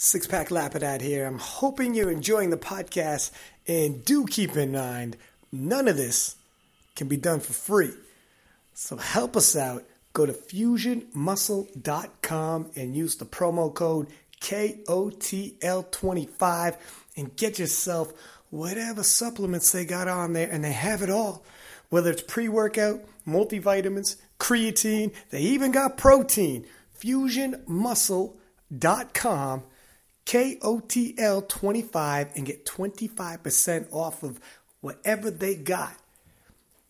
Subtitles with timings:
[0.00, 1.26] Six Pack Lapidat here.
[1.26, 3.32] I'm hoping you're enjoying the podcast
[3.66, 5.16] and do keep in mind
[5.50, 6.36] none of this
[6.94, 7.90] can be done for free.
[8.74, 9.82] So help us out.
[10.12, 14.06] Go to fusionmuscle.com and use the promo code
[14.40, 16.76] KOTL25
[17.16, 18.12] and get yourself
[18.50, 21.42] whatever supplements they got on there, and they have it all.
[21.88, 26.66] Whether it's pre workout, multivitamins, creatine, they even got protein.
[27.00, 29.62] FusionMuscle.com,
[30.28, 34.38] KOTL25, and get 25% off of
[34.82, 35.96] whatever they got.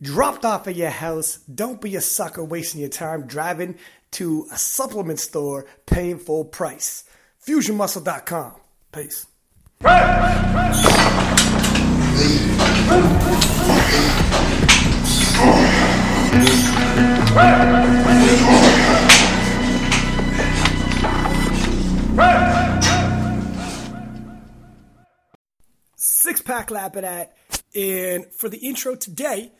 [0.02, 1.38] Dropped off at your house.
[1.52, 3.76] Don't be a sucker wasting your time driving
[4.10, 7.04] to a supplement store paying full price.
[7.46, 8.54] FusionMuscle.com.
[8.90, 9.28] Peace.
[26.48, 27.28] Pack Lapidat.
[27.74, 29.52] And for the intro today,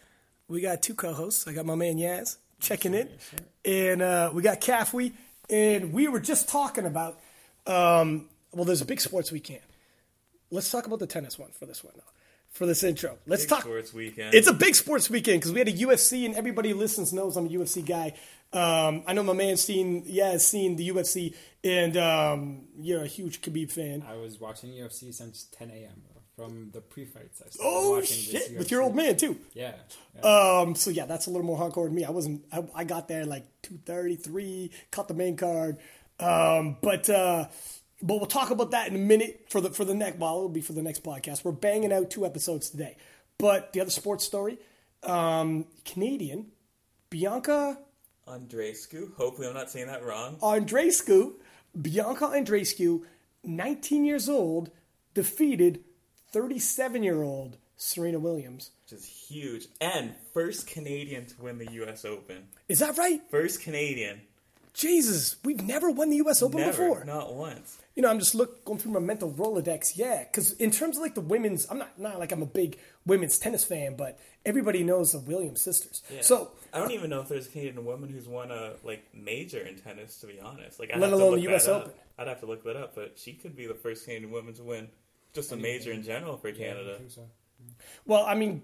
[0.49, 1.47] we got two co-hosts.
[1.47, 3.11] I got my man Yaz checking in,
[3.65, 5.13] and uh, we got Cafwe.
[5.51, 7.21] And we were just talking about.
[7.67, 9.61] Um, well, there's a big sports weekend.
[10.51, 12.03] Let's talk about the tennis one for this one, though.
[12.49, 13.61] For this intro, let's Big talk.
[13.61, 14.35] sports weekend.
[14.35, 17.37] It's a big sports weekend because we had a UFC, and everybody who listens knows
[17.37, 18.15] I'm a UFC guy.
[18.55, 23.07] Um, I know my man seen, yeah, has seen the UFC, and um, you're a
[23.07, 24.03] huge Khabib fan.
[24.09, 26.03] I was watching UFC since 10 a.m.
[26.39, 27.43] from the pre-fights.
[27.45, 28.59] I started Oh watching this shit!
[28.59, 29.37] With your old man too.
[29.55, 29.73] Yeah.
[30.15, 30.21] yeah.
[30.61, 32.05] Um, so yeah, that's a little more hardcore than me.
[32.05, 32.45] I wasn't.
[32.53, 34.71] I, I got there like two thirty three.
[34.93, 35.79] Caught the main card.
[36.21, 37.49] Um, but uh,
[38.01, 40.19] but we'll talk about that in a minute for the for the next.
[40.19, 41.45] Well, it'll be for the next podcast.
[41.45, 42.97] We're banging out two episodes today.
[43.37, 44.59] But the other sports story,
[45.03, 46.47] um, Canadian
[47.11, 47.79] Bianca
[48.29, 49.15] Andreescu.
[49.17, 50.37] Hopefully, I'm not saying that wrong.
[50.37, 51.33] Andreescu,
[51.81, 53.03] Bianca Andreescu,
[53.43, 54.71] 19 years old,
[55.15, 55.81] defeated
[56.33, 58.71] 37 year old Serena Williams.
[58.85, 59.67] Which is huge.
[59.81, 62.05] And first Canadian to win the U.S.
[62.05, 62.49] Open.
[62.69, 63.21] Is that right?
[63.31, 64.23] First Canadian.
[64.75, 66.41] Jesus, we've never won the U.S.
[66.41, 66.71] Open Never.
[66.71, 67.05] before.
[67.05, 67.79] Not once.
[67.97, 69.97] You know, I'm just look going through my mental Rolodex.
[69.97, 72.79] Yeah, because in terms of like the women's, I'm not not like I'm a big
[73.05, 76.03] women's tennis fan, but everybody knows the Williams sisters.
[76.09, 76.21] Yeah.
[76.23, 79.59] So I don't even know if there's a Canadian woman who's won a like major
[79.59, 80.21] in tennis.
[80.21, 81.91] To be honest, like I'd Let have to alone look the US Open.
[81.91, 81.99] Up.
[82.17, 84.63] I'd have to look that up, but she could be the first Canadian woman to
[84.63, 84.89] win
[85.35, 86.97] just a major in general for I Canada.
[86.99, 87.29] think so.
[88.07, 88.63] well, I mean,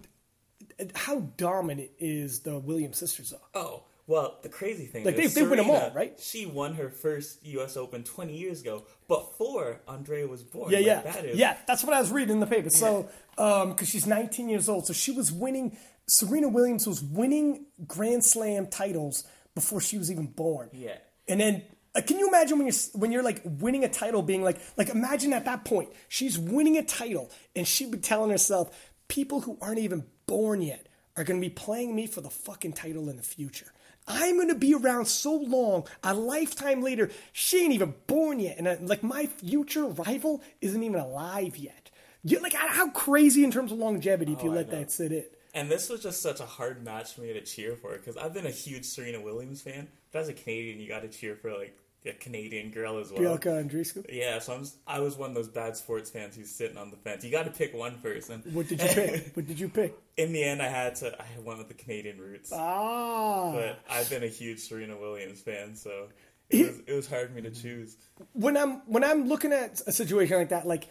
[0.95, 3.61] how dominant is the Williams sisters though?
[3.61, 6.21] Oh, well, the crazy thing Like, is they- they win 'em all, Serena, right?
[6.21, 7.75] She won her first U.S.
[7.77, 10.71] Open 20 years ago, before Andrea was born.
[10.73, 11.57] Yeah, Like, yeah, that is, yeah.
[11.67, 12.69] That's what I was reading in the paper.
[12.69, 15.79] So, because um, she's 19 years old, so she was winning.
[16.07, 20.69] Serena Williams was winning Grand Slam titles before she was even born.
[20.75, 20.99] Yeah.
[21.27, 21.63] And then,
[22.03, 25.33] can you imagine when you're when you're like winning a title, being like like imagine
[25.33, 29.79] at that point she's winning a title, and she'd be telling herself, people who aren't
[29.79, 33.23] even born yet are going to be playing me for the fucking title in the
[33.23, 33.73] future.
[34.07, 37.11] I'm going to be around so long, a lifetime later.
[37.33, 41.91] She ain't even born yet, and uh, like my future rival isn't even alive yet.
[42.23, 45.25] You, like how crazy in terms of longevity if you Oh, let that sit in.
[45.55, 48.35] And this was just such a hard match for me to cheer for because I've
[48.35, 49.89] been a huge Serena Williams fan.
[50.11, 51.77] But as a Canadian, you got to cheer for like
[52.07, 53.21] a Canadian girl as well.
[53.23, 54.05] Bianca Andreescu.
[54.13, 56.91] Yeah, so I'm just, I was one of those bad sports fans who's sitting on
[56.91, 57.25] the fence.
[57.25, 58.43] You got to pick one person.
[58.53, 59.31] What did you pick?
[59.37, 59.97] what did you pick?
[60.17, 61.19] In the end, I had to.
[61.21, 65.75] I went with the Canadian roots, Ah, but I've been a huge Serena Williams fan,
[65.77, 66.09] so
[66.51, 67.97] it was, it was hard for me to choose.
[68.33, 70.89] when I'm when I'm looking at a situation like that, like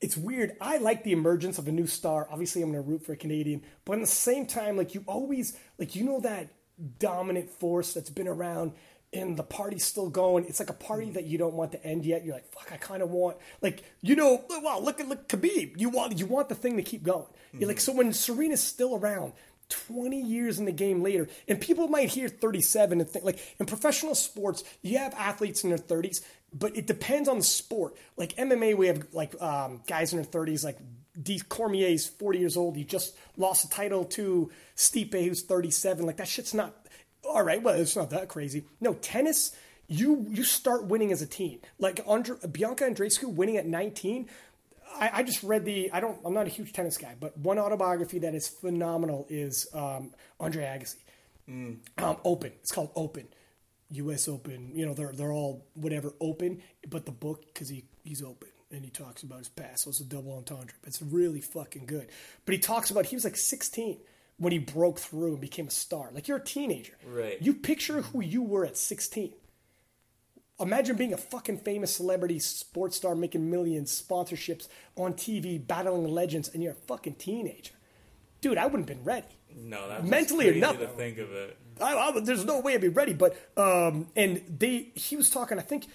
[0.00, 0.56] it's weird.
[0.60, 2.28] I like the emergence of a new star.
[2.30, 5.04] Obviously, I'm going to root for a Canadian, but at the same time, like you
[5.06, 6.48] always like you know that
[6.98, 8.72] dominant force that's been around.
[9.12, 10.44] And the party's still going.
[10.44, 12.24] It's like a party that you don't want to end yet.
[12.24, 15.80] You're like, fuck, I kind of want, like, you know, wow, look at look, Khabib.
[15.80, 17.26] You want, you want the thing to keep going.
[17.54, 19.32] You're like, so when Serena's still around,
[19.68, 23.66] 20 years in the game later, and people might hear 37 and think like in
[23.66, 27.94] professional sports, you have athletes in their 30s, but it depends on the sport.
[28.16, 30.78] Like MMA, we have like um, guys in their 30s, like
[31.20, 32.76] D Cormier's 40 years old.
[32.76, 36.06] He just lost a title to Stipe, who's 37.
[36.06, 36.74] Like that shit's not
[37.28, 37.62] all right.
[37.62, 38.64] Well, it's not that crazy.
[38.80, 39.54] No, tennis.
[39.86, 41.60] You you start winning as a teen.
[41.78, 44.28] Like Andre, Bianca Andreescu winning at 19.
[44.98, 45.90] I, I just read the.
[45.92, 46.18] I don't.
[46.24, 50.64] I'm not a huge tennis guy, but one autobiography that is phenomenal is um, Andre
[50.64, 50.96] Agassi.
[51.48, 52.52] Um, open.
[52.60, 53.26] It's called Open.
[53.90, 54.28] U.S.
[54.28, 54.72] Open.
[54.74, 58.84] You know, they're they're all whatever open, but the book because he he's open and
[58.84, 59.84] he talks about his past.
[59.84, 60.74] So it's a double entendre.
[60.82, 62.08] But it's really fucking good.
[62.44, 63.98] But he talks about he was like 16
[64.38, 66.10] when he broke through and became a star.
[66.12, 67.40] Like you're a teenager, Right.
[67.40, 69.34] You picture who you were at 16
[70.60, 76.48] Imagine being a fucking famous celebrity sports star making millions, sponsorships on TV, battling legends,
[76.48, 77.74] and you're a fucking teenager.
[78.40, 79.26] Dude, I wouldn't have been ready.
[79.56, 80.80] No, that's Mentally or nothing.
[80.80, 81.56] to think of it.
[81.80, 83.12] I, I, there's no way I'd be ready.
[83.12, 85.58] But um, and they he was talking.
[85.58, 85.86] I think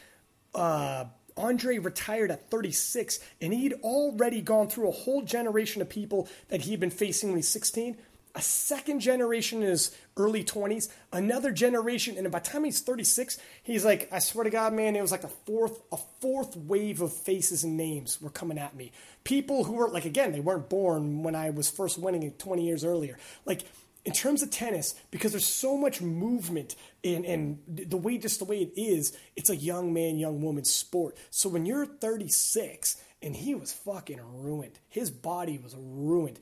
[0.56, 1.06] uh,
[1.36, 6.62] Andre retired at 36, and he'd already gone through a whole generation of people that
[6.62, 7.98] he'd been facing when he's 16.
[8.36, 13.38] A second generation in his early 20s, another generation, and by the time he's 36,
[13.62, 17.02] he's like, I swear to God, man, it was like a fourth, a fourth wave
[17.02, 18.92] of faces and names were coming at me.
[19.24, 22.66] People who were like, again, they weren't born when I was first winning it 20
[22.66, 23.20] years earlier.
[23.46, 23.66] Like
[24.06, 28.46] in terms of tennis, because there's so much movement and, and the way just the
[28.46, 31.18] way it is, it's a young man, young woman sport.
[31.30, 36.40] So when you're 36 and he was fucking ruined, his body was ruined.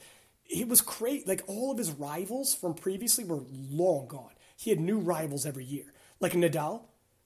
[0.54, 1.24] It was crazy.
[1.26, 4.32] Like all of his rivals from previously were long gone.
[4.58, 5.86] He had new rivals every year,
[6.20, 6.84] like Nadal.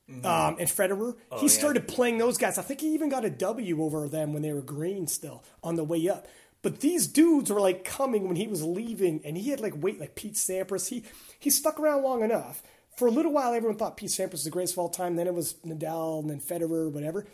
[0.08, 1.52] Um, and Federer, he yeah.
[1.52, 2.60] started playing those guys.
[2.60, 5.76] I think he even got a W over them when they were green still on
[5.76, 6.28] the way up.
[6.62, 10.00] But these dudes were like coming when he was leaving, and he had like wait
[10.00, 10.90] like Pete Sampras.
[10.90, 11.04] He
[11.40, 12.62] he stuck around long enough.
[12.98, 15.16] For a little while, everyone thought Pete Sampras was the greatest of all time.
[15.16, 17.28] Then it was Nadal, and then Federer, whatever.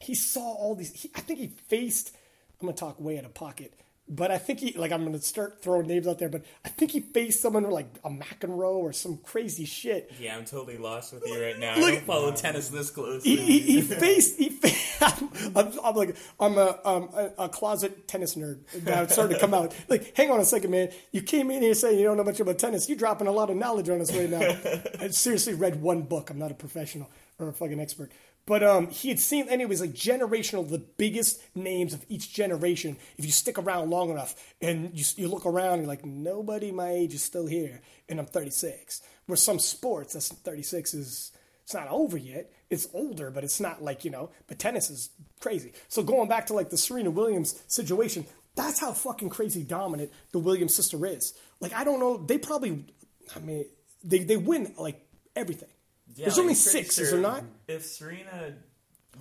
[0.00, 0.92] He saw all these.
[0.92, 2.14] He, I think he faced.
[2.60, 3.72] I'm gonna talk way out of pocket,
[4.08, 6.28] but I think he like I'm gonna start throwing names out there.
[6.28, 10.12] But I think he faced someone like a McEnroe or some crazy shit.
[10.20, 11.76] Yeah, I'm totally lost with you right now.
[11.78, 13.36] Look- I don't follow tennis this closely.
[13.36, 14.38] He, he, he faced.
[14.38, 15.02] He faced
[15.54, 18.60] I'm, I'm like I'm a, um, a a closet tennis nerd.
[18.84, 19.74] Now it's starting to come out.
[19.88, 20.90] Like, hang on a second, man.
[21.12, 22.88] You came in here saying you don't know much about tennis.
[22.88, 24.40] You're dropping a lot of knowledge on us right now.
[25.00, 26.30] I seriously read one book.
[26.30, 28.10] I'm not a professional or a fucking expert.
[28.46, 32.96] But um, he had seen, anyways, like generational, the biggest names of each generation.
[33.18, 36.90] If you stick around long enough and you, you look around, you're like, nobody my
[36.90, 39.02] age is still here, and I'm 36.
[39.26, 41.32] Where some sports, that's 36 is
[41.64, 42.52] it's not over yet.
[42.70, 45.10] It's older, but it's not like, you know, but tennis is
[45.40, 45.72] crazy.
[45.88, 50.38] So going back to like the Serena Williams situation, that's how fucking crazy dominant the
[50.38, 51.34] Williams sister is.
[51.58, 52.18] Like, I don't know.
[52.18, 52.84] They probably,
[53.34, 53.64] I mean,
[54.04, 55.04] they, they win like
[55.34, 55.68] everything.
[56.16, 57.44] Yeah, There's like, only I'm pretty six, is there not?
[57.68, 58.54] If Serena,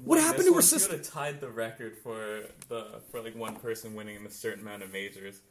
[0.04, 0.90] What won happened to her sister?
[0.90, 4.32] She would have tied the record for the for like one person winning in a
[4.32, 5.42] certain amount of majors.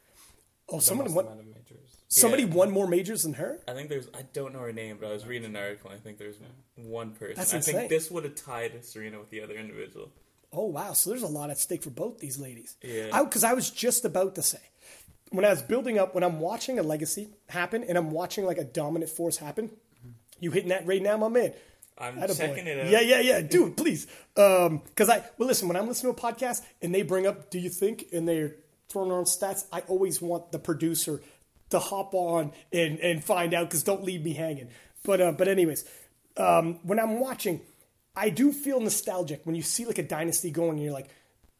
[0.67, 1.89] Oh, The someone won, of majors.
[2.07, 2.53] somebody Yeah.
[2.55, 3.59] won more majors than her?
[3.67, 5.91] I think there's I don't know her name, but I was reading an article.
[5.91, 6.37] I think there's
[6.75, 7.35] one person.
[7.35, 7.75] That's I insane.
[7.75, 10.09] think this would have tied Serena with the other individual.
[10.51, 10.93] Oh wow!
[10.93, 12.77] So there's a lot at stake for both these ladies.
[12.81, 13.21] Yeah.
[13.23, 14.61] Because I, was just about to say,
[15.31, 18.57] when I was building up, when I'm watching a legacy happen, and I'm watching like
[18.57, 19.69] a dominant force happen,
[20.39, 21.53] you hitting that right now, my man.
[21.97, 22.37] I'm Attaboy.
[22.37, 22.91] checking it out.
[22.91, 24.05] Yeah, yeah, yeah, dude, please.
[24.33, 27.59] Because I well, listen, when I'm listening to a podcast and they bring up, "Do
[27.59, 28.55] you think?" and they're
[28.89, 31.21] throwing around stats, I always want the producer
[31.69, 34.69] to hop on and and find out because don't leave me hanging.
[35.05, 35.85] But uh, but anyways,
[36.35, 37.61] um, when I'm watching,
[38.15, 41.09] I do feel nostalgic when you see like a dynasty going, and you're like,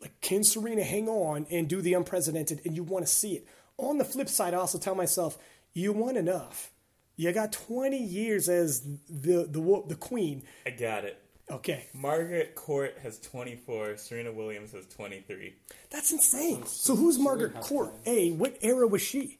[0.01, 3.47] like can Serena hang on and do the unprecedented, and you want to see it.
[3.77, 5.37] On the flip side, I also tell myself,
[5.73, 6.71] you won enough.
[7.17, 10.43] You got 20 years as the the the queen.
[10.65, 11.21] I got it.
[11.49, 13.97] Okay, Margaret Court has 24.
[13.97, 15.53] Serena Williams has 23.
[15.91, 16.65] that's insane.
[16.65, 17.93] So who's Margaret Court?
[18.07, 19.37] A, what era was she?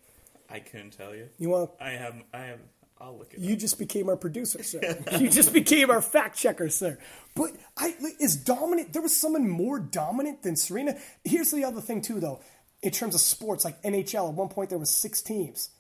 [0.50, 1.28] I couldn't tell you.
[1.40, 1.72] You want?
[1.82, 2.16] I have.
[2.34, 2.60] I have.
[3.02, 3.60] I'll look it You up.
[3.60, 4.80] just became our producer, sir.
[5.20, 6.98] you just became our fact checker, sir.
[7.36, 8.94] But I like, is dominant.
[8.94, 10.96] There was someone more dominant than Serena.
[11.26, 12.40] Here's the other thing too, though.
[12.82, 15.72] In terms of sports, like NHL, at one point there was six teams.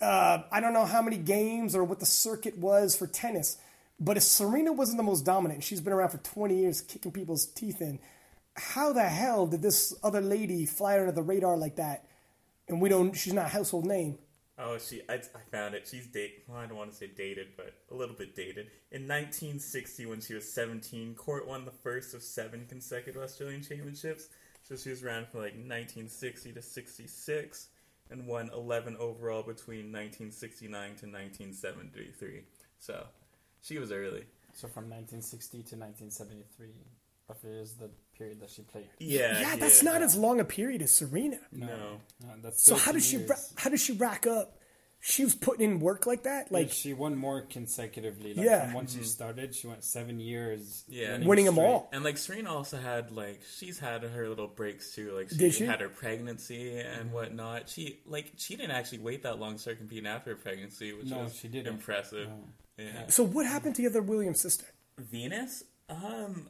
[0.00, 3.56] Uh, I don't know how many games or what the circuit was for tennis,
[3.98, 7.46] but if Serena wasn't the most dominant, she's been around for 20 years, kicking people's
[7.46, 7.98] teeth in,
[8.56, 12.04] how the hell did this other lady fly under the radar like that?
[12.68, 13.14] And we don't.
[13.14, 14.18] She's not a household name.
[14.58, 15.02] Oh, she.
[15.08, 15.88] I, I found it.
[15.90, 16.44] She's date.
[16.46, 18.66] Well, I don't want to say dated, but a little bit dated.
[18.90, 24.28] In 1960, when she was 17, Court won the first of seven consecutive Australian championships.
[24.62, 27.68] So she was around from like 1960 to 66,
[28.12, 32.42] and won 11 overall between 1969 to 1973.
[32.78, 33.04] So
[33.62, 34.24] she was early.
[34.54, 36.68] So from 1960 to 1973,
[37.28, 38.88] roughly is the period that she played.
[38.98, 39.40] Yeah.
[39.40, 41.38] Yeah, that's not as long a period as Serena.
[41.50, 41.66] No.
[42.20, 44.58] No, that's So how 13 does she ra- how does she rack up?
[45.04, 48.34] She was putting in work like that, Like like she won more consecutively.
[48.34, 48.66] Like Yeah.
[48.66, 50.84] From once she started, she went seven years.
[50.88, 51.18] Yeah.
[51.18, 51.88] winning them all.
[51.92, 55.10] And like Serena also had like she's had her little breaks too.
[55.16, 55.64] Like she, Did she?
[55.66, 57.68] had her pregnancy and whatnot.
[57.68, 61.06] She like she didn't actually wait that long to start competing after her pregnancy, which
[61.08, 61.74] No, was she didn't.
[61.74, 62.28] impressive.
[62.28, 62.44] No.
[62.84, 63.06] Yeah.
[63.08, 64.66] So what happened to the other Williams sister?
[64.98, 66.48] Venus, um,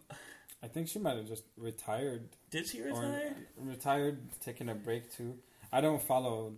[0.62, 3.34] I think she might have just retired did she retire?
[3.56, 5.38] retired, taking a break too.
[5.72, 6.52] I don't follow.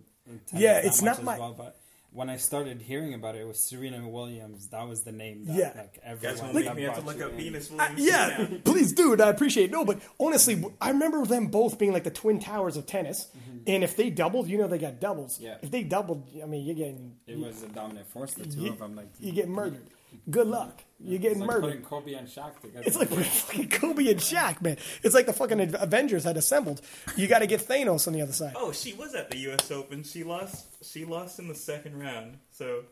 [0.53, 1.77] Yeah, it's not my- well, but
[2.15, 4.67] when I started hearing about it, it was Serena Williams.
[4.69, 5.45] That was the name.
[5.45, 5.71] That, Yeah.
[5.75, 6.39] like Guys everyone.
[6.39, 7.37] won't that make me have to look up in.
[7.37, 7.99] Venus Williams.
[7.99, 9.21] yeah, please do it.
[9.21, 9.71] I appreciate it.
[9.71, 13.27] No, but honestly, I remember them both being like the twin towers of tennis.
[13.37, 13.57] Mm-hmm.
[13.67, 15.39] And if they doubled, you know they got doubles.
[15.39, 15.57] Yeah.
[15.61, 18.33] If they doubled, I mean, you're getting It was a dominant force.
[18.33, 19.87] The two you, of them, like you get murdered.
[20.29, 20.81] Good luck.
[20.99, 21.83] You're getting it's like murdered.
[21.83, 22.83] Kobe and Shaq together.
[22.85, 24.77] It's like fucking Kobe and Shaq, man.
[25.03, 26.81] It's like the fucking Avengers had assembled.
[27.17, 28.53] You got to get Thanos on the other side.
[28.55, 29.69] Oh, she was at the U.S.
[29.71, 30.03] Open.
[30.03, 30.65] She lost.
[30.85, 32.37] She lost in the second round.
[32.51, 32.83] So,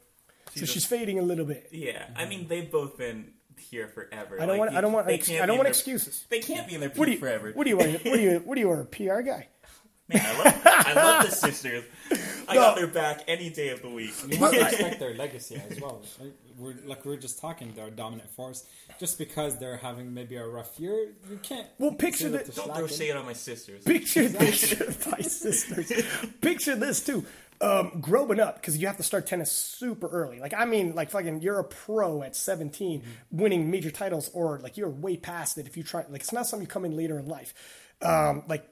[0.55, 1.69] so she's fading a little bit.
[1.71, 2.05] yeah.
[2.15, 4.41] I mean, they've both been here forever.
[4.41, 4.73] I don't want.
[4.75, 5.07] I don't want.
[5.07, 6.25] They Ex- can't I don't want their- excuses.
[6.29, 7.17] They can't be in their peak What do you?
[7.19, 7.51] forever.
[7.53, 7.77] What do you?
[7.77, 7.91] want?
[7.93, 8.39] What do you?
[8.45, 8.69] What do you?
[8.69, 9.47] Are a PR guy?
[10.09, 11.85] Man, I love, I love the sisters.
[12.49, 14.11] I got their back any day of the week.
[14.27, 16.01] You have to respect their legacy as well.
[16.19, 16.33] Right?
[16.57, 18.65] We're like we we're just talking, they're a dominant force.
[19.00, 21.67] Just because they're having maybe a rough year, you can't.
[21.79, 23.83] Well, picture that the- Don't Shaq throw and- shade on my sisters.
[23.83, 25.91] Picture, picture my sisters.
[26.41, 27.25] Picture this too.
[27.62, 30.39] Um, growing up, because you have to start tennis super early.
[30.39, 34.75] Like I mean, like fucking, you're a pro at 17, winning major titles, or like
[34.75, 36.03] you're way past it if you try.
[36.10, 37.53] Like it's not something you come in later in life.
[38.01, 38.67] Um, like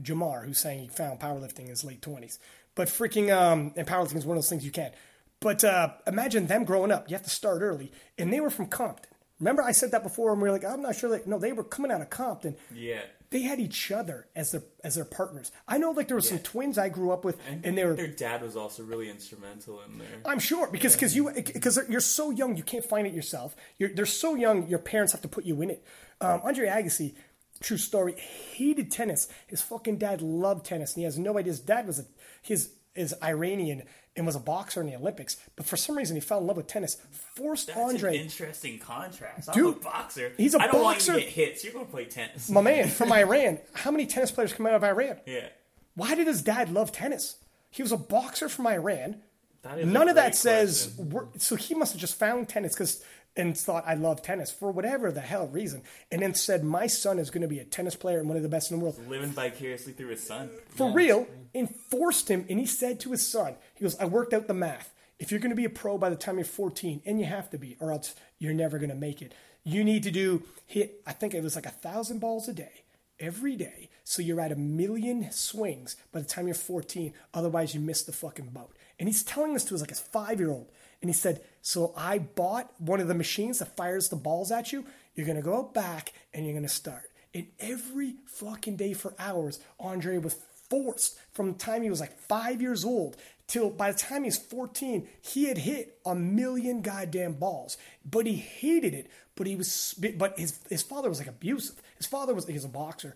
[0.00, 2.38] Jamar, who's saying he found powerlifting in his late 20s,
[2.76, 4.92] but freaking um, and powerlifting is one of those things you can.
[5.40, 7.08] But uh, imagine them growing up.
[7.10, 9.10] You have to start early, and they were from Compton.
[9.38, 11.10] Remember, I said that before, and we were like, I'm not sure.
[11.10, 13.00] That, no, they were coming out of Compton Yeah.
[13.28, 15.52] they had each other as their as their partners.
[15.68, 17.92] I know like there were some twins I grew up with, and they were.
[17.94, 20.08] Their dad was also really instrumental in there.
[20.24, 23.54] I'm sure because because you because you're so young you can't find it yourself.
[23.76, 25.84] You're they're so young your parents have to put you in it.
[26.22, 27.14] Um, Andre Agassi,
[27.60, 29.28] true story, hated tennis.
[29.48, 31.52] His fucking dad loved tennis, and he has no idea.
[31.52, 32.06] His dad was a
[32.40, 33.82] his is Iranian
[34.16, 36.56] and was a boxer in the Olympics, but for some reason he fell in love
[36.56, 36.96] with tennis.
[37.34, 39.48] Forced That's Andre an interesting contrast.
[39.48, 40.32] I'm Dude, a boxer.
[40.36, 41.12] he's a I don't boxer.
[41.12, 41.64] want you to get hits.
[41.64, 42.48] You're going to play tennis.
[42.48, 43.58] my man from Iran.
[43.74, 45.18] How many tennis players come out of Iran?
[45.26, 45.48] yeah.
[45.94, 47.36] Why did his dad love tennis?
[47.70, 49.22] He was a boxer from Iran.
[49.62, 50.94] That is a None of that says.
[51.10, 51.40] question.
[51.40, 53.02] So he must have just found tennis because
[53.36, 57.18] and thought I love tennis for whatever the hell reason, and then said my son
[57.18, 58.98] is going to be a tennis player and one of the best in the world
[59.08, 60.50] living vicariously through his son.
[60.68, 61.26] for real.
[61.54, 64.54] And forced him, and he said to his son, he goes, "I worked out the
[64.54, 64.92] math.
[65.18, 67.48] If you're going to be a pro by the time you're 14, and you have
[67.50, 69.32] to be, or else you're never going to make it.
[69.64, 71.00] You need to do hit.
[71.06, 72.82] I think it was like a thousand balls a day."
[73.18, 77.14] Every day, so you're at a million swings by the time you're 14.
[77.32, 78.76] Otherwise, you miss the fucking boat.
[78.98, 80.70] And he's telling this to his like his five year old.
[81.00, 84.72] And he said, So I bought one of the machines that fires the balls at
[84.72, 84.84] you.
[85.14, 87.10] You're going to go back and you're going to start.
[87.34, 90.36] And every fucking day for hours, Andre was
[90.70, 94.38] forced from the time he was like five years old till by the time he's
[94.38, 97.76] 14, he had hit a million goddamn balls.
[98.04, 99.10] But he hated it.
[99.36, 101.80] But he was, but his, his father was like abusive.
[101.98, 103.14] His father was, he was a boxer,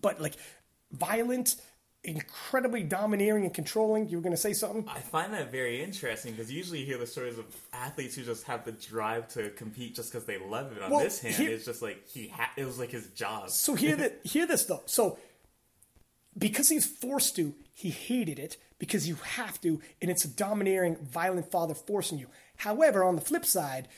[0.00, 0.34] but like
[0.92, 1.56] violent,
[2.02, 4.08] incredibly domineering and controlling.
[4.08, 4.84] You were going to say something?
[4.88, 8.44] I find that very interesting because usually you hear the stories of athletes who just
[8.44, 10.82] have the drive to compete just because they love it.
[10.82, 13.50] On Well, this hand, here- it's just like he ha- it was like his job.
[13.50, 14.20] So hear that.
[14.24, 14.82] Hear this though.
[14.86, 15.18] So
[16.38, 20.96] because he's forced to, he hated it because you have to, and it's a domineering,
[20.96, 22.28] violent father forcing you.
[22.58, 23.88] However, on the flip side,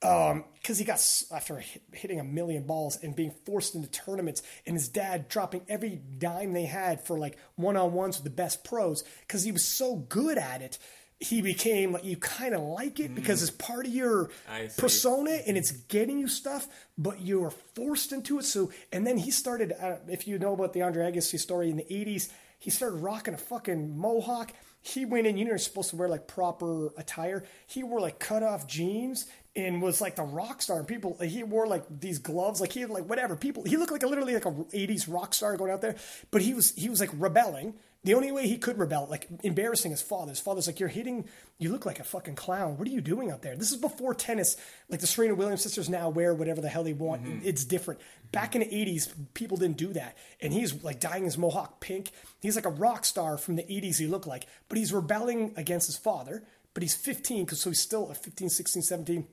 [0.00, 1.00] Um, because he got
[1.32, 5.62] after hit, hitting a million balls and being forced into tournaments, and his dad dropping
[5.68, 9.50] every dime they had for like one on ones with the best pros, because he
[9.50, 10.78] was so good at it.
[11.20, 13.48] He became like you kind of like it because mm-hmm.
[13.48, 14.30] it's part of your
[14.76, 15.56] persona and mm-hmm.
[15.56, 18.44] it's getting you stuff, but you're forced into it.
[18.44, 19.72] So, and then he started.
[19.72, 23.34] Uh, if you know about the Andre Agassi story in the '80s, he started rocking
[23.34, 24.52] a fucking mohawk.
[24.80, 25.36] He went in.
[25.36, 27.42] You know, you're supposed to wear like proper attire.
[27.66, 29.26] He wore like cut off jeans
[29.56, 30.78] and was like the rock star.
[30.78, 32.60] And people, he wore like these gloves.
[32.60, 33.36] Like he had like whatever.
[33.36, 35.96] People, he looked like a, literally like a '80s rock star going out there.
[36.30, 37.74] But he was he was like rebelling.
[38.04, 40.30] The only way he could rebel, like embarrassing his father.
[40.30, 41.28] His father's like, "You're hitting.
[41.58, 42.78] You look like a fucking clown.
[42.78, 44.56] What are you doing out there?" This is before tennis.
[44.88, 47.24] Like the Serena Williams sisters now wear whatever the hell they want.
[47.24, 47.40] Mm-hmm.
[47.44, 48.00] It's different.
[48.30, 52.12] Back in the '80s, people didn't do that, and he's like dyeing his mohawk pink.
[52.40, 53.98] He's like a rock star from the '80s.
[53.98, 56.44] He looked like, but he's rebelling against his father.
[56.74, 59.26] But he's 15, because so he's still a 15, 16, 17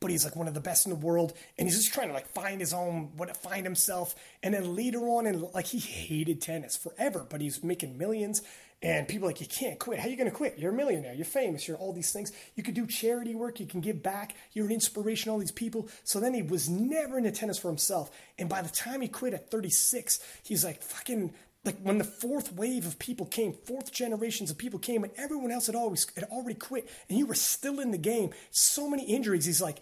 [0.00, 2.14] but he's like one of the best in the world and he's just trying to
[2.14, 6.40] like find his own what find himself and then later on and like he hated
[6.40, 8.42] tennis forever but he's making millions
[8.82, 10.00] and people like you can't quit.
[10.00, 10.58] How are you going to quit?
[10.58, 11.14] You're a millionaire.
[11.14, 11.68] You're famous.
[11.68, 12.32] You're all these things.
[12.56, 13.60] You could do charity work.
[13.60, 14.34] You can give back.
[14.54, 15.88] You're an inspiration to all these people.
[16.02, 19.34] So then he was never into tennis for himself and by the time he quit
[19.34, 21.32] at 36 he's like fucking
[21.64, 25.52] like when the fourth wave of people came, fourth generations of people came, and everyone
[25.52, 28.30] else had always had already quit, and you were still in the game.
[28.50, 29.44] So many injuries.
[29.44, 29.78] He's like,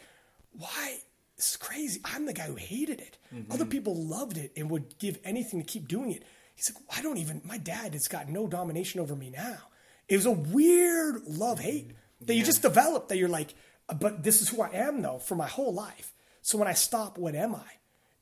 [0.52, 0.98] why?
[1.36, 2.00] It's crazy.
[2.04, 3.16] I'm the guy who hated it.
[3.34, 3.50] Mm-hmm.
[3.50, 6.22] Other people loved it and would give anything to keep doing it.
[6.54, 7.40] He's like, I don't even.
[7.44, 9.58] My dad has got no domination over me now.
[10.06, 12.26] It was a weird love hate mm-hmm.
[12.26, 13.08] that you just develop.
[13.08, 13.54] That you're like,
[13.88, 16.12] uh, but this is who I am though for my whole life.
[16.42, 17.64] So when I stop, what am I?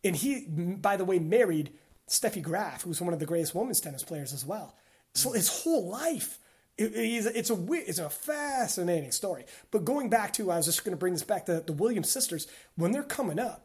[0.05, 1.73] And he, by the way, married
[2.09, 4.75] Steffi Graf, who's one of the greatest women's tennis players as well.
[5.15, 6.39] So his whole life,
[6.77, 9.45] it- it's a it's a fascinating story.
[9.71, 12.11] But going back to, I was just going to bring this back to the Williams
[12.11, 12.47] sisters
[12.77, 13.65] when they're coming up.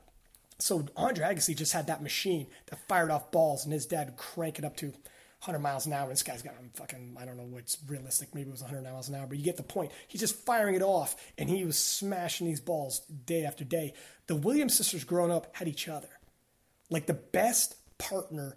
[0.60, 4.60] So Andre Agassi just had that machine that fired off balls, and his dad crank
[4.60, 6.04] it up to 100 miles an hour.
[6.04, 8.34] And This guy's got fucking I don't know what's realistic.
[8.34, 9.92] Maybe it was 100 miles an hour, but you get the point.
[10.08, 13.94] He's just firing it off, and he was smashing these balls day after day.
[14.28, 16.10] The Williams sisters, growing up, had each other
[16.90, 18.56] like the best partner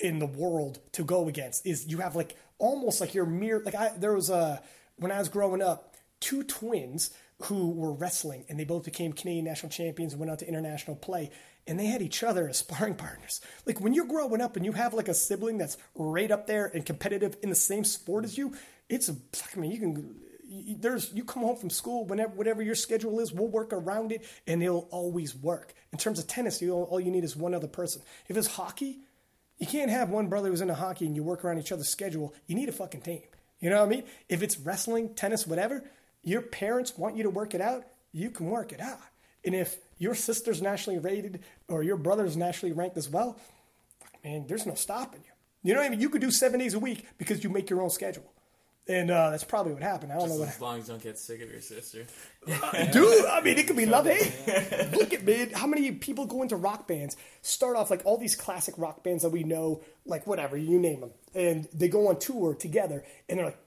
[0.00, 3.74] in the world to go against is you have like almost like your mirror like
[3.74, 4.62] I there was a
[4.96, 7.10] when I was growing up two twins
[7.42, 10.96] who were wrestling and they both became Canadian national champions and went out to international
[10.96, 11.30] play
[11.66, 13.40] and they had each other as sparring partners.
[13.66, 16.66] Like when you're growing up and you have like a sibling that's right up there
[16.66, 18.54] and competitive in the same sport as you,
[18.88, 19.16] it's a
[19.54, 20.16] I mean you can
[20.54, 24.12] you- there's you come home from school whenever whatever your schedule is we'll work around
[24.12, 25.74] it and it'll always work.
[25.92, 28.02] In terms of tennis you all you need is one other person.
[28.28, 29.00] If it's hockey
[29.58, 32.34] you can't have one brother who's into hockey and you work around each other's schedule.
[32.46, 33.22] You need a fucking team.
[33.60, 34.04] You know what i mean?
[34.28, 35.84] If it's wrestling tennis whatever
[36.22, 39.00] your parents want you to work it out you can work it out.
[39.44, 43.36] And if your sister's nationally rated or your brother's nationally ranked as well
[44.22, 45.30] man there's no stopping you.
[45.62, 46.00] You know what i mean?
[46.00, 48.24] You could do seven days a week because you make your own schedule
[48.86, 50.12] and uh, that's probably what happened.
[50.12, 52.04] I don't know what As long as you don't get sick of your sister.
[52.46, 54.92] Dude, I mean, it could be love hate.
[54.92, 57.16] Look at man, how many people go into rock bands?
[57.42, 61.00] Start off like all these classic rock bands that we know, like whatever you name
[61.00, 63.58] them, and they go on tour together, and they're like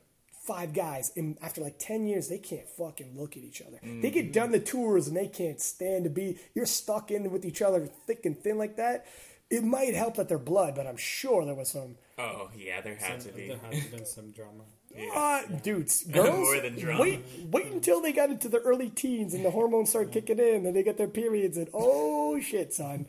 [0.45, 3.79] five guys, and after like ten years, they can't fucking look at each other.
[3.83, 6.37] They get done the tours, and they can't stand to be.
[6.53, 9.05] You're stuck in with each other, thick and thin like that.
[9.49, 11.95] It might help that they're blood, but I'm sure there was some.
[12.17, 13.47] Oh yeah, there had to be.
[13.47, 14.63] There has been some drama.
[15.13, 17.01] Uh, dudes, girls, More than drama.
[17.01, 17.19] wait,
[17.51, 20.75] wait until they got into the early teens and the hormones start kicking in and
[20.75, 23.05] they get their periods and oh shit, son.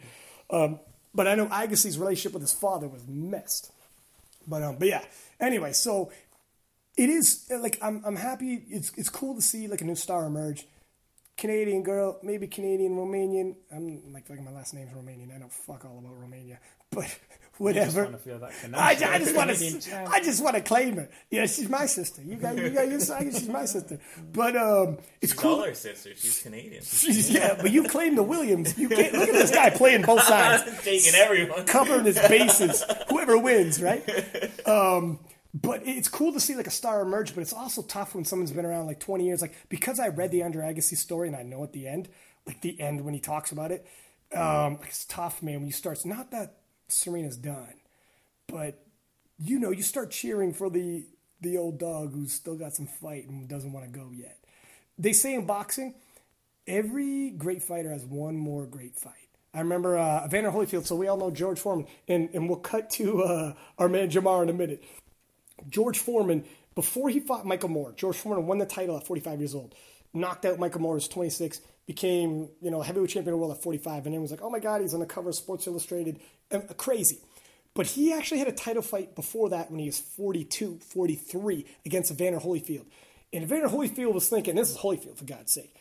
[0.51, 0.81] Um,
[1.15, 3.73] but I know Agassi's relationship with his father was messed.
[4.47, 5.03] But um, but yeah.
[5.41, 6.11] Anyway, so
[6.97, 8.63] it is like I'm I'm happy.
[8.69, 10.67] It's it's cool to see like a new star emerge.
[11.37, 13.55] Canadian girl, maybe Canadian Romanian.
[13.73, 15.35] I'm like fucking my last name's Romanian.
[15.35, 16.59] I know fuck all about Romania,
[16.91, 17.17] but
[17.59, 18.03] Just whatever.
[18.05, 19.09] want to feel that I, connection.
[19.09, 20.11] I just want to.
[20.11, 21.09] I just want to claim her.
[21.31, 22.23] Yeah, she's my sister.
[22.23, 23.25] You got, you got your side.
[23.33, 23.99] She's my sister.
[24.33, 25.55] But um, it's She's cool.
[25.57, 26.11] all our sister.
[26.15, 26.83] She's Canadian.
[26.85, 28.79] She's, yeah, but you claim the Williams.
[28.79, 31.65] You can't look at this guy playing both sides, Taking everyone.
[31.67, 32.85] covering his bases.
[33.09, 34.03] Whoever wins, right?
[34.67, 35.19] Um,
[35.53, 37.35] but it's cool to see like a star emerge.
[37.35, 39.43] But it's also tough when someone's been around like 20 years.
[39.43, 42.09] Like because I read the Andre Agassi story and I know at the end,
[42.47, 43.85] like the end when he talks about it,
[44.35, 45.55] um, it's tough, man.
[45.57, 46.58] When you start, it's not that
[46.89, 47.75] Serena's done,
[48.47, 48.85] but
[49.39, 51.07] you know, you start cheering for the
[51.41, 54.39] the old dog who's still got some fight and doesn't want to go yet.
[54.99, 55.95] They say in boxing,
[56.67, 59.15] every great fighter has one more great fight.
[59.55, 62.91] I remember uh, Evander Holyfield, so we all know George Foreman, and, and we'll cut
[62.91, 64.85] to uh, our man Jamar in a minute.
[65.69, 69.55] George Foreman, before he fought Michael Moore, George Foreman won the title at 45 years
[69.55, 69.75] old,
[70.13, 73.63] knocked out Michael Moore at 26, became you know heavyweight champion of the world at
[73.63, 76.21] 45, and everyone was like, oh my god, he's on the cover of Sports Illustrated,
[76.77, 77.21] crazy.
[77.75, 82.11] But he actually had a title fight before that when he was 42, 43 against
[82.11, 82.87] Evander Holyfield.
[83.33, 85.75] And Evander Holyfield was thinking, this is Holyfield, for God's sake.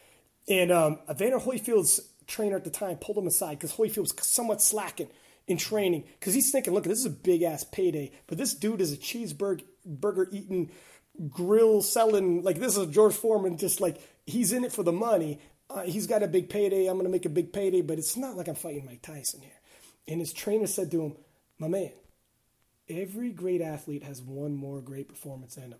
[0.47, 4.61] And um, Evander Holyfield's trainer at the time pulled him aside because Holyfield was somewhat
[4.61, 5.09] slacking
[5.47, 8.81] in training because he's thinking, look, this is a big ass payday, but this dude
[8.81, 10.69] is a cheeseburger burger eating,
[11.29, 12.43] grill selling.
[12.43, 15.39] Like this is George Foreman, just like he's in it for the money.
[15.69, 16.87] Uh, he's got a big payday.
[16.87, 19.41] I'm going to make a big payday, but it's not like I'm fighting Mike Tyson
[19.41, 19.51] here.
[20.07, 21.15] And his trainer said to him,
[21.59, 21.91] my man,
[22.89, 25.79] every great athlete has one more great performance in them.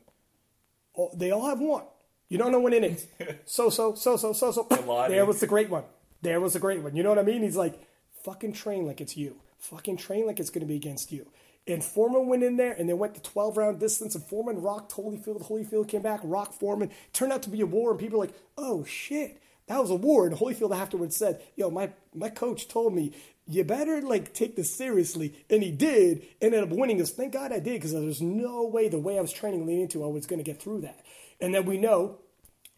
[1.15, 1.83] They all have one.
[2.29, 3.07] You don't know when it is.
[3.45, 4.67] So so so so so so.
[5.07, 5.83] There was the great one.
[6.21, 6.95] There was the great one.
[6.95, 7.43] You know what I mean?
[7.43, 7.79] He's like,
[8.23, 9.37] fucking train like it's you.
[9.59, 11.27] Fucking train like it's going to be against you.
[11.67, 14.93] And Foreman went in there and they went the 12 round distance and Foreman rocked
[14.93, 15.47] Holyfield.
[15.47, 16.91] Holyfield came back, rocked Foreman.
[17.13, 19.95] Turned out to be a war and people were like, oh shit, that was a
[19.95, 20.25] war.
[20.25, 23.13] And Holyfield afterwards said, yo, my, my coach told me,
[23.47, 25.33] you better like take this seriously.
[25.49, 26.25] And he did.
[26.41, 27.11] Ended up winning this.
[27.11, 30.03] Thank God I did because there's no way the way I was training leading into
[30.03, 30.99] I was going to get through that.
[31.39, 32.17] And then we know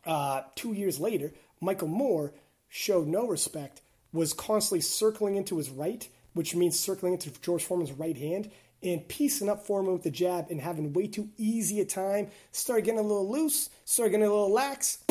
[0.05, 2.34] uh, two years later, Michael Moore
[2.67, 3.82] showed no respect,
[4.13, 8.51] was constantly circling into his right, which means circling into George Foreman's right hand,
[8.82, 12.29] and piecing up Foreman with the jab and having way too easy a time.
[12.51, 15.03] Started getting a little loose, started getting a little lax.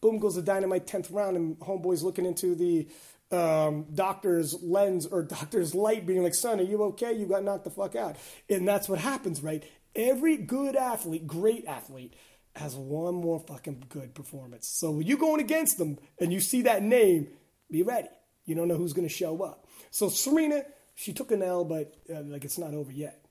[0.00, 2.86] Boom goes the dynamite 10th round, and Homeboy's looking into the
[3.32, 7.12] um, doctor's lens or doctor's light, being like, son, are you okay?
[7.12, 8.16] You got knocked the fuck out.
[8.48, 9.64] And that's what happens, right?
[9.94, 12.14] Every good athlete, great athlete,
[12.54, 14.68] has one more fucking good performance.
[14.68, 17.28] So when you going against them and you see that name,
[17.70, 18.08] be ready.
[18.44, 19.66] You don't know who's going to show up.
[19.90, 23.22] So Serena, she took an L, but uh, like it's not over yet.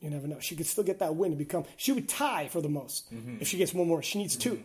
[0.00, 0.40] You never know.
[0.40, 1.64] She could still get that win to become.
[1.76, 3.08] She would tie for the most
[3.40, 4.02] if she gets one more.
[4.02, 4.62] She needs 2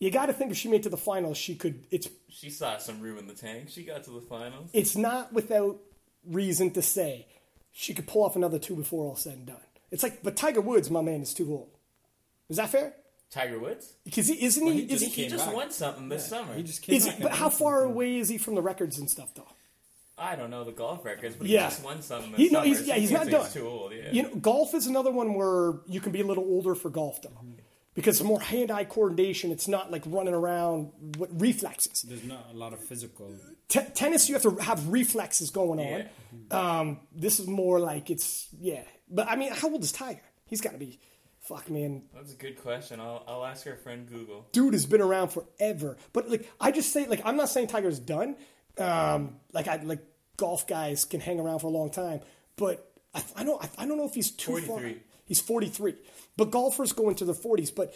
[0.00, 1.86] You got to think if she made it to the finals, she could.
[1.90, 3.70] It's She saw some room in the tank.
[3.70, 4.70] She got to the finals.
[4.72, 5.78] it's not without
[6.26, 7.26] reason to say
[7.72, 9.56] she could pull off another two before all said and done.
[9.90, 11.68] It's like, but Tiger Woods, my man, is too old.
[12.48, 12.94] Is that fair?
[13.30, 13.92] Tiger Woods.
[14.04, 14.84] Because he isn't Well, he?
[14.84, 16.54] he is just he, He just won something this summer.
[16.54, 17.92] He just came is he, back but how far something.
[17.92, 19.46] away is he from the records and stuff, though?
[20.16, 21.64] I don't know the golf records, but Yeah.
[21.64, 22.66] he just won something this He, no, summer.
[22.66, 23.44] he's, yeah, you he's can't done.
[23.44, 23.92] He's too old.
[23.92, 24.12] Yeah.
[24.12, 27.20] You know, golf is another one where you can be a little older for golf,
[27.22, 27.52] though, mm-hmm.
[27.94, 29.50] Because it's more hand-eye coordination.
[29.52, 32.02] It's not like running around with reflexes.
[32.02, 33.32] There's not a lot of physical.
[33.68, 36.04] T- tennis, you have to have reflexes going on.
[36.50, 36.78] Yeah.
[36.80, 38.82] Um, this is more like it's yeah.
[39.08, 40.20] But I mean, how old is Tiger?
[40.46, 40.98] He's got to be,
[41.40, 43.00] fuck man, That's a good question.
[43.00, 44.46] I'll, I'll ask our friend Google.
[44.52, 45.96] dude has been around forever.
[46.12, 48.36] But like, I just say like I'm not saying Tiger's done.
[48.78, 50.00] Um, like I like
[50.36, 52.20] golf guys can hang around for a long time,
[52.56, 54.82] but I, I don't I, I don't know if he's too far.
[55.24, 55.28] 43.
[55.28, 55.94] He's 43,
[56.36, 57.74] but golfers go into their 40s.
[57.74, 57.94] But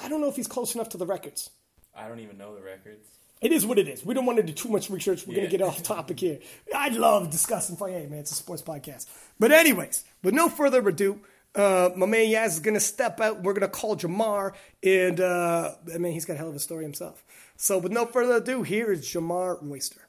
[0.00, 1.50] I don't know if he's close enough to the records.
[1.94, 3.06] I don't even know the records.
[3.40, 4.04] It is what it is.
[4.04, 5.26] We don't want to do too much research.
[5.26, 5.40] We're Yeah.
[5.40, 6.38] going to get off topic here.
[6.74, 7.90] I'd love discussing fun.
[7.90, 9.06] Hey, man, it's a sports podcast.
[9.38, 11.20] But, anyways, with no further ado,
[11.54, 13.42] uh, my man Yaz is going to step out.
[13.42, 14.52] We're going to call Jamar.
[14.82, 17.24] And, uh, I mean, he's got a hell of a story himself.
[17.56, 20.02] So, with no further ado, here is Jamar Royster.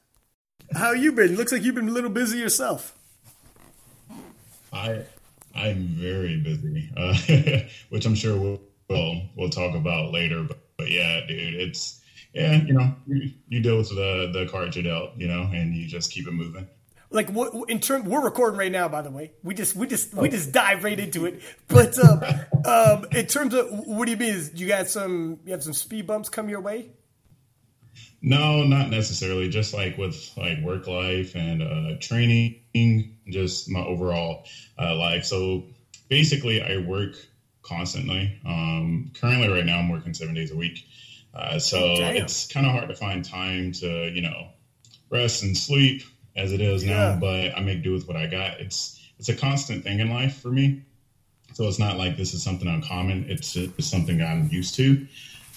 [0.74, 1.34] How you been?
[1.36, 2.94] Looks like you've been a little busy yourself.
[4.72, 5.04] I
[5.54, 7.14] I'm very busy, uh,
[7.90, 10.42] which I'm sure we'll, we'll we'll talk about later.
[10.42, 12.00] But, but yeah, dude, it's
[12.32, 15.74] yeah, you know, you, you deal with the the cards you're dealt, you know, and
[15.74, 16.66] you just keep it moving.
[17.10, 18.88] Like what in term, we're recording right now.
[18.88, 21.42] By the way, we just we just we just dive right into it.
[21.68, 22.22] But um,
[22.64, 24.34] um, in terms of what do you mean?
[24.34, 26.90] Is you got some you have some speed bumps come your way?
[28.22, 29.48] No, not necessarily.
[29.48, 32.60] Just like with like work life and uh, training,
[33.28, 34.44] just my overall
[34.78, 35.24] uh, life.
[35.24, 35.64] So
[36.08, 37.16] basically, I work
[37.62, 38.38] constantly.
[38.46, 40.84] Um, currently, right now, I'm working seven days a week.
[41.34, 42.16] Uh, so Damn.
[42.16, 44.48] it's kind of hard to find time to you know
[45.10, 46.02] rest and sleep
[46.36, 47.14] as it is Yeah.
[47.14, 47.20] now.
[47.20, 48.60] But I make do with what I got.
[48.60, 50.82] It's it's a constant thing in life for me.
[51.54, 53.26] So it's not like this is something uncommon.
[53.28, 55.06] It's just something I'm used to.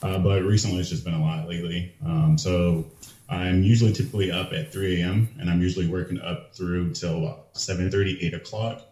[0.05, 1.91] Uh, but recently, it's just been a lot lately.
[2.05, 2.85] Um, so
[3.27, 5.27] I'm usually typically up at 3 a.m.
[5.39, 8.83] and I'm usually working up through till about 7:30, 8 o'clock,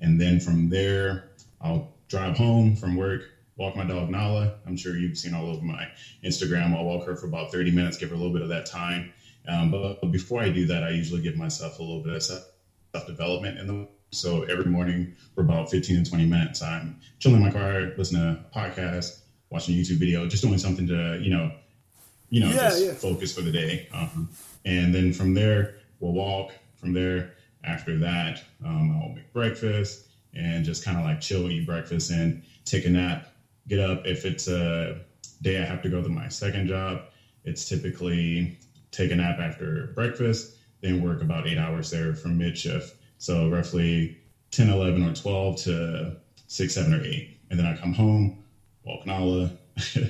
[0.00, 1.30] and then from there
[1.62, 3.22] I'll drive home from work,
[3.56, 4.56] walk my dog Nala.
[4.66, 5.88] I'm sure you've seen all over my
[6.22, 6.76] Instagram.
[6.76, 9.10] I'll walk her for about 30 minutes, give her a little bit of that time.
[9.48, 12.22] Um, but, but before I do that, I usually give myself a little bit of
[12.22, 17.38] self development in the so every morning for about 15 to 20 minutes, I'm chilling
[17.38, 21.18] in my car, listening to a podcast, watching a YouTube video, just doing something to,
[21.22, 21.50] you know,
[22.30, 22.92] you know, Yeah, just yeah.
[22.92, 23.88] focus for the day.
[23.92, 24.28] Um,
[24.64, 26.52] and then from there, we'll walk.
[26.76, 27.32] From there,
[27.64, 32.42] after that, um, I'll make breakfast and just kind of like chill, eat breakfast, and
[32.64, 33.32] take a nap.
[33.66, 34.06] Get up.
[34.06, 35.00] If it's a
[35.42, 37.02] day I have to go to my second job,
[37.44, 38.58] it's typically
[38.92, 42.94] take a nap after breakfast, then work about eight hours there from mid shift.
[43.18, 44.18] So roughly
[44.52, 47.36] 10, 11, or 12 to 6, 7, or 8.
[47.50, 48.44] And then I come home,
[48.88, 49.52] walk Nala.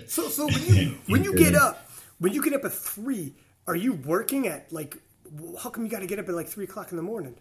[0.06, 3.34] So, so when you when you get up, when you get up at three,
[3.66, 4.96] are you working at like?
[5.60, 7.36] How come you got to get up at like three o'clock in the morning?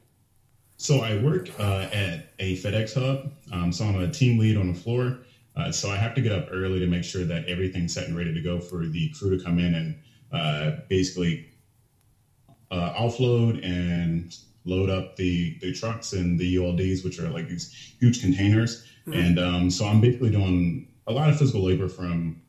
[0.75, 3.31] So I work uh, at a FedEx hub.
[3.53, 5.19] Um, so I'm a team lead on the floor.
[5.55, 8.17] Uh, so I have to get up early to make sure that everything's set and
[8.17, 9.99] ready to go for the crew to come in and
[10.33, 11.49] uh, basically
[12.69, 17.95] uh, offload and load up the, the trucks and the ULDs, which are like these
[17.99, 18.85] huge containers.
[19.13, 22.41] And um, so I'm basically doing a lot of physical labor from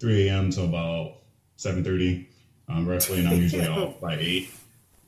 [0.00, 0.50] 3 a.m.
[0.50, 1.18] to about
[1.56, 2.26] 7:30,
[2.68, 4.50] um, roughly, and I'm usually off by eight.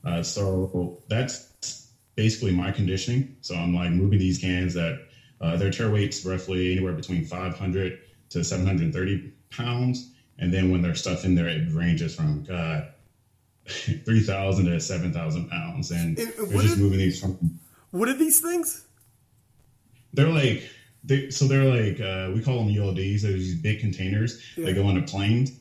[0.04, 3.36] Uh, so that's basically my conditioning.
[3.40, 5.06] So I'm like moving these cans that
[5.40, 7.98] uh, their tare weight's roughly anywhere between 500
[8.30, 12.88] to 730 pounds, and then when they're stuff in there, it ranges from God
[13.66, 17.58] 3,000 to 7,000 pounds, and And we're just moving these from.
[17.90, 18.86] What are these things?
[20.12, 20.62] They're like.
[21.04, 23.22] They, so they're like uh, we call them ULDs.
[23.22, 24.40] They're these big containers.
[24.56, 24.66] Yeah.
[24.66, 25.52] They go into planes.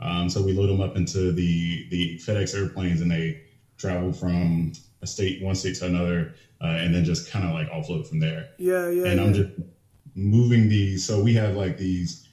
[0.00, 3.42] Um, so we load them up into the the FedEx airplanes, and they
[3.76, 7.68] travel from a state, one state to another, uh, and then just kind of like
[7.70, 8.48] offload from there.
[8.58, 9.06] Yeah, yeah.
[9.06, 9.26] and yeah.
[9.26, 9.50] I'm just
[10.14, 11.04] moving these.
[11.04, 12.23] So we have like these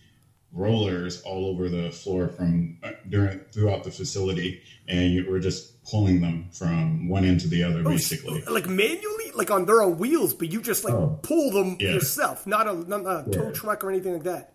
[0.53, 5.83] rollers all over the floor from uh, during throughout the facility, and you, we're just
[5.85, 8.41] pulling them from one end to the other, Oh, basically.
[8.43, 11.19] like manually, like on their own wheels, but you just like Oh.
[11.23, 11.91] pull them Yeah.
[11.93, 14.53] yourself, not a, not a tow truck or anything like that.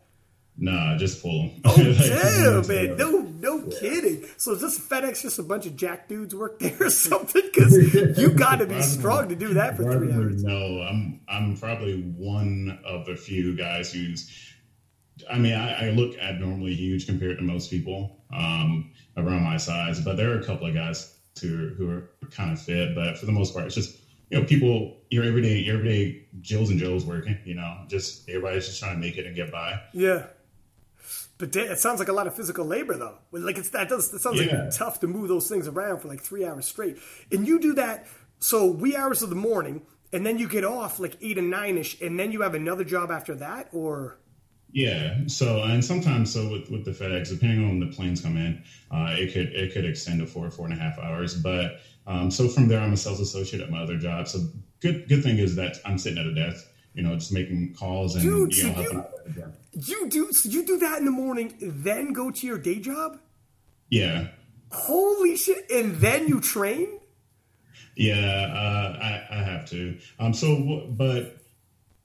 [0.59, 1.61] Nah, just pull them.
[1.67, 2.97] Oh damn, man!
[2.97, 4.25] No, no kidding.
[4.39, 7.43] So is this FedEx just a bunch of jack dudes work there or something?
[7.45, 7.77] Because
[8.19, 10.43] you got to be strong to do that for three hours.
[10.43, 14.31] No, I'm I'm probably one of the few guys who's.
[15.31, 20.01] I mean, I, I look abnormally huge compared to most people um, around my size,
[20.01, 22.95] but there are a couple of guys who who are kind of fit.
[22.95, 23.99] But for the most part, it's just
[24.31, 27.39] you know people your everyday your everyday Jills and Joes working.
[27.45, 29.81] You know, just everybody's just trying to make it and get by.
[29.93, 30.27] Yeah.
[31.39, 33.19] But it sounds like a lot of physical labor, though.
[33.31, 34.13] Like it's that does.
[34.13, 34.65] It sounds yeah.
[34.65, 36.99] like tough to move those things around for like three hours straight.
[37.31, 38.07] And you do that
[38.39, 41.77] so wee hours of the morning, and then you get off like eight and nine
[41.77, 44.19] ish, and then you have another job after that, or.
[44.77, 45.21] Yeah.
[45.27, 48.63] So and sometimes so with, with the FedEx, depending on when the planes come in,
[48.91, 51.35] uh, it could it could extend to four four and a half hours.
[51.35, 54.29] But um, so from there, I'm a sales associate at my other job.
[54.29, 54.41] So
[54.81, 58.17] good good thing is that I'm sitting at a desk, you know, just making calls
[58.17, 58.75] and Dude, you know.
[58.75, 62.59] So you, you do so you do that in the morning, then go to your
[62.59, 63.19] day job?
[63.89, 64.27] Yeah.
[64.73, 65.71] Holy shit!
[65.71, 67.01] And then you train?
[67.97, 69.97] Yeah, uh, I, I have to.
[70.19, 71.39] Um, so but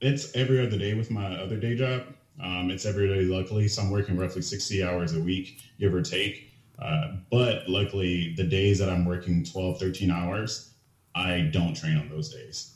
[0.00, 2.04] it's every other day with my other day job.
[2.40, 3.68] Um, it's every day, luckily.
[3.68, 6.50] So I'm working roughly 60 hours a week, give or take.
[6.78, 10.72] Uh, but luckily, the days that I'm working 12, 13 hours,
[11.14, 12.74] I don't train on those days.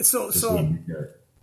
[0.00, 0.74] So, Just so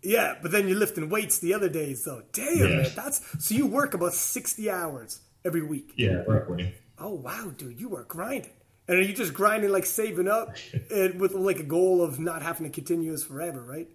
[0.01, 2.23] yeah, but then you're lifting weights the other days, though.
[2.31, 2.63] Damn, yeah.
[2.63, 5.91] man, that's so you work about sixty hours every week.
[5.95, 6.73] Yeah, roughly.
[6.97, 8.51] Oh wow, dude, you are grinding,
[8.87, 10.55] and are you just grinding like saving up,
[10.91, 13.89] and with like a goal of not having to continue this forever, right?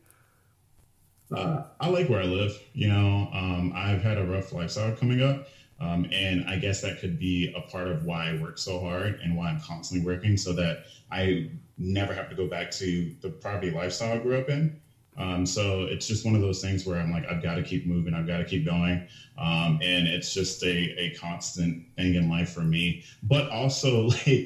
[1.30, 2.58] Uh, I like where I live.
[2.72, 5.42] You know, um, I've had a rough lifestyle coming up,
[5.78, 9.16] um, and I guess that could be a part of why I work so hard
[9.22, 10.78] and why I'm constantly working, so that
[11.10, 14.70] I never have to go back to the poverty lifestyle I grew up in.
[15.16, 17.84] Um, so it's just one of those things where I'm like, I've got to keep
[17.84, 19.00] moving, I've got to keep going.
[19.38, 22.98] Um, and it's just a, a constant thing in life for me.
[23.22, 24.44] But also, like,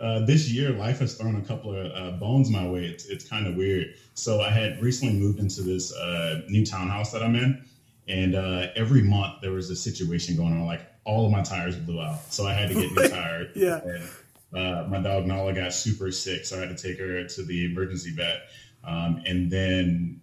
[0.00, 2.86] uh, this year, life has thrown a couple of uh, bones my way.
[2.86, 3.94] It's, it's kind of weird.
[4.14, 7.62] So I had recently moved into this uh, new townhouse that I'm in.
[8.08, 10.66] And uh, every month there was a situation going on.
[10.66, 12.32] Like all of my tires blew out.
[12.32, 13.50] So I had to get new tires.
[13.54, 13.80] yeah.
[13.84, 14.08] And,
[14.52, 16.44] uh, my dog Nala got super sick.
[16.44, 18.42] So I had to take her to the emergency vet.
[18.82, 20.20] Um, and then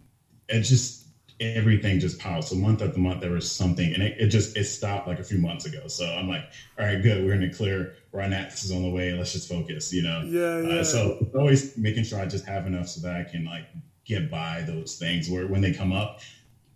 [0.49, 1.06] it just
[1.39, 2.43] everything just piled.
[2.43, 5.23] So month after month there was something, and it, it, just it stopped like a
[5.23, 5.87] few months ago.
[5.87, 6.43] So I'm like,
[6.79, 7.95] all right, good, we're in the clear.
[8.11, 9.13] This is on the way.
[9.13, 10.23] Let's just focus, you know.
[10.25, 10.79] Yeah, uh, yeah.
[10.79, 13.67] Uh, so always making sure I just have enough so that I can like
[14.05, 16.21] get by those things where when they come up,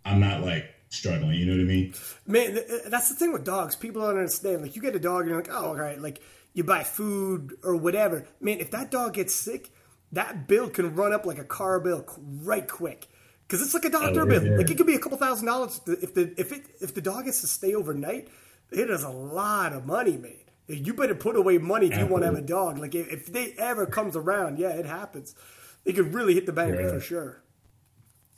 [0.05, 1.39] I'm not like struggling.
[1.39, 1.93] You know what I mean?
[2.27, 3.75] Man, that's the thing with dogs.
[3.75, 4.61] People don't understand.
[4.61, 6.21] Like you get a dog, and you're like, oh, all right, like
[6.53, 8.27] you buy food or whatever.
[8.39, 9.71] Man, if that dog gets sick
[10.11, 13.07] that bill can run up like a car bill right quick
[13.51, 14.45] because it's like a doctor oh, bill.
[14.45, 14.57] Yeah.
[14.57, 17.25] Like it could be a couple thousand dollars if the if it if the dog
[17.25, 18.29] has to stay overnight.
[18.71, 20.37] It is a lot of money, man.
[20.67, 22.77] You better put away money if you want to have a dog.
[22.77, 25.35] Like if, if they ever comes around, yeah, it happens.
[25.83, 26.87] They could really hit the bank yeah.
[26.87, 27.43] for sure.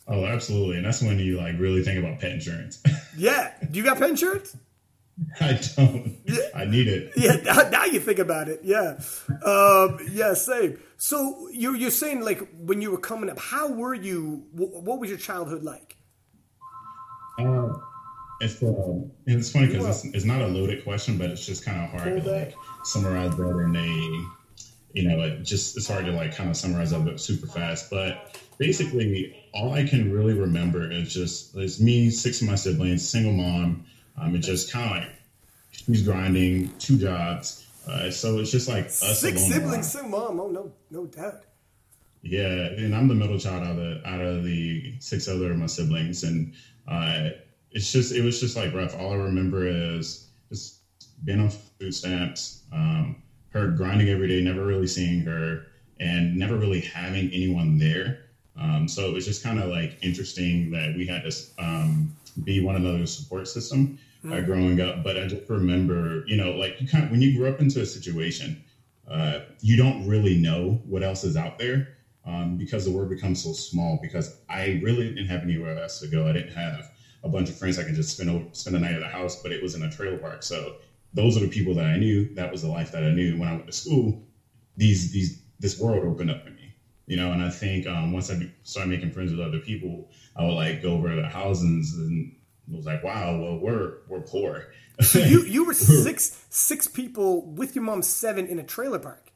[0.08, 2.82] Oh, absolutely, and that's when you like really think about pet insurance.
[3.18, 4.58] yeah, do you got pet insurance?
[5.40, 6.18] I don't.
[6.56, 7.12] I need it.
[7.16, 8.62] Yeah, now, now, you think about it.
[8.64, 9.00] Yeah,
[9.46, 10.80] um, yeah, same.
[10.98, 14.46] So you're you're saying like when you were coming up, how were you?
[14.54, 15.98] What was your childhood like?
[17.38, 17.74] Uh,
[18.42, 21.84] it's uh, it's funny because it's, it's, not a loaded question, but it's just kind
[21.84, 26.12] of hard to like summarize that in a you know it just it's hard to
[26.12, 27.92] like kind of summarize that super fast.
[27.92, 33.08] But basically, all I can really remember is just it's me, six of my siblings,
[33.08, 33.86] single mom
[34.18, 35.16] um, it just kind of like
[35.72, 37.68] she's grinding two jobs.
[37.88, 40.40] Uh, so it's just like us six siblings, same mom.
[40.40, 41.44] Oh no, no doubt.
[42.22, 45.58] Yeah, and I'm the middle child out of the, out of the six other of
[45.58, 46.54] my siblings, and
[46.88, 47.32] uh,
[47.72, 48.98] it's just it was just like rough.
[48.98, 50.80] All I remember is just
[51.26, 55.66] being on food stamps, um, her grinding every day, never really seeing her,
[56.00, 58.20] and never really having anyone there.
[58.60, 62.64] Um, so it was just kind of like interesting that we had to um, be
[62.64, 64.46] one another's support system uh, mm.
[64.46, 65.04] growing up.
[65.04, 67.82] But I just remember, you know, like you kind of, when you grow up into
[67.82, 68.64] a situation,
[69.10, 73.44] uh, you don't really know what else is out there um, because the world becomes
[73.44, 74.00] so small.
[74.02, 76.28] Because I really didn't have anywhere else to go.
[76.28, 76.92] I didn't have
[77.24, 79.42] a bunch of friends I could just spend over, spend the night at the house,
[79.42, 80.44] but it was in a trailer park.
[80.44, 80.76] So
[81.14, 82.34] those are the people that I knew.
[82.36, 84.24] That was the life that I knew when I went to school.
[84.78, 86.63] These these this world opened up for me,
[87.06, 87.32] you know.
[87.32, 90.82] And I think um, once I started making friends with other people, I would like
[90.82, 92.36] go over to the houses and
[92.72, 94.74] it was like, wow, well, we're we're poor.
[95.02, 99.32] so you you were six six people with your mom seven in a trailer park.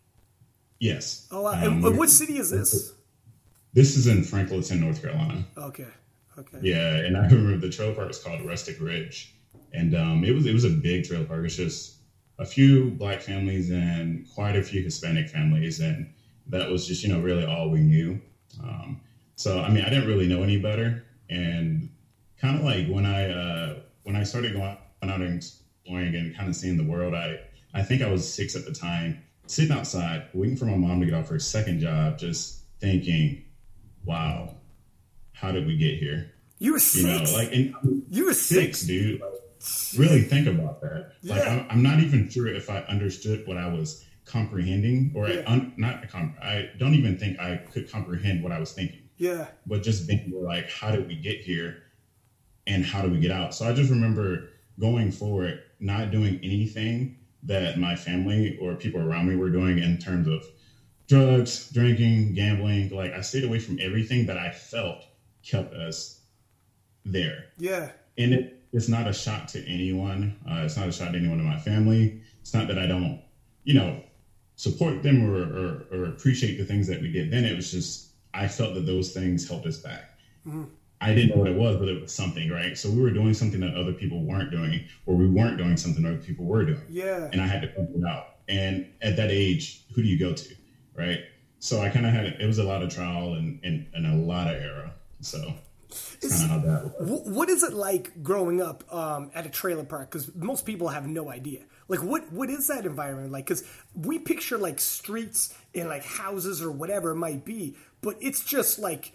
[0.80, 1.28] Yes.
[1.32, 1.54] Oh, wow.
[1.54, 2.94] Um, and what city is this?
[3.74, 5.46] This is in Franklinton, North Carolina.
[5.58, 5.88] Okay.
[6.38, 6.60] Okay.
[6.62, 9.36] Yeah, and I remember the trailer park was called Rustic Ridge,
[9.74, 11.44] and um, it was it was a big trailer park.
[11.46, 11.98] It's just
[12.38, 16.14] a few black families and quite a few Hispanic families, and
[16.50, 18.20] that was just you know really all we knew.
[18.62, 19.02] Um,
[19.36, 21.90] so I mean, I didn't really know any better, and
[22.40, 26.50] kind of like when I uh, when I started going out and exploring and kind
[26.50, 27.40] of seeing the world, I
[27.74, 31.06] I think I was six at the time, sitting outside waiting for my mom to
[31.06, 33.44] get off her second job, just thinking,
[34.06, 34.56] "Wow,
[35.34, 37.04] how did we get here?" You were six.
[37.04, 38.82] You know, like and, you were six, six.
[38.82, 39.22] dude.
[39.22, 39.32] Like,
[39.98, 41.14] really think about that.
[41.24, 45.42] Like I'm, I'm not even sure if I understood what I was comprehending, or Yeah.
[45.48, 46.08] I un, not.
[46.10, 49.02] comp- I don't even think I could comprehend what I was thinking.
[49.18, 49.48] Yeah.
[49.66, 51.78] But just thinking like, how did we get here,
[52.68, 53.54] and how do we get out?
[53.56, 59.28] So I just remember going forward, not doing anything that my family or people around
[59.28, 60.44] me were doing in terms of
[61.08, 62.90] drugs, drinking, gambling.
[62.90, 65.06] Like I stayed away from everything that I felt
[65.44, 66.20] kept us
[67.06, 67.90] there Yeah.
[68.18, 70.36] and it, it's not a shot to anyone.
[70.46, 72.20] Uh, it's not a shot to anyone in my family.
[72.42, 73.22] It's not that I don't,
[73.64, 74.02] you know,
[74.58, 77.32] support them or, or, or appreciate the things that we did.
[77.32, 80.12] Then it was just I felt that those things helped us back.
[81.00, 82.78] I didn't know what it was, but it was something, right?
[82.78, 86.06] So we were doing something that other people weren't doing, or we weren't doing something
[86.06, 87.30] other people were doing Yeah.
[87.32, 88.36] and I had to figure it out.
[88.48, 90.56] And at that age, who do you go to,
[90.96, 91.20] right?
[91.60, 94.16] So I kind of had it was a lot of trial and, and, and a
[94.16, 94.92] lot of error.
[95.22, 95.54] So
[96.22, 100.12] it's how that What is it like growing up um, at a trailer park?
[100.12, 101.64] Because most people have no idea.
[101.88, 103.46] Like, what what is that environment like?
[103.46, 103.64] Because
[103.96, 108.78] we picture like streets and like houses or whatever it might be, but it's just
[108.78, 109.14] like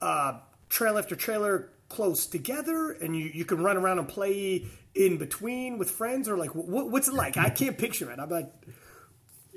[0.00, 5.16] uh, trailer after trailer close together, and you, you can run around and play in
[5.16, 7.36] between with friends, or like what, what's it like?
[7.36, 8.18] I can't picture it.
[8.18, 8.52] I'm like,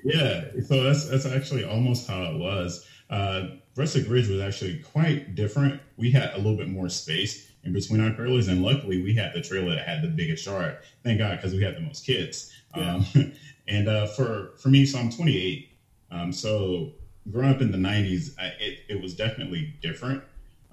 [0.03, 2.85] Yeah, so that's that's actually almost how it was.
[3.09, 5.81] Uh, Rustic Ridge was actually quite different.
[5.97, 9.33] We had a little bit more space in between our trailers, and luckily we had
[9.33, 10.77] the trailer that had the biggest yard.
[11.03, 12.51] Thank God, because we had the most kids.
[12.73, 13.05] Um,
[13.67, 15.69] and uh, for for me, so I'm 28.
[16.11, 16.91] Um, so
[17.29, 20.23] growing up in the 90s, I, it it was definitely different.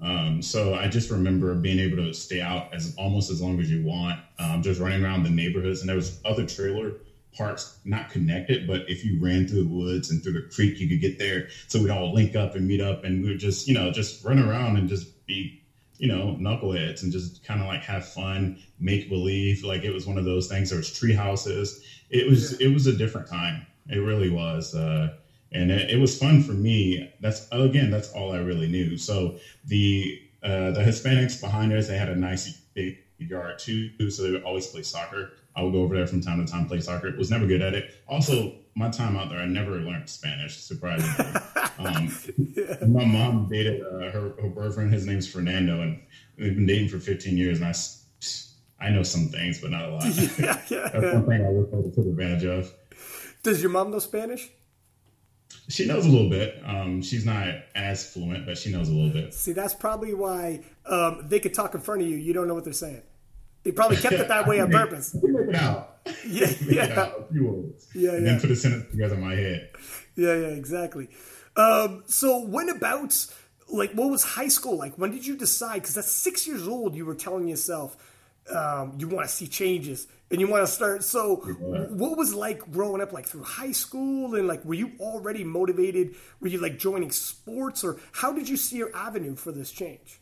[0.01, 3.69] Um, so I just remember being able to stay out as almost as long as
[3.69, 5.81] you want, um, just running around the neighborhoods.
[5.81, 6.93] And there was other trailer
[7.33, 10.87] parks not connected, but if you ran through the woods and through the creek, you
[10.87, 11.49] could get there.
[11.67, 14.23] So we'd all link up and meet up, and we would just you know just
[14.23, 15.58] run around and just be
[15.99, 19.63] you know knuckleheads and just kind of like have fun, make believe.
[19.63, 20.69] Like it was one of those things.
[20.69, 21.79] There was tree houses.
[22.09, 23.67] It was it was a different time.
[23.87, 24.73] It really was.
[24.73, 25.09] Uh,
[25.51, 27.11] and it, it was fun for me.
[27.19, 28.97] That's again, that's all I really knew.
[28.97, 29.35] So
[29.65, 34.31] the uh, the Hispanics behind us, they had a nice big yard too, so they
[34.31, 35.31] would always play soccer.
[35.59, 37.13] I would go over there from time to time play soccer.
[37.17, 37.93] Was never good at it.
[38.07, 40.55] Also, my time out there, I never learned Spanish.
[40.55, 41.41] Surprisingly,
[41.79, 44.93] um, my mom dated uh, her, her boyfriend.
[44.93, 46.01] His name's Fernando, and
[46.37, 47.59] we've been dating for 15 years.
[47.59, 50.03] And I, I know some things, but not a lot.
[50.39, 52.73] That's one thing I wish I would took advantage of.
[53.43, 54.49] does your mom know Spanish?
[55.67, 56.61] She knows a little bit.
[56.65, 59.33] Um, she's not as fluent, but she knows a little bit.
[59.33, 62.15] See, that's probably why um, they could talk in front of you.
[62.15, 63.01] You don't know what they're saying.
[63.63, 65.15] They probably kept it that way on purpose.
[65.21, 65.97] We make it out.
[66.27, 67.27] Yeah, Make it yeah, out.
[67.29, 67.87] A few words.
[67.93, 68.31] Yeah, And yeah.
[68.31, 69.69] then put a sentence together in my head.
[70.15, 71.09] yeah, yeah, exactly.
[71.55, 73.13] Um, so, when about
[73.71, 74.95] like what was high school like?
[74.97, 75.81] When did you decide?
[75.81, 77.97] Because at six years old, you were telling yourself
[78.53, 81.03] um, you want to see changes and you want to start.
[81.03, 85.43] So, what was like growing up, like through high school, and like were you already
[85.43, 86.15] motivated?
[86.39, 90.19] Were you like joining sports, or how did you see your avenue for this change?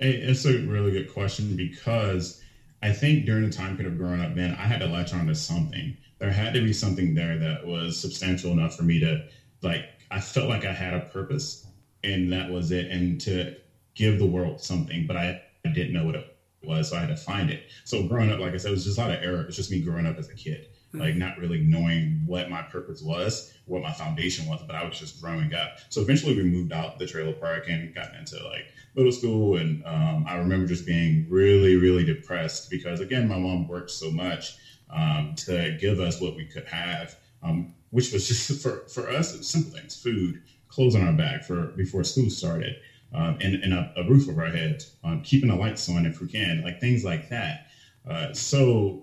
[0.00, 2.40] It's a really good question because
[2.82, 5.26] I think during the time period of growing up, man, I had to latch on
[5.26, 5.94] to something.
[6.18, 9.22] There had to be something there that was substantial enough for me to,
[9.62, 11.64] like, I felt like I had a purpose
[12.02, 12.88] and that was it.
[12.90, 13.52] And to
[13.94, 15.36] give the world something, but I,
[15.66, 16.24] I didn't know what it
[16.62, 16.88] was.
[16.88, 17.60] So I had to find it.
[17.84, 19.42] So growing up, like I said, it was just a lot of error.
[19.42, 20.66] It's just me growing up as a kid,
[20.98, 24.98] like not really knowing what my purpose was, what my foundation was, but I was
[24.98, 25.72] just growing up.
[25.88, 29.56] So eventually we moved out the trailer park and got into like middle school.
[29.56, 34.10] And um, I remember just being really, really depressed because, again, my mom worked so
[34.10, 34.54] much
[34.88, 39.32] um, to give us what we could have, um, which was just for, for us,
[39.32, 40.38] it was simple things food,
[40.68, 42.76] clothes on our back for before school started,
[43.12, 46.20] um, and, and a, a roof over our heads, um, keeping the lights on if
[46.20, 47.60] we can, like things like that.
[48.04, 48.98] Uh, so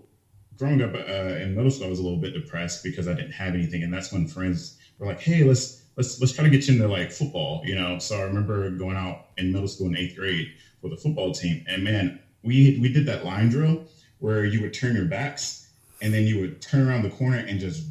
[0.58, 3.32] growing up uh, in middle school, I was a little bit depressed because I didn't
[3.32, 6.68] have anything, and that's when friends were like, "Hey, let's let's let's try to get
[6.68, 8.00] you into like football," you know.
[8.00, 10.52] So I remember going out in middle school in eighth grade
[10.82, 13.86] for the football team, and man, we we did that line drill
[14.20, 15.70] where you would turn your backs,
[16.02, 17.86] and then you would turn around the corner and just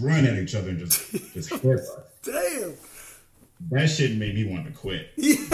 [0.00, 1.80] run at each other and just just hit.
[2.22, 2.74] Damn.
[3.70, 5.10] That shit made me want to quit.
[5.16, 5.50] it's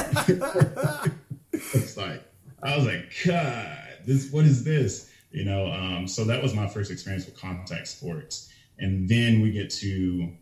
[1.96, 2.22] like
[2.62, 5.10] I was like, God, this what is this?
[5.34, 8.52] You know, um, so that was my first experience with contact sports.
[8.78, 10.32] And then we get to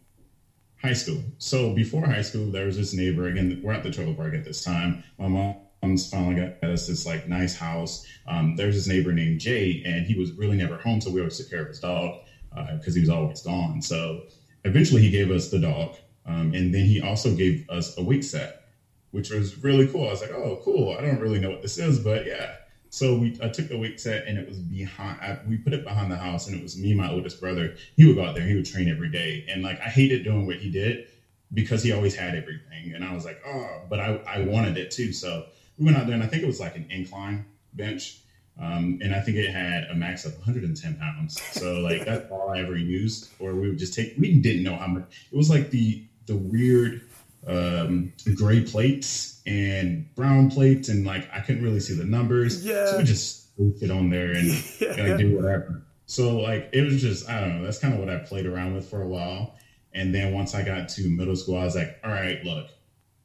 [0.83, 1.23] high school.
[1.39, 3.27] So before high school, there was this neighbor.
[3.27, 5.03] Again, we're at the trailer park at this time.
[5.19, 8.07] My mom's finally got us this like nice house.
[8.27, 11.39] Um, there's this neighbor named Jay, and he was really never home, so we always
[11.39, 12.21] took care of his dog
[12.51, 13.81] because uh, he was always gone.
[13.81, 14.25] So
[14.65, 18.27] eventually, he gave us the dog, um, and then he also gave us a weight
[18.27, 18.65] set,
[19.11, 20.07] which was really cool.
[20.07, 20.95] I was like, oh, cool.
[20.95, 22.57] I don't really know what this is, but yeah.
[22.93, 25.19] So we I took the weight set and it was behind.
[25.23, 27.75] I, we put it behind the house, and it was me, my oldest brother.
[27.97, 28.47] He would go out there.
[28.47, 31.07] He would train every day, and like I hated doing what he did
[31.55, 34.91] because he always had everything, and I was like, oh, but I I wanted it
[34.91, 35.11] too.
[35.15, 35.47] So
[35.79, 38.19] we went out there, and I think it was like an incline bench,
[38.61, 41.41] um, and I think it had a max of 110 pounds.
[41.53, 43.31] So like that's all I ever used.
[43.39, 44.17] Or we would just take.
[44.19, 45.29] We didn't know how much.
[45.33, 47.01] It was like the the weird
[47.47, 52.65] um, gray plates and brown plates, and like I couldn't really see the numbers.
[52.65, 52.87] Yeah.
[52.91, 54.49] So we just it on there and
[54.81, 54.89] Yeah.
[55.09, 55.83] like do whatever.
[56.07, 57.65] So like it was just I don't know.
[57.65, 59.57] That's kind of what I played around with for a while.
[59.95, 62.69] And then once I got to middle school, I was like, all right, look,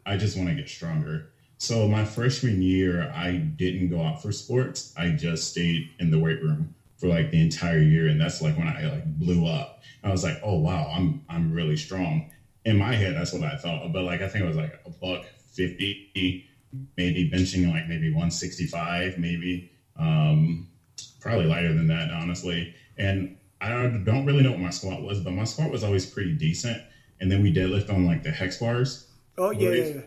[0.06, 1.30] I just want to get stronger.
[1.60, 4.94] So my freshman year, I didn't go out for sports.
[4.98, 8.58] I just stayed in the weight room for like the entire year, and that's like
[8.58, 9.82] when I like blew up.
[10.04, 12.32] I was like, oh wow, I'm I'm really strong.
[12.66, 13.92] In my head, that's what I thought.
[13.94, 15.26] But like I think it was like a buck
[15.58, 16.48] fifty,
[16.96, 20.68] maybe benching like maybe one sixty five, maybe um,
[21.20, 22.74] probably lighter than that, honestly.
[22.98, 26.06] And I don't, don't really know what my squat was, but my squat was always
[26.06, 26.82] pretty decent.
[27.20, 29.08] And then we deadlift on like the hex bars.
[29.38, 30.02] Oh yeah, yeah, yeah.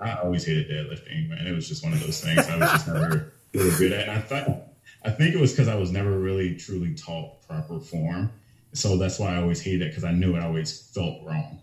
[0.00, 1.46] I, I always hated deadlifting, man.
[1.46, 4.08] It was just one of those things I was just never really good at.
[4.08, 4.68] And I thought,
[5.04, 8.32] I think it was because I was never really truly taught proper form.
[8.72, 11.60] So that's why I always hated it because I knew it always felt wrong.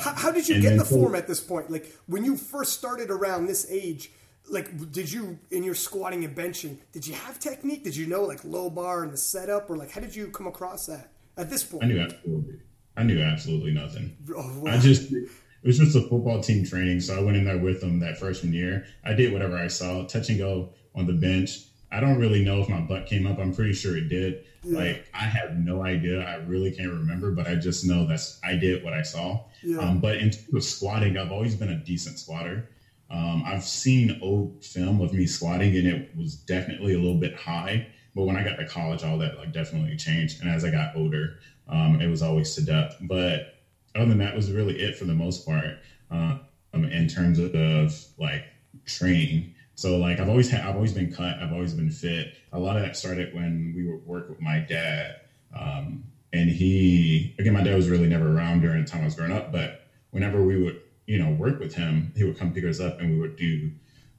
[0.00, 1.70] How, how did you get the so- form at this point?
[1.70, 4.10] Like when you first started around this age,
[4.50, 7.84] like did you in your squatting and benching, did you have technique?
[7.84, 10.46] Did you know like low bar and the setup, or like how did you come
[10.46, 11.84] across that at this point?
[11.84, 12.60] I knew absolutely,
[12.96, 14.16] I knew absolutely nothing.
[14.34, 14.72] Oh, wow.
[14.72, 17.80] I just it was just a football team training, so I went in there with
[17.80, 18.86] them that freshman year.
[19.04, 21.58] I did whatever I saw, touch and go on the bench.
[21.90, 23.38] I don't really know if my butt came up.
[23.38, 24.44] I'm pretty sure it did.
[24.64, 26.20] Like I have no idea.
[26.20, 29.40] I really can't remember, but I just know that's I did what I saw.
[29.62, 29.78] Yeah.
[29.78, 32.68] Um, but in terms of squatting, I've always been a decent squatter.
[33.10, 37.34] Um, I've seen old film of me squatting, and it was definitely a little bit
[37.34, 37.86] high.
[38.14, 40.40] But when I got to college, all that like definitely changed.
[40.40, 41.38] And as I got older,
[41.68, 42.96] um, it was always depth.
[43.00, 43.54] But
[43.94, 45.78] other than that, was really it for the most part
[46.10, 46.40] um,
[46.74, 48.44] in terms of, of like
[48.86, 49.54] training.
[49.78, 51.38] So like I've always had, I've always been cut.
[51.38, 52.34] I've always been fit.
[52.52, 55.20] A lot of that started when we would work with my dad,
[55.54, 56.02] um,
[56.32, 59.30] and he again, my dad was really never around during the time I was growing
[59.30, 59.52] up.
[59.52, 62.98] But whenever we would, you know, work with him, he would come pick us up,
[62.98, 63.70] and we would do,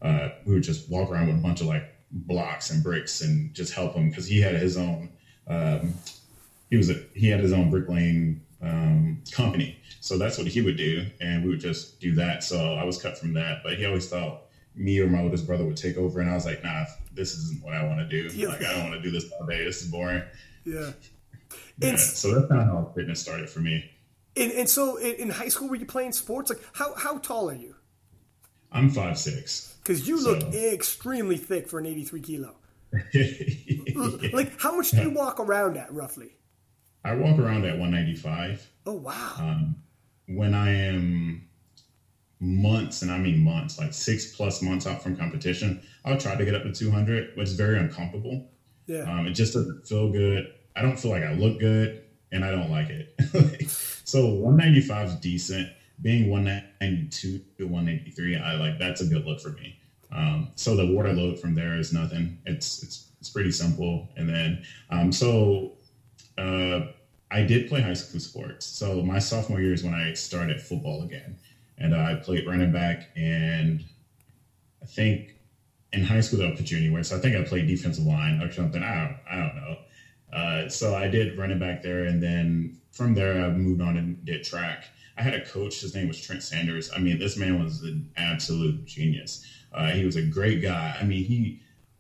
[0.02, 3.54] uh, we would just walk around with a bunch of like blocks and bricks and
[3.54, 5.10] just help him because he had his own.
[5.46, 5.94] Um,
[6.70, 10.78] he was a, he had his own bricklaying um, company, so that's what he would
[10.78, 12.46] do, and we would just do that.
[12.46, 14.44] So I was cut from that, but he always thought
[14.76, 17.64] me or my oldest brother would take over, and I was like, nah, this isn't
[17.64, 18.36] what I want to do.
[18.36, 18.50] Yeah.
[18.50, 19.64] Like I don't want to do this all day.
[19.64, 20.22] This is boring.
[20.66, 20.92] yeah.
[21.82, 23.90] Yeah, so that's kind of how fitness started for me.
[24.36, 26.50] and, and so in, high school, were you playing sports?
[26.50, 27.74] Like how how tall are you?
[28.72, 29.76] I'm five six.
[29.82, 32.56] Because you look extremely thick for an 83 kilo.
[32.94, 36.36] I Like how much do you walk around at roughly?
[37.06, 38.70] I walk around at 195.
[38.86, 39.36] Oh wow.
[39.40, 39.76] Um,
[40.28, 41.49] when I am
[42.40, 46.46] months, and I mean months, like six plus months out from competition, I'll try to
[46.46, 48.50] get up to 200, but it's very uncomfortable.
[48.88, 49.02] yeah.
[49.02, 50.54] Um, it just doesn't feel good.
[50.76, 53.70] I don't feel like I look good, and I don't like it.
[54.06, 55.70] so 195 is decent.
[56.02, 59.78] Being 192 to 183, I like that's a good look for me.
[60.12, 62.38] Um, so the water load from there is nothing.
[62.46, 64.08] It's it's it's pretty simple.
[64.16, 65.74] And then um, so
[66.38, 66.88] uh,
[67.32, 68.66] I did play high school sports.
[68.66, 71.38] So my sophomore year is when I started football again,
[71.80, 73.08] and I played running back.
[73.16, 73.84] And
[74.82, 75.36] I think
[75.94, 77.04] in high school they'll put you anywhere.
[77.04, 78.82] So I think I played defensive line or something.
[78.84, 79.76] I don't I don't know.
[80.32, 84.24] Uh, so I did running back there, and then from there I moved on and
[84.24, 84.90] did track.
[85.18, 85.82] I had a coach.
[85.82, 86.90] His name was Trent Sanders.
[86.96, 89.40] I mean, this man was an absolute genius.
[89.72, 90.96] Uh, he was a great guy.
[91.00, 91.58] I mean, he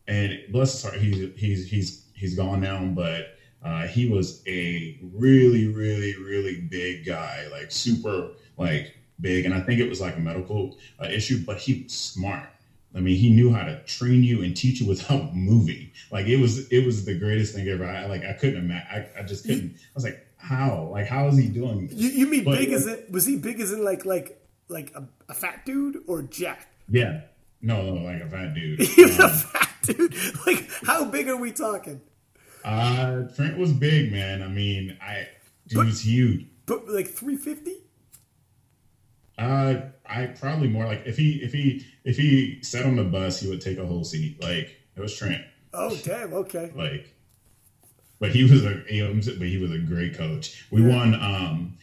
[0.07, 3.25] and bless his heart, he's he's he's he's gone now, but
[3.61, 9.45] uh, he was a really, really, really big guy, like super, like big.
[9.45, 12.47] And I think it was like a medical uh, issue, but he was smart.
[12.95, 15.91] I mean, he knew how to train you and teach you without moving.
[16.11, 17.85] Like it was, it was the greatest thing ever.
[17.85, 18.87] I like, I couldn't imagine.
[19.15, 19.75] I, I just couldn't.
[19.75, 20.89] I was like, how?
[20.91, 21.87] Like, how is he doing?
[21.87, 21.97] This?
[21.97, 23.11] You, you mean But- big as it?
[23.11, 26.67] Was he big as in like like like a, a fat dude or jack?
[26.89, 27.21] Yeah,
[27.61, 28.79] no, no, like a fat dude.
[28.87, 30.15] He was a Um, fat dude.
[30.47, 32.01] Like how big are we talking?
[32.65, 34.41] Uh, Trent was big, man.
[34.41, 35.27] I mean, I
[35.67, 36.45] dude was huge.
[36.65, 37.71] But like 350?
[39.39, 43.39] Uh, I probably more like if he if he if he sat on the bus,
[43.39, 44.41] he would take a whole seat.
[44.41, 45.41] Like it was Trent.
[45.73, 46.33] Oh, damn.
[46.33, 46.71] Okay.
[46.75, 47.13] Like,
[48.19, 50.65] but he was a you know, but he was a great coach.
[50.71, 51.15] We won.
[51.15, 51.77] Um,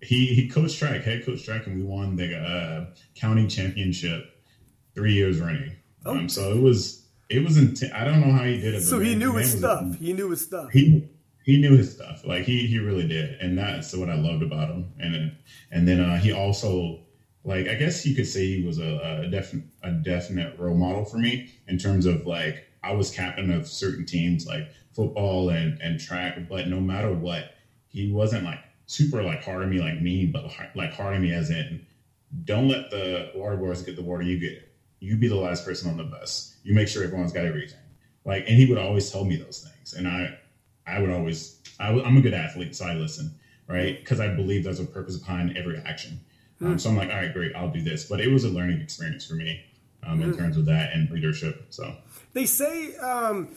[0.00, 4.24] he he coached track, head coach track, and we won the uh, county championship
[4.94, 5.76] three years running.
[6.06, 7.92] Um, so it was it was intense.
[7.92, 8.82] I don't know how he did it.
[8.82, 9.96] So he knew his stuff.
[9.98, 10.70] He knew his stuff.
[10.72, 11.08] he
[11.42, 12.22] he knew his stuff.
[12.24, 14.92] Like he he really did, and that's what I loved about him.
[14.98, 15.32] And
[15.70, 16.98] and then uh, he also
[17.44, 21.04] like I guess you could say he was a, a definite a definite role model
[21.04, 25.76] for me in terms of like I was captain of certain teams like football and
[25.80, 27.46] and track, but no matter what,
[27.88, 31.32] he wasn't like super like hard on me like me, but like hard on me
[31.32, 31.80] as in
[32.44, 34.58] don't let the water boys get the water you get.
[35.00, 36.46] You be the last person on the bus.
[36.62, 37.78] You make sure everyone's got everything.
[38.24, 40.30] Like, and he would always tell me those things, and I,
[40.86, 43.34] I would always, I, am a good athlete, so I listen,
[43.68, 43.98] right?
[43.98, 46.20] Because I believe there's a purpose behind every action.
[46.60, 48.08] Um, so I'm like, all right, great, I'll do this.
[48.08, 49.64] But it was a learning experience for me
[50.06, 51.66] um, in terms of that and leadership.
[51.70, 51.94] So
[52.32, 53.48] They say um,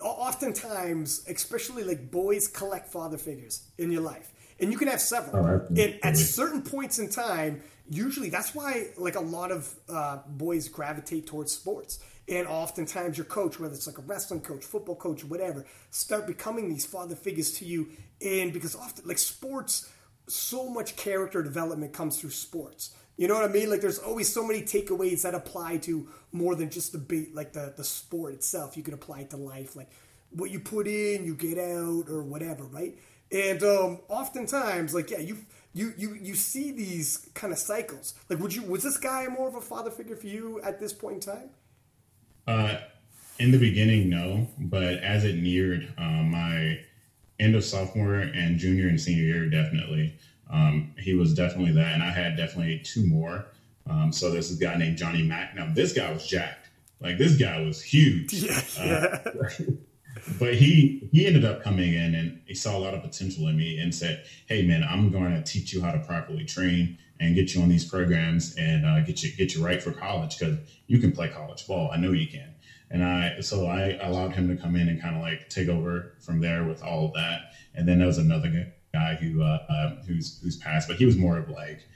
[0.00, 5.46] oftentimes, especially like boys collect father figures in your life, and you can have several.
[5.46, 10.18] Oh, and at certain points in time, usually that's why like a lot of uh,
[10.26, 12.00] boys gravitate towards sports.
[12.28, 16.68] And oftentimes, your coach, whether it's like a wrestling coach, football coach, whatever, start becoming
[16.68, 17.88] these father figures to you.
[18.20, 19.88] And because often, like sports,
[20.26, 22.90] so much character development comes through sports.
[23.16, 23.70] You know what I mean?
[23.70, 27.52] Like there's always so many takeaways that apply to more than just the beat, like
[27.52, 28.76] the the sport itself.
[28.76, 29.90] You can apply it to life, like
[30.30, 32.98] what you put in, you get out, or whatever, right?
[33.32, 35.38] And um, oftentimes, like yeah, you
[35.76, 38.14] you you you see these kind of cycles.
[38.30, 40.92] Like, would you was this guy more of a father figure for you at this
[40.92, 41.50] point in time?
[42.46, 42.78] Uh,
[43.38, 46.78] in the beginning, no, but as it neared um, my
[47.38, 50.16] end of sophomore and junior and senior year, definitely,
[50.50, 53.44] um, he was definitely that, and I had definitely two more.
[53.88, 55.54] Um, so there's this guy named Johnny Mack.
[55.54, 56.70] Now this guy was jacked,
[57.00, 58.32] like this guy was huge.
[58.42, 59.32] Yeah, yeah.
[60.38, 63.56] but he he ended up coming in and he saw a lot of potential in
[63.56, 67.34] me and said, "Hey man, I'm going to teach you how to properly train and
[67.34, 70.58] get you on these programs and uh, get you get you right for college because
[70.86, 71.90] you can play college ball.
[71.92, 72.54] I know you can."
[72.90, 76.08] And I so I allowed him to come in and kind of like take over
[76.20, 77.42] from there with all of that.
[77.74, 81.16] And then there was another guy who uh, uh, who's who's passed, but he was
[81.16, 81.86] more of like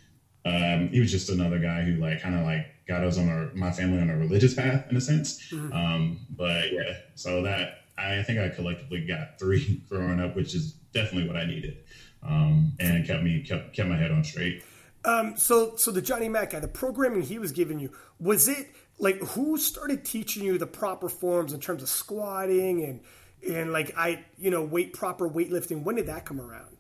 [0.45, 3.51] um, he was just another guy who like kind of like got us on our
[3.55, 5.37] my family on a religious path in a sense.
[5.71, 10.73] Um, but yeah, so that I think I collectively got three growing up, which is
[10.93, 11.79] definitely what I needed,
[12.23, 14.65] um, and it kept me kept kept my head on straight.
[15.05, 18.69] Um, so, so the Johnny Mac guy, the programming he was giving you, was it
[18.99, 23.01] like who started teaching you the proper forms in terms of squatting and
[23.49, 25.83] and like I, you know, weight proper weightlifting?
[25.85, 26.77] When did that come around?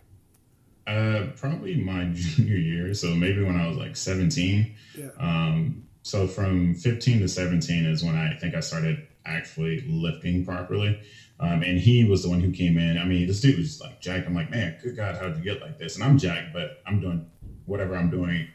[0.86, 4.74] Uh, probably my junior year, so maybe when I was like seventeen.
[4.96, 5.08] Yeah.
[5.18, 10.98] Um, so from 15 to 17 is when I think I started actually lifting properly.
[11.38, 12.98] Um, and he was the one who came in.
[12.98, 14.26] I mean, this dude was like jacked.
[14.26, 15.94] I'm like, man, good God, how'd you get like this?
[15.94, 17.26] And I'm jacked, but I'm doing
[17.64, 18.48] whatever I'm doing,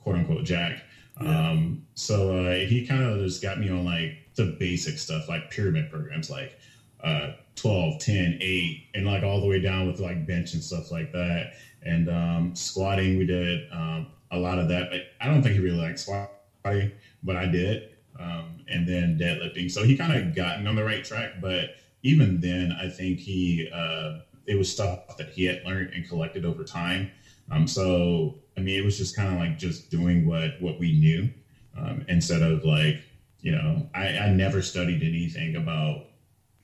[0.00, 0.82] quote unquote, jacked.
[1.20, 5.50] Um, so uh, he kind of just got me on like the basic stuff, like
[5.50, 6.58] pyramid programs, like
[7.02, 10.90] uh, 12, 10, 8, and like all the way down with like bench and stuff
[10.90, 11.54] like that.
[11.82, 14.90] And um, squatting, we did um, a lot of that.
[14.90, 16.92] But I don't think he really liked squatting,
[17.22, 17.90] but I did.
[18.18, 19.70] Um, and then deadlifting.
[19.70, 21.40] So he kind of gotten on the right track.
[21.40, 26.08] But even then, I think he, uh, it was stuff that he had learned and
[26.08, 27.10] collected over time.
[27.50, 30.98] Um, so, I mean, it was just kind of like just doing what, what we
[30.98, 31.30] knew
[31.78, 33.00] um, instead of like,
[33.40, 36.06] you know, I, I never studied anything about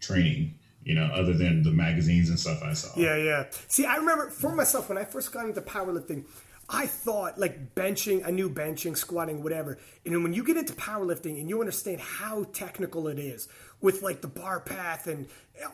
[0.01, 2.99] training, you know, other than the magazines and stuff I saw.
[2.99, 3.45] Yeah, yeah.
[3.69, 6.25] See, I remember for myself when I first got into powerlifting,
[6.69, 9.79] I thought like benching, I knew benching, squatting, whatever.
[10.07, 13.49] And when you get into powerlifting and you understand how technical it is
[13.81, 15.27] with like the bar path and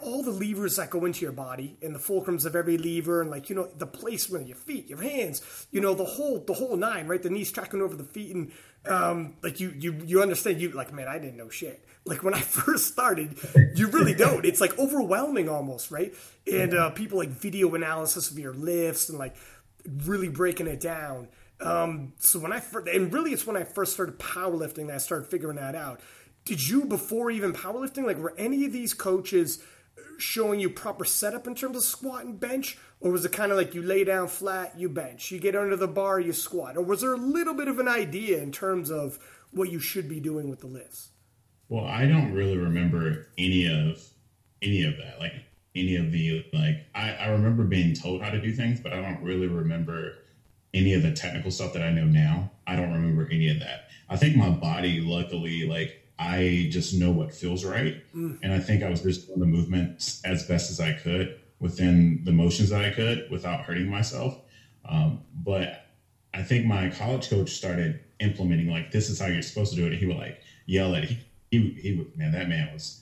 [0.03, 3.30] all the levers that go into your body and the fulcrums of every lever and
[3.30, 6.55] like you know the placement of your feet, your hands, you know the whole the
[6.55, 7.22] whole nine, right?
[7.22, 8.53] The knees tracking over the feet and
[8.86, 11.84] um, like you you you understand you like man, I didn't know shit.
[12.05, 13.38] Like when I first started,
[13.74, 14.45] you really don't.
[14.45, 16.12] It's like overwhelming almost, right?
[16.51, 19.36] And uh, people like video analysis of your lifts and like
[20.05, 21.28] really breaking it down.
[21.61, 24.99] Um, so when I first, and really it's when I first started powerlifting that I
[24.99, 26.01] started figuring that out.
[26.45, 29.62] Did you before even powerlifting, like were any of these coaches
[30.18, 32.78] showing you proper setup in terms of squat and bench?
[33.01, 35.76] Or was it kind of like you lay down flat, you bench, you get under
[35.76, 36.76] the bar, you squat?
[36.76, 39.18] Or was there a little bit of an idea in terms of
[39.53, 41.11] what you should be doing with the lifts?
[41.68, 44.03] Well, I don't really remember any of
[44.62, 45.18] any of that.
[45.18, 45.33] Like
[45.74, 49.00] any of the like I, I remember being told how to do things, but I
[49.00, 50.18] don't really remember
[50.72, 52.50] any of the technical stuff that I know now.
[52.66, 53.88] I don't remember any of that.
[54.08, 58.38] I think my body, luckily, like I just know what feels right, mm.
[58.42, 62.24] and I think I was just doing the movements as best as I could within
[62.24, 64.38] the motions that I could without hurting myself.
[64.84, 65.86] Um, but
[66.32, 69.86] I think my college coach started implementing like this is how you're supposed to do
[69.86, 69.92] it.
[69.92, 71.18] And he would like yell at he
[71.50, 72.99] he, he would man that man was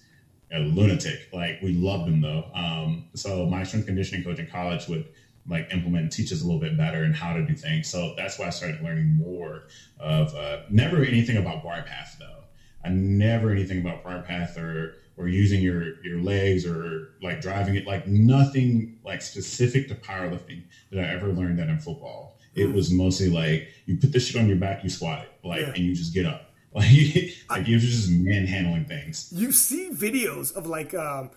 [0.53, 1.29] a lunatic.
[1.33, 2.51] Like we loved him though.
[2.55, 5.07] Um, so my strength conditioning coach in college would
[5.49, 7.89] like implement and teach us a little bit better and how to do things.
[7.89, 9.65] So that's why I started learning more
[9.99, 12.45] of uh, never anything about bar path though.
[12.85, 17.75] I never anything about bar path or or using your your legs or like driving
[17.75, 22.39] it like nothing like specific to powerlifting did I ever learn that in football.
[22.55, 22.75] It hmm.
[22.75, 25.69] was mostly like you put this shit on your back, you squat it, like, yeah.
[25.69, 26.48] and you just get up.
[26.75, 26.87] Like,
[27.51, 29.33] like you're just manhandling things.
[29.35, 31.31] You see videos of like, um,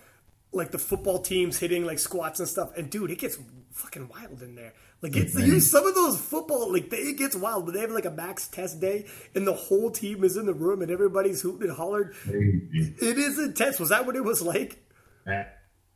[0.52, 3.38] like the football teams hitting like squats and stuff, and dude, it gets
[3.72, 4.74] fucking wild in there.
[5.00, 7.90] Like it's you some of those football like they, it gets wild, but they have
[7.90, 11.42] like a max test day, and the whole team is in the room, and everybody's
[11.42, 12.14] hooting and hollered.
[12.26, 13.80] It is intense.
[13.80, 14.78] Was that what it was like?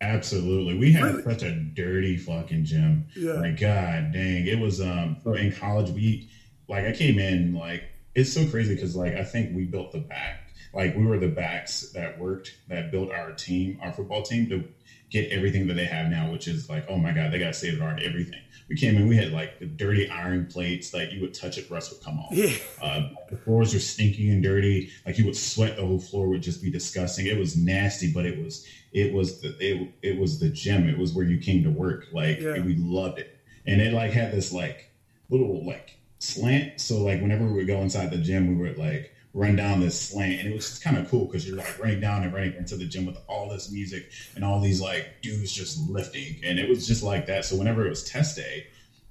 [0.00, 0.76] Absolutely.
[0.76, 1.22] We had really?
[1.22, 3.06] such a dirty fucking gym.
[3.16, 3.34] Yeah.
[3.34, 4.46] Like god dang.
[4.46, 6.28] It was um in college we
[6.68, 7.84] like I came in like
[8.16, 10.50] it's so crazy because like I think we built the back.
[10.74, 14.64] Like we were the backs that worked that built our team, our football team to
[15.10, 17.74] get everything that they have now, which is like, oh my god, they got state
[17.74, 18.40] of art everything.
[18.68, 21.70] We came in, we had like the dirty iron plates, like you would touch it,
[21.70, 22.32] rust would come off.
[22.32, 22.52] Yeah.
[22.82, 24.90] Uh, the floors were stinky and dirty.
[25.04, 27.26] Like you would sweat, the whole floor would just be disgusting.
[27.26, 30.88] It was nasty, but it was it was the it, it was the gym.
[30.88, 32.06] It was where you came to work.
[32.12, 32.60] Like yeah.
[32.60, 34.90] we loved it, and it like had this like
[35.28, 36.80] little like slant.
[36.80, 40.00] So like whenever we would go inside the gym, we would like run down this
[40.00, 42.76] slant, and it was kind of cool because you're like running down and running into
[42.76, 46.68] the gym with all this music and all these like dudes just lifting, and it
[46.68, 47.44] was just like that.
[47.44, 48.66] So whenever it was test day,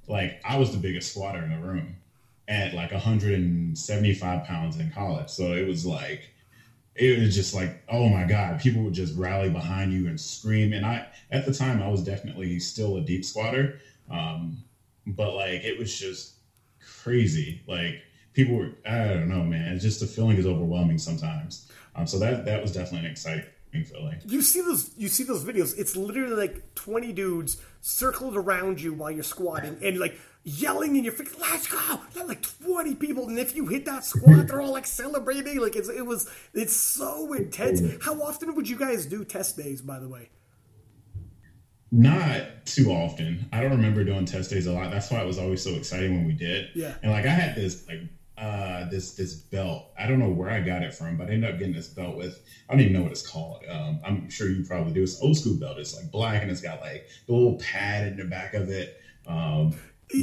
[0.08, 1.96] like I was the biggest squatter in the room
[2.48, 5.30] at like 175 pounds in college.
[5.30, 6.30] So it was like
[6.96, 10.72] it was just like oh my god people would just rally behind you and scream
[10.72, 13.80] and i at the time i was definitely still a deep squatter
[14.10, 14.64] um,
[15.06, 16.35] but like it was just
[17.06, 17.62] crazy.
[17.68, 18.02] Like
[18.34, 19.74] people were, I don't know, man.
[19.74, 21.72] It's just the feeling is overwhelming sometimes.
[21.96, 23.46] Um, so that that was definitely an exciting
[23.86, 24.20] feeling.
[24.26, 25.78] You see those, you see those videos.
[25.78, 31.04] It's literally like twenty dudes circled around you while you're squatting and like yelling in
[31.04, 34.72] your face, "Let's go!" Like twenty people, and if you hit that squat, they're all
[34.72, 35.60] like celebrating.
[35.60, 37.82] Like it's, it was, it's so intense.
[38.04, 39.82] How often would you guys do test days?
[39.82, 40.30] By the way.
[41.96, 43.48] Not too often.
[43.54, 44.92] I don't remember doing test days a lot.
[44.92, 46.70] That's why it was always so exciting when we did.
[46.76, 46.94] Yeah.
[47.02, 48.02] And like I had this like
[48.38, 49.86] uh this this belt.
[49.98, 52.18] I don't know where I got it from, but I ended up getting this belt
[52.18, 53.64] with I don't even know what it's called.
[53.70, 55.04] Um, I'm sure you probably do.
[55.04, 55.78] It's old school belt.
[55.78, 59.00] It's like black and it's got like the little pad in the back of it.
[59.26, 59.74] Um,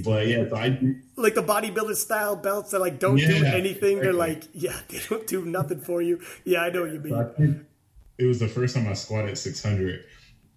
[0.04, 0.78] but yeah, so I
[1.16, 3.98] like the bodybuilder style belts that like don't yeah, do anything.
[3.98, 6.20] They're like, yeah, they don't do nothing for you.
[6.44, 7.66] Yeah, I know what you mean.
[8.18, 10.04] it was the first time I squatted 600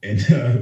[0.05, 0.57] and uh,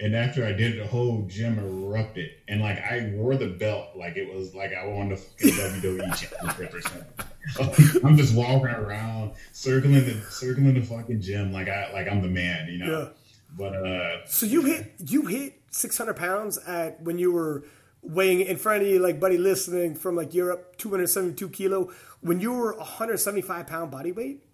[0.00, 3.88] and after I did it, the whole gym erupted, and like I wore the belt
[3.96, 8.00] like it was like I won the fucking WWE championship or something.
[8.04, 12.28] I'm just walking around, circling the circling the fucking gym like I like I'm the
[12.28, 13.00] man, you know.
[13.00, 13.08] Yeah.
[13.56, 17.64] But uh, so you hit you hit 600 pounds at when you were
[18.02, 21.90] weighing in front of you, like buddy listening from like Europe, 272 kilo.
[22.20, 24.44] When you were 175 pound body weight.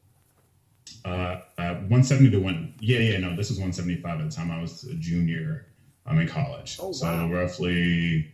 [1.04, 2.74] Uh, uh, 170 to one.
[2.80, 5.66] Yeah, yeah, no, this was 175 at the time I was a junior.
[6.06, 6.78] I'm in college.
[6.80, 6.92] Oh, wow.
[6.92, 8.30] So roughly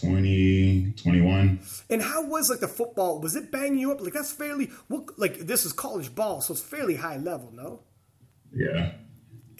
[0.00, 1.60] 20, 21.
[1.90, 3.20] And how was like the football?
[3.20, 4.00] Was it banging you up?
[4.00, 7.80] Like that's fairly, what, like this is college ball, so it's fairly high level, no?
[8.52, 8.92] Yeah.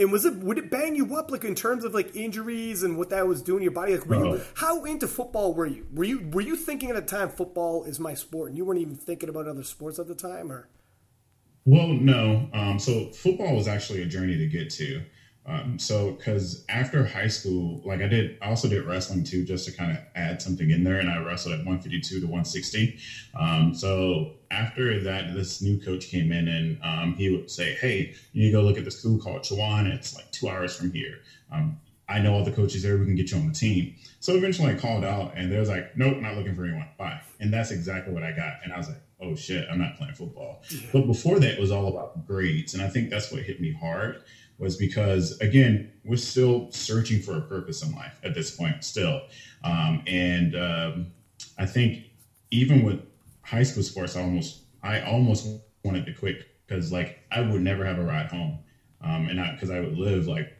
[0.01, 2.97] And was it would it bang you up like in terms of like injuries and
[2.97, 3.97] what that was doing to your body?
[3.97, 4.41] Like, were you, oh.
[4.55, 5.89] how into football were you?
[5.93, 8.80] Were you were you thinking at the time football is my sport, and you weren't
[8.80, 10.68] even thinking about other sports at the time, or?
[11.70, 12.48] Well, no.
[12.52, 15.02] Um, so football was actually a journey to get to.
[15.44, 19.64] Um, so, because after high school, like I did, I also did wrestling too, just
[19.66, 20.98] to kind of add something in there.
[20.98, 22.94] And I wrestled at 152 to 160.
[23.34, 28.10] Um, so after that, this new coach came in and um, he would say, "Hey,
[28.32, 29.86] you need to go look at this school called Chowan.
[29.86, 31.20] It's like two hours from here.
[31.50, 31.76] Um,
[32.08, 32.96] I know all the coaches there.
[32.98, 33.90] We can get you on the team."
[34.20, 36.88] So eventually, I called out, and they was like, "Nope, not looking for anyone.
[36.98, 38.56] Bye." And that's exactly what I got.
[38.64, 40.62] And I was like, oh shit, I'm not playing football.
[40.92, 42.74] But before that, it was all about grades.
[42.74, 44.22] And I think that's what hit me hard
[44.58, 49.22] was because, again, we're still searching for a purpose in life at this point, still.
[49.64, 51.06] Um, and um,
[51.58, 52.04] I think
[52.50, 53.00] even with
[53.42, 55.46] high school sports, I almost, I almost
[55.84, 58.58] wanted to quit because, like, I would never have a ride home.
[59.00, 60.52] um, and because I, I would live like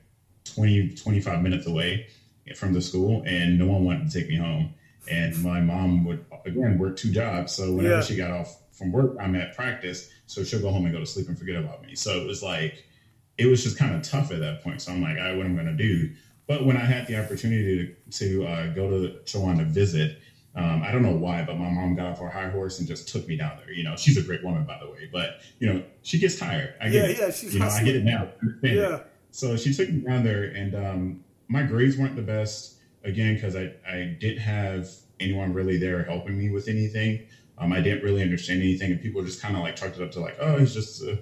[0.44, 2.06] 20, 25 minutes away
[2.56, 4.72] from the school, and no one wanted to take me home.
[5.11, 8.00] And my mom would again work two jobs, so whenever Yeah.
[8.02, 11.06] she got off from work, I'm at practice, so she'll go home and go to
[11.06, 11.94] sleep and forget about me.
[11.94, 12.84] So it was like
[13.38, 14.82] it was just kind of tough at that point.
[14.82, 16.11] So I'm like, I what am I going to do?
[16.46, 20.18] But when I had the opportunity to, to uh, go to Chowan to visit,
[20.54, 23.06] um, I don't know why, but my mom got off her high horse and just
[23.09, 23.70] took me down there.
[23.70, 26.74] You know, she's a great woman, by the way, but you know, she gets tired.
[26.80, 27.18] I get Yeah, it.
[27.18, 28.28] yeah, she's you know, I get it now.
[28.42, 28.80] I understand it.
[28.80, 29.00] Yeah.
[29.30, 33.57] So she took me down there, and um, my grades weren't the best again because
[33.57, 34.88] I I didn't have
[35.20, 37.26] anyone really there helping me with anything.
[37.57, 40.12] Um, I didn't really understand anything, and people just kind of like chalked it up
[40.12, 41.16] to like, oh, he's just uh,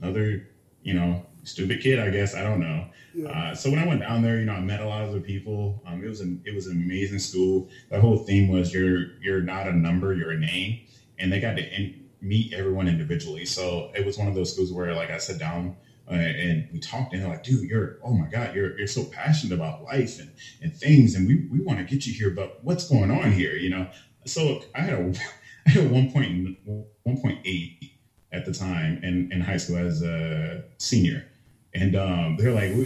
[0.00, 0.48] another,
[0.82, 2.34] you know, stupid kid, I guess.
[2.34, 2.86] I don't know.
[3.14, 3.28] Yeah.
[3.28, 5.20] Uh, so when I went down there, you know, I met a lot of the
[5.20, 5.80] people.
[5.86, 7.68] Um, it was an it was an amazing school.
[7.90, 10.80] The whole theme was you're you're not a number, you're a name,
[11.18, 13.44] and they got to in, meet everyone individually.
[13.44, 15.76] So it was one of those schools where like I sat down
[16.10, 19.04] uh, and we talked, and they're like, "Dude, you're oh my god, you're you're so
[19.04, 20.30] passionate about life and
[20.62, 23.54] and things, and we we want to get you here, but what's going on here?"
[23.54, 23.88] You know.
[24.24, 25.12] So I had a
[25.66, 26.58] I had a one point
[27.02, 27.92] one point eight
[28.32, 31.26] at the time in, in high school as a senior,
[31.74, 32.84] and um, they're like, we,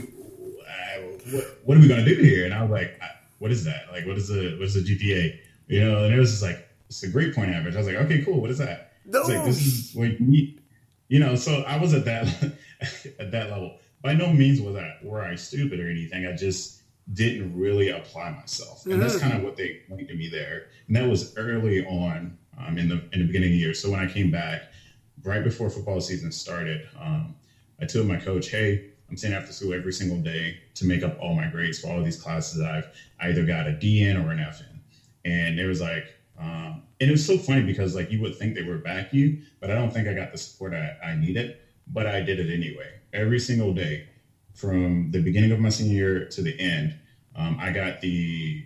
[1.31, 3.91] what, "What are we gonna do here?" And I was like, "I- "What is that?
[3.91, 7.03] Like, what is the what's the GPA?" You know, and it was just like, "It's
[7.03, 8.41] a great point average." I was like, "Okay, cool.
[8.41, 10.61] What is that?" It's like this is what you need.
[11.09, 12.55] You know, so I was at that
[13.19, 13.75] at that level.
[14.01, 16.27] By no means was I were I stupid or anything.
[16.27, 16.75] I just
[17.13, 20.63] didn't really apply myself, and that's kind of what they pointed to me there.
[20.87, 23.75] And that was early on um, in the in the beginning of the year.
[23.75, 24.69] So when I came back,
[25.23, 27.35] right before football season started, um,
[27.81, 31.15] I told my coach, "Hey, I'm staying after school every single day to make up
[31.19, 32.89] all my grades for all these classes that I've
[33.21, 34.81] either got a D in or an F in."
[35.25, 38.55] And it was like, um, and it was so funny because like you would think
[38.55, 41.53] they would back you, but I don't think I got the support I, I needed.
[41.93, 44.03] But I did it anyway, every single day,
[44.55, 46.95] from the beginning of my senior year to the end.
[47.35, 48.65] Um, I got the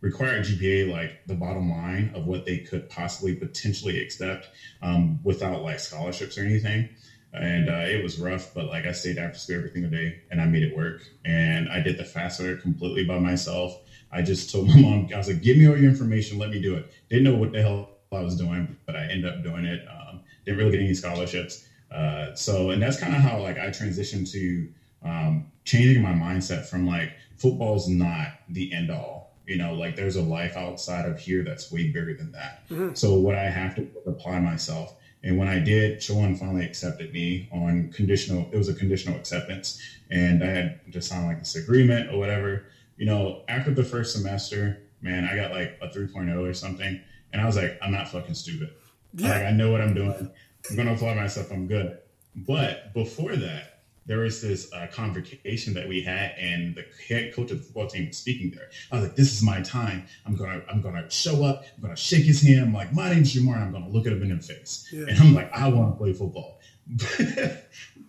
[0.00, 4.48] required GPA, like the bottom line of what they could possibly potentially accept
[4.80, 6.86] um, without like scholarships or anything.
[7.32, 10.40] And uh, it was rough, but like I stayed after school every single day and
[10.40, 11.00] I made it work.
[11.24, 13.76] And I did the FAFSA completely by myself.
[14.10, 16.58] I just told my mom, I was like, give me all your information, let me
[16.58, 16.86] do it.
[17.10, 19.80] Didn't know what the hell I was doing, but I ended up doing it.
[19.90, 21.62] Um, didn't really get any scholarships.
[21.90, 24.68] Uh, so, and that's kind of how like I transitioned to
[25.02, 29.34] um, changing my mindset from like football's not the end all.
[29.46, 32.62] You know, like there's a life outside of here that's way bigger than that.
[32.94, 34.94] So what I have to apply myself.
[35.24, 38.48] And when I did, Chowan finally accepted me on conditional.
[38.52, 39.80] It was a conditional acceptance,
[40.10, 42.66] and I had to sign like this agreement or whatever.
[42.98, 47.00] You know, after the first semester, man, I got like a 3.0 or something,
[47.32, 48.70] and I was like, I'm not fucking stupid.
[49.16, 50.30] Like I know what I'm doing.
[50.70, 51.50] I'm gonna apply myself.
[51.50, 51.98] I'm good.
[52.36, 57.50] But before that, there was this uh, convocation that we had, and the head coach
[57.50, 58.70] of the football team was speaking there.
[58.90, 60.04] I was like, "This is my time.
[60.26, 61.64] I'm gonna, I'm gonna show up.
[61.76, 62.60] I'm gonna shake his hand.
[62.60, 63.56] I'm like, my name's Jamar.
[63.58, 65.06] I'm gonna look at him in the face, Yeah.
[65.08, 66.60] and I'm like, I want to play football."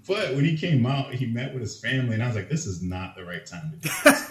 [0.09, 2.65] but when he came out, he met with his family, and I was like, "This
[2.65, 4.29] is not the right time to do." This.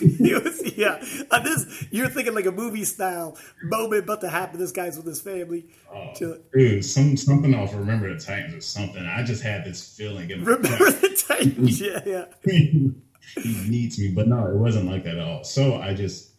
[0.44, 4.58] Was- yeah, uh, this you're thinking like a movie style moment about to happen.
[4.58, 5.66] This guy's with his family.
[6.14, 7.74] Chill- Dude, some something off.
[7.74, 9.04] Remember the Titans or something.
[9.04, 10.30] I just had this feeling.
[10.30, 11.80] In Remember the Titans?
[11.80, 12.24] Yeah, yeah.
[12.44, 12.94] he
[13.68, 15.42] needs me, but no, it wasn't like that at all.
[15.44, 16.30] So I just,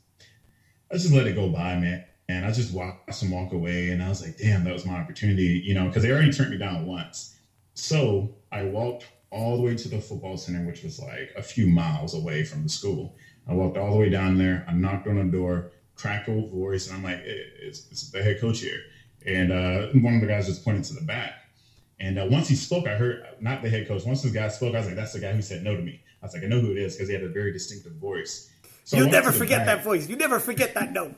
[0.92, 2.06] I just let it go by, man.
[2.30, 4.96] And I just watched him walk away, and I was like, damn, that was my
[4.96, 7.35] opportunity, you know, because they already turned me down once.
[7.76, 11.68] So I walked all the way to the football center, which was like a few
[11.68, 13.16] miles away from the school.
[13.48, 14.66] I walked all the way down there.
[14.68, 18.24] I knocked on the door, cracked old voice, and I'm like, "Eh, it's, it's the
[18.24, 18.80] head coach here.
[19.26, 21.34] And uh, one of the guys just pointed to the back.
[22.00, 24.06] And uh, once he spoke, I heard not the head coach.
[24.06, 26.02] Once this guy spoke, I was like, "That's the guy who said no to me."
[26.22, 28.50] I was like, "I know who it is because he had a very distinctive voice."
[28.86, 29.78] So You'll never forget back.
[29.78, 30.08] that voice.
[30.08, 31.16] You never forget that note.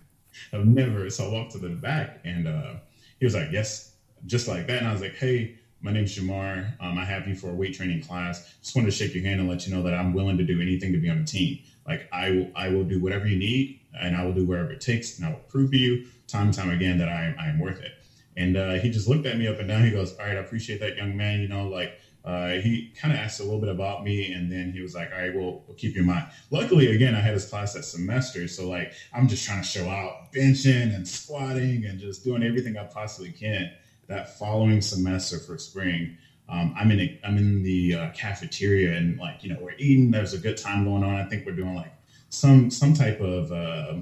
[0.52, 1.08] I've never.
[1.10, 2.74] So I walked to the back, and uh,
[3.20, 3.94] he was like, "Yes,"
[4.26, 4.78] just like that.
[4.78, 6.74] And I was like, "Hey, my name's Jamar.
[6.80, 8.40] Um, I have you for a weight training class.
[8.62, 10.60] Just wanted to shake your hand and let you know that I'm willing to do
[10.60, 11.58] anything to be on the team.
[11.86, 13.70] Like I will, I will do whatever you need,
[14.00, 16.54] and I will do wherever it takes, and I will prove to you time and
[16.54, 17.92] time again that I am, I am worth it."
[18.36, 19.84] And uh, he just looked at me up and down.
[19.84, 21.40] He goes, "All right, I appreciate that, young man.
[21.40, 21.92] You know, like."
[22.24, 25.10] Uh, he kind of asked a little bit about me, and then he was like,
[25.12, 27.84] "All right, well, we'll keep you in mind." Luckily, again, I had his class that
[27.84, 32.42] semester, so like I'm just trying to show out benching and squatting and just doing
[32.42, 33.70] everything I possibly can.
[34.10, 39.16] That following semester for spring, um, I'm in a, I'm in the uh, cafeteria and
[39.18, 40.10] like you know we're eating.
[40.10, 41.14] There's a good time going on.
[41.14, 41.92] I think we're doing like
[42.28, 43.98] some some type of uh,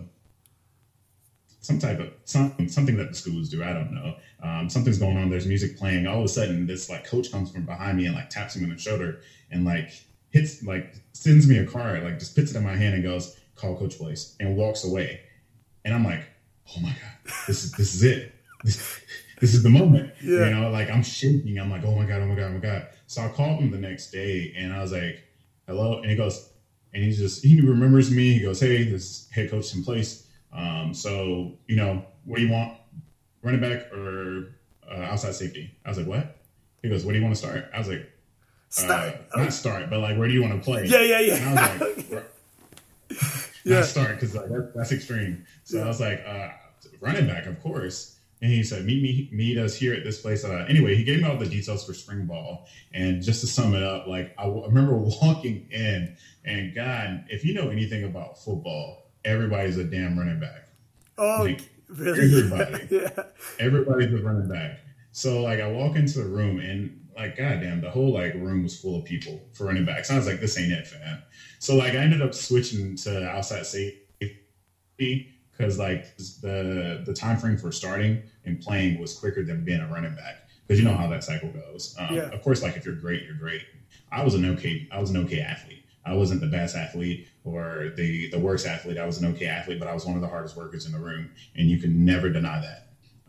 [1.61, 3.63] some type of something something that the schools do.
[3.63, 4.17] I don't know.
[4.43, 5.29] Um, something's going on.
[5.29, 6.07] There's music playing.
[6.07, 8.65] All of a sudden, this like coach comes from behind me and like taps me
[8.65, 9.91] on the shoulder and like
[10.31, 13.39] hits like sends me a card, like just puts it in my hand and goes,
[13.57, 15.21] "Call Coach Blaze," and walks away.
[15.85, 16.25] And I'm like,
[16.75, 18.33] "Oh my god, this is this is it.
[19.41, 20.49] This, is the moment." Yeah.
[20.49, 21.59] You know, like I'm shaking.
[21.59, 23.71] I'm like, "Oh my god, oh my god, oh my god." So I called him
[23.71, 25.23] the next day and I was like,
[25.67, 26.51] "Hello," and he goes,
[26.93, 28.33] and he just he remembers me.
[28.35, 32.51] He goes, "Hey, this head coach in place." Um, so, you know, what do you
[32.51, 32.79] want?
[33.43, 34.55] Running back or
[34.91, 35.71] uh, outside safety?
[35.85, 36.37] I was like, what?
[36.83, 37.71] He goes, what do you want to start?
[37.73, 38.11] I was like,
[38.71, 39.15] Start.
[39.33, 40.85] Uh, not start, but like, where do you want to play?
[40.85, 41.35] Yeah, yeah, yeah.
[41.37, 42.25] And I was like,
[43.65, 43.77] Yeah.
[43.77, 45.45] not start because like that, that's extreme.
[45.65, 46.49] So I was like, uh,
[47.01, 48.18] running back, of course.
[48.41, 50.45] And he said, meet me, meet us here at this place.
[50.45, 52.69] Uh, anyway, he gave me all the details for spring ball.
[52.93, 57.25] And just to sum it up, like I, w- I remember walking in, and God,
[57.31, 60.69] if you know anything about football, everybody's a damn running back.
[61.19, 62.23] oh, like, really?
[62.23, 62.89] everybody.
[62.91, 63.25] yeah.
[63.59, 64.81] Everybody's a running back.
[65.11, 68.81] So like I walk into the room and like goddamn, the whole like room was
[68.81, 70.11] full of people for running backs.
[70.11, 71.23] I was like, this ain't it, fam.
[71.59, 75.29] So like I ended up switching to outside safety
[75.59, 76.07] because like
[76.41, 80.37] the the time frame for starting and playing was quicker than being a running back
[80.67, 81.91] because you know how that cycle goes.
[81.99, 82.29] Um, Yeah.
[82.33, 83.65] Of course, like if you're great, you're great.
[84.11, 85.83] I was an okay, I was an okay athlete.
[86.05, 88.99] I wasn't the best athlete or the the worst athlete.
[88.99, 91.01] I was an okay athlete, but I was one of the hardest workers in the
[91.01, 92.81] room, and you can never deny that.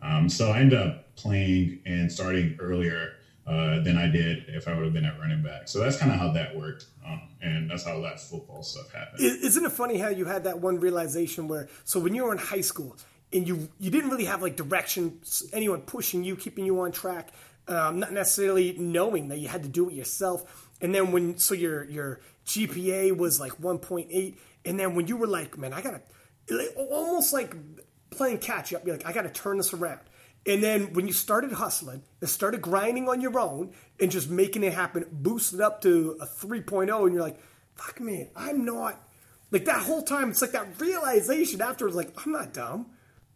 [0.02, 3.10] Um, so I ended up playing and starting earlier
[3.50, 5.66] uh, than I did if I would have been at running back.
[5.66, 9.20] So that's kind of how that worked, um, and that's how that football stuff happened.
[9.20, 12.38] Isn't it funny how you had that one realization where so when you were in
[12.38, 12.96] high school
[13.32, 15.20] and you you didn't really have like direction,
[15.52, 17.30] anyone pushing you, keeping you on track,
[17.66, 20.70] um, not necessarily knowing that you had to do it yourself.
[20.80, 25.26] And then when so your your GPA was like 1.8, and then when you were
[25.26, 26.02] like, man, I gotta
[26.76, 27.56] almost like
[28.10, 28.86] playing catch up.
[28.86, 30.00] You're like, I gotta turn this around.
[30.46, 34.62] And then when you started hustling and started grinding on your own and just making
[34.64, 37.38] it happen, boosted up to a 3.0, and you're like,
[37.74, 39.00] fuck man, I'm not
[39.50, 40.30] like that whole time.
[40.30, 42.86] It's like that realization afterwards, like I'm not dumb.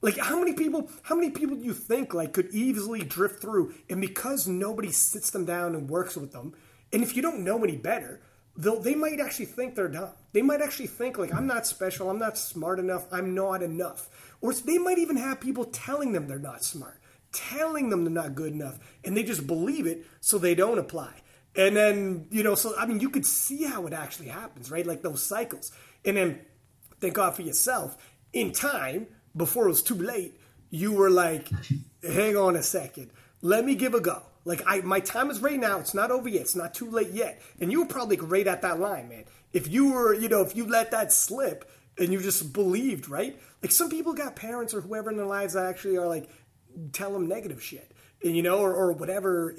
[0.00, 3.74] Like how many people, how many people do you think like could easily drift through,
[3.88, 6.54] and because nobody sits them down and works with them,
[6.92, 8.20] and if you don't know any better,
[8.56, 10.10] they'll they might actually think they're dumb.
[10.32, 14.08] They might actually think like I'm not special, I'm not smart enough, I'm not enough,
[14.44, 17.00] or they might even have people telling them they're not smart,
[17.32, 21.14] telling them they're not good enough, and they just believe it, so they don't apply.
[21.56, 24.84] And then, you know, so I mean, you could see how it actually happens, right?
[24.84, 25.72] Like those cycles.
[26.04, 26.40] And then,
[27.00, 27.96] thank God for yourself,
[28.34, 30.38] in time, before it was too late,
[30.68, 31.48] you were like,
[32.02, 34.24] hang on a second, let me give a go.
[34.44, 35.78] Like, I, my time is right now.
[35.78, 36.42] It's not over yet.
[36.42, 37.40] It's not too late yet.
[37.60, 39.24] And you were probably right at that line, man.
[39.54, 43.40] If you were, you know, if you let that slip and you just believed, right?
[43.64, 46.28] Like, some people got parents or whoever in their lives that actually are like,
[46.92, 47.92] tell them negative shit,
[48.22, 49.54] you know, or, or whatever,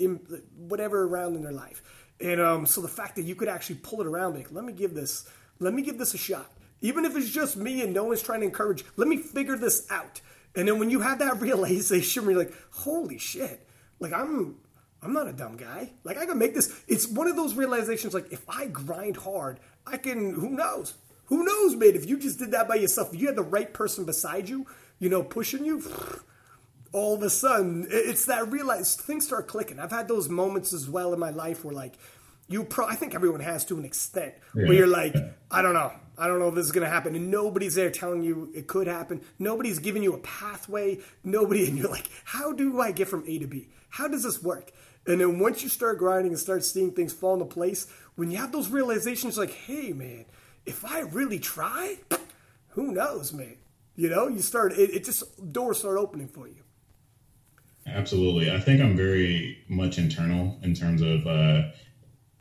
[0.56, 1.82] whatever around in their life.
[2.22, 4.74] And um, so the fact that you could actually pull it around, like, let me
[4.74, 5.28] give this,
[5.58, 6.51] let me give this a shot,
[6.82, 8.86] even if it's just me and no one's trying to encourage.
[8.95, 10.22] Let me figure this out.
[10.56, 13.68] And then when you have that realization, where you're like, holy shit,
[13.99, 14.58] like I'm,
[15.01, 15.93] I'm not a dumb guy.
[16.03, 16.80] Like I can make this.
[16.88, 18.14] It's one of those realizations.
[18.14, 20.36] Like if I grind hard, I can.
[20.36, 20.93] Who knows?
[21.28, 21.95] Who knows, man?
[21.95, 24.65] If you just did that by yourself, if you had the right person beside you,
[24.99, 25.84] you know, pushing you
[26.91, 29.80] all of a sudden it's that realize things start clicking.
[29.80, 31.93] I've had those moments as well in my life where like
[32.47, 35.15] you pro I think everyone has to an extent where you're like,
[35.51, 35.91] I don't know.
[36.17, 37.15] I don't know if this is gonna happen.
[37.15, 39.21] And nobody's there telling you it could happen.
[39.39, 40.99] Nobody's giving you a pathway.
[41.23, 43.67] Nobody and you're like, how do I get from A to B?
[43.89, 44.71] How does this work?
[45.07, 48.38] And then once you start grinding and start seeing things fall into place, when you
[48.38, 50.26] have those realizations like, hey man,
[50.66, 51.97] if I really try,
[52.70, 53.57] who knows, man?
[53.95, 56.63] You know, you start it, it just doors start opening for you.
[57.88, 58.51] Absolutely.
[58.51, 61.70] I think I'm very much internal in terms of uh,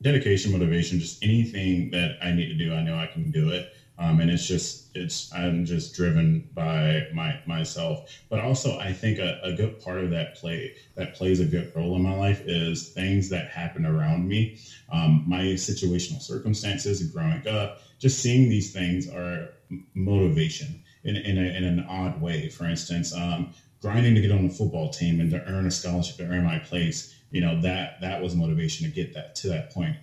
[0.02, 2.74] dedication, motivation, just anything that I need to do.
[2.74, 3.72] I know I can do it.
[3.98, 8.00] Um, and it's just, it's, I'm just driven by my, myself.
[8.28, 11.68] But also, I think a, a good part of that play, that plays a good
[11.74, 14.50] role in my life is things that happen around me.
[14.88, 19.48] Um, my situational circumstances growing up, just seeing these things are
[19.94, 22.48] motivation in, in, a, in an odd way.
[22.48, 23.48] For instance, um,
[23.80, 26.56] grinding to get on the football team and to earn a scholarship to earn my
[26.58, 29.96] place you know that that was motivation to get that to that point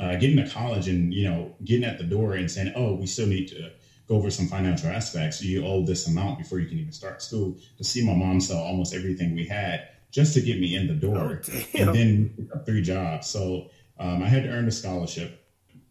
[0.00, 3.06] uh, getting to college and you know getting at the door and saying oh we
[3.06, 3.70] still need to
[4.06, 7.56] go over some financial aspects you owe this amount before you can even start school.
[7.76, 10.94] To see my mom sell almost everything we had just to get me in the
[10.94, 13.26] door Oh, and then three jobs.
[13.26, 15.44] So um, i had to earn a scholarship.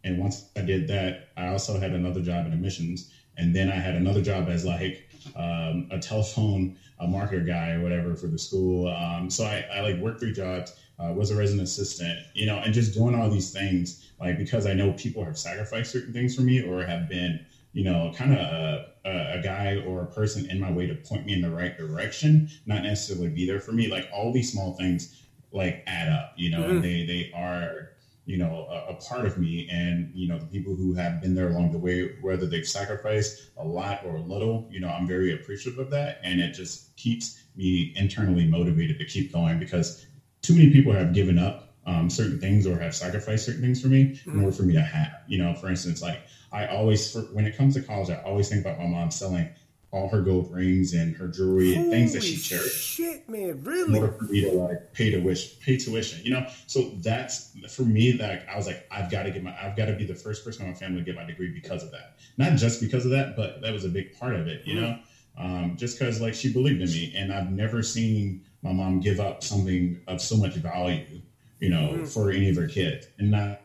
[0.04, 3.12] And once i did that i also had another job in admissions.
[3.38, 5.04] And then i had another job as like
[5.36, 8.88] um, a telephone a marketer guy or whatever for the school.
[8.88, 10.74] Um, so I, I like worked three jobs.
[11.00, 14.66] Uh, was a resident assistant, you know, and just doing all these things, like because
[14.66, 18.34] I know people have sacrificed certain things for me or have been, you know, kind
[18.34, 21.42] of a, a, a, guy or a person in my way to point me in
[21.42, 23.88] the right direction, not necessarily be there for me.
[23.88, 26.78] Like all these small things, like add up, you know, mm-hmm.
[26.78, 27.92] and they they are
[28.28, 29.70] you know, a, a, part of me.
[29.72, 33.52] And, you know, the people who have been there along the way, whether they've sacrificed
[33.56, 36.20] a lot or a little, you know, I'm very appreciative of that.
[36.24, 40.06] And it just keeps me internally motivated to keep going because
[40.42, 43.88] too many people have given up um, certain things or have sacrificed certain things for
[43.88, 46.20] me in order for me to have, you know, for instance, like
[46.52, 49.50] I always, for, when it comes to college, I always think about my mom selling
[49.92, 52.78] all her gold rings and her jewelry and things that she cherished.
[52.78, 53.98] Shit, man, really?
[53.98, 56.46] In order for me to like pay to wish, pay tuition, you know.
[56.68, 58.12] So that's for me.
[58.12, 60.44] That I was like, I've got to get my, I've got to be the first
[60.44, 62.18] person in my family to get my degree because of that.
[62.38, 64.82] Not just because of that, but that was a big part of it, you mm
[64.82, 65.00] know.
[65.40, 69.20] Um, just because like she believed in me, and I've never seen my mom give
[69.20, 71.22] up something of so much value,
[71.60, 73.08] you know, mm for any of her kids.
[73.18, 73.60] And not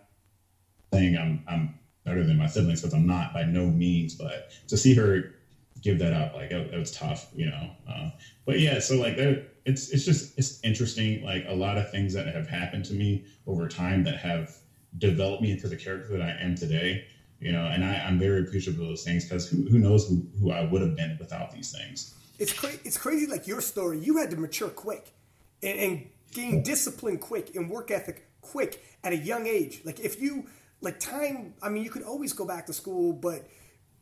[0.93, 1.71] saying I'm I'm
[2.05, 5.23] better than my siblings because I'm not by no means, but to see her
[5.83, 6.35] give that up.
[6.35, 7.71] Like it, it was tough, you know.
[7.87, 8.11] Uh,
[8.45, 11.21] but yeah, so like that, it's it's just it's interesting.
[11.23, 14.51] Like a lot of things that have happened to me over time that have
[14.99, 17.01] developed me into the character that I am today.
[17.41, 20.25] You know, and I, I'm very appreciative of those things because who, who knows who,
[20.41, 22.07] who I would have been without these things.
[22.43, 22.81] It's crazy.
[22.85, 23.27] It's crazy.
[23.27, 25.13] Like your story, you had to mature quick
[25.63, 29.81] and, and gain discipline quick and work ethic quick at a young age.
[29.85, 30.47] Like if you
[30.81, 33.47] like time, I mean, you could always go back to school, but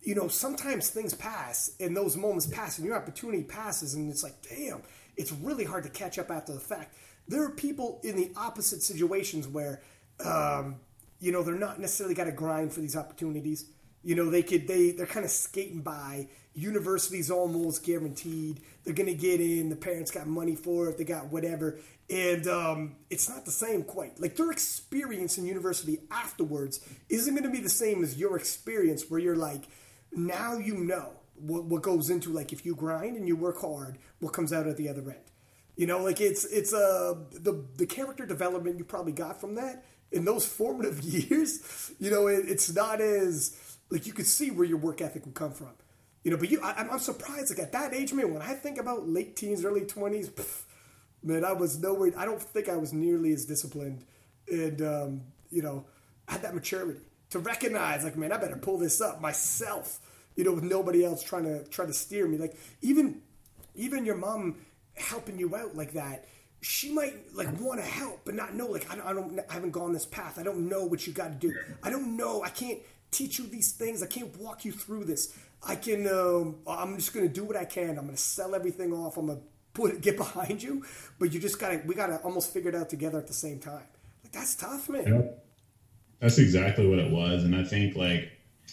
[0.00, 4.22] you know, sometimes things pass and those moments pass and your opportunity passes and it's
[4.22, 4.82] like, damn,
[5.18, 6.96] it's really hard to catch up after the fact.
[7.28, 9.82] There are people in the opposite situations where,
[10.24, 10.76] um,
[11.20, 13.66] you know, they're not necessarily got to grind for these opportunities.
[14.02, 16.28] You know, they could they they're kind of skating by.
[16.54, 18.60] University's almost guaranteed.
[18.84, 19.68] They're gonna get in.
[19.68, 20.98] The parents got money for it.
[20.98, 21.78] They got whatever,
[22.08, 24.20] and um, it's not the same quite.
[24.20, 29.20] Like their experience in university afterwards isn't gonna be the same as your experience, where
[29.20, 29.64] you're like,
[30.12, 33.98] now you know what, what goes into like if you grind and you work hard,
[34.18, 35.20] what comes out at the other end.
[35.76, 39.84] You know, like it's it's uh the the character development you probably got from that
[40.12, 41.92] in those formative years.
[41.98, 43.56] You know, it, it's not as
[43.88, 45.70] like you could see where your work ethic would come from.
[46.22, 47.50] You know, but you, I, am surprised.
[47.50, 50.30] Like at that age, man, when I think about late teens, early twenties,
[51.22, 52.12] man, I was nowhere.
[52.16, 54.04] I don't think I was nearly as disciplined,
[54.50, 55.86] and um, you know,
[56.28, 57.00] I had that maturity
[57.30, 60.00] to recognize like, man, I better pull this up myself.
[60.36, 62.38] You know, with nobody else trying to try to steer me.
[62.38, 63.22] Like even
[63.74, 64.56] even your mom
[64.94, 66.26] helping you out like that,
[66.60, 68.66] she might like want to help but not know.
[68.66, 70.38] Like I don't, I don't, I haven't gone this path.
[70.38, 71.54] I don't know what you got to do.
[71.82, 72.42] I don't know.
[72.42, 72.78] I can't
[73.10, 74.02] teach you these things.
[74.02, 75.36] I can't walk you through this.
[75.66, 76.06] I can.
[76.08, 77.90] Um, I'm just going to do what I can.
[77.90, 79.16] I'm going to sell everything off.
[79.16, 79.44] I'm going to
[79.74, 80.84] put it, get behind you.
[81.18, 81.82] But you just got to.
[81.86, 83.82] We got to almost figure it out together at the same time.
[84.22, 85.06] Like that's tough, man.
[85.06, 85.46] Yep.
[86.20, 88.30] That's exactly what it was, and I think like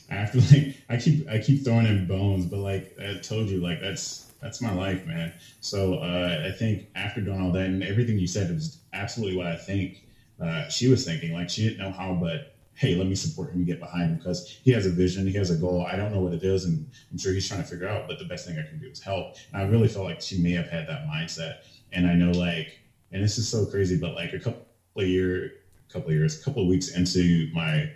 [0.10, 3.82] after like I keep I keep throwing in bones, but like I told you, like
[3.82, 5.34] that's that's my life, man.
[5.62, 9.48] So uh, I think after doing all that and everything you said was absolutely what
[9.48, 10.04] I think
[10.42, 11.34] uh, she was thinking.
[11.34, 14.18] Like she didn't know how, but hey, let me support him and get behind him
[14.18, 15.84] because he has a vision, he has a goal.
[15.84, 18.06] I don't know what it is, and I'm sure he's trying to figure out.
[18.08, 19.28] But the best thing I can do is help.
[19.52, 21.54] And I really felt like she may have had that mindset.
[21.92, 22.80] And I know like,
[23.12, 24.60] and this is so crazy, but like a couple
[24.98, 25.52] of years
[25.90, 27.88] couple of years, a couple of weeks into my,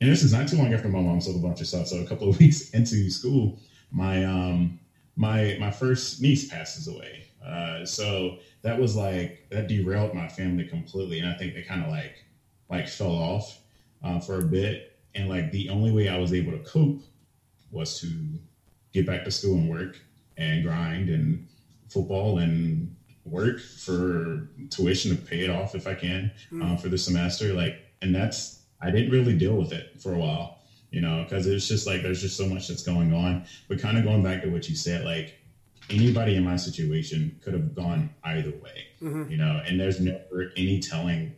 [0.00, 1.86] and this is not too long after my mom sold a bunch of stuff.
[1.86, 3.52] So a couple of weeks into school,
[3.90, 4.74] my um
[5.16, 7.24] my my first niece passes away.
[7.44, 8.32] Uh, so
[8.62, 12.24] that was like that derailed my family completely, and I think they kind of like
[12.68, 13.58] like fell off
[14.02, 14.98] uh, for a bit.
[15.14, 17.02] And like the only way I was able to cope
[17.70, 18.08] was to
[18.92, 19.98] get back to school and work
[20.36, 21.46] and grind and
[21.88, 22.94] football and
[23.24, 26.62] work for tuition to pay it off if I can mm.
[26.62, 27.52] um, for the semester.
[27.52, 30.58] Like, and that's I didn't really deal with it for a while,
[30.90, 33.44] you know, because it's just like there's just so much that's going on.
[33.68, 35.38] But kind of going back to what you said, like
[35.90, 39.30] anybody in my situation could have gone either way, mm-hmm.
[39.30, 41.34] you know, and there's never any telling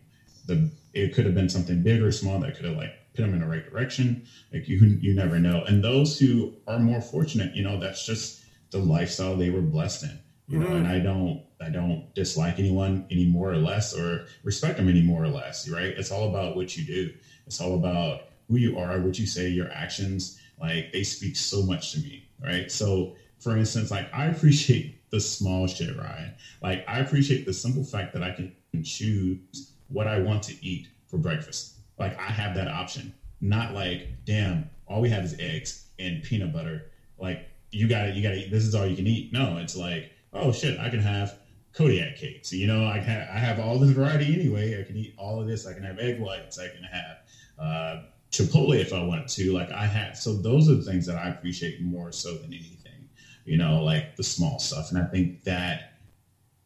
[0.49, 3.33] the it could have been something big or small that could have like put them
[3.35, 4.27] in the right direction.
[4.53, 5.63] Like you you never know.
[5.63, 10.03] And those who are more fortunate, you know, that's just the lifestyle they were blessed
[10.03, 10.19] in
[10.49, 10.77] you know, mm-hmm.
[10.77, 15.03] and I don't I don't dislike anyone any more or less or respect them any
[15.03, 15.95] more or less, right?
[15.97, 17.13] It's all about what you do.
[17.47, 20.41] It's all about who you are, what you say, your actions.
[20.59, 22.73] Like they speak so much to me, right?
[22.73, 26.35] So, for instance, like I appreciate the small shit, Ryan.
[26.63, 30.89] Like I appreciate the simple fact that I can choose what I want to eat
[31.07, 31.75] for breakfast.
[31.99, 33.13] Like I have that option.
[33.41, 36.91] Not like, damn, all we have is eggs and peanut butter.
[37.19, 39.33] Like you got it, you got to This is all you can eat.
[39.33, 41.39] No, it's like, oh shit, I can have
[41.73, 42.53] Kodiak cakes.
[42.53, 44.81] You know, I have I have all this variety anyway.
[44.81, 45.67] I can eat all of this.
[45.67, 46.59] I can have egg whites.
[46.59, 47.17] I can have
[47.59, 49.53] uh, Chipotle if I want to.
[49.53, 50.17] Like I have.
[50.17, 53.09] So those are the things that I appreciate more so than anything.
[53.45, 55.98] You know, like the small stuff, and I think that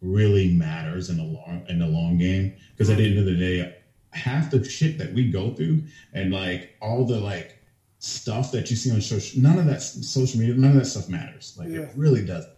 [0.02, 3.36] really matters in the long in the long game because at the end of the
[3.36, 3.74] day,
[4.10, 5.82] half the shit that we go through
[6.12, 7.58] and like all the like
[7.98, 11.08] stuff that you see on social, none of that social media, none of that stuff
[11.08, 11.54] matters.
[11.56, 11.82] Like yeah.
[11.82, 12.52] it really doesn't.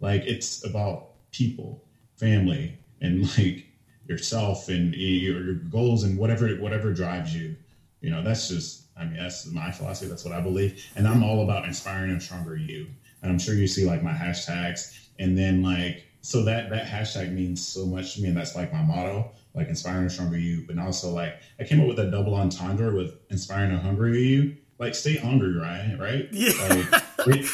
[0.00, 1.84] Like it's about people,
[2.16, 3.66] family, and like
[4.06, 7.56] yourself and your, your goals and whatever whatever drives you.
[8.00, 8.84] You know, that's just.
[8.96, 10.08] I mean, that's my philosophy.
[10.08, 12.88] That's what I believe, and I'm all about inspiring a stronger you.
[13.22, 17.32] And I'm sure you see like my hashtags, and then like so that that hashtag
[17.32, 20.62] means so much to me, and that's like my motto like inspiring a stronger you,
[20.66, 24.56] but also like I came up with a double entendre with inspiring a hungrier you
[24.78, 25.96] like stay hungry, right?
[25.98, 26.28] Right?
[26.32, 26.84] Yeah.
[27.26, 27.44] Like,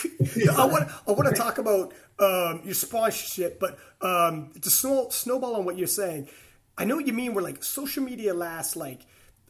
[0.58, 5.54] I want I want to talk about um, your sponsorship, but um, to snow, snowball
[5.54, 6.28] on what you're saying.
[6.76, 7.32] I know what you mean.
[7.32, 9.02] We're like social media lasts like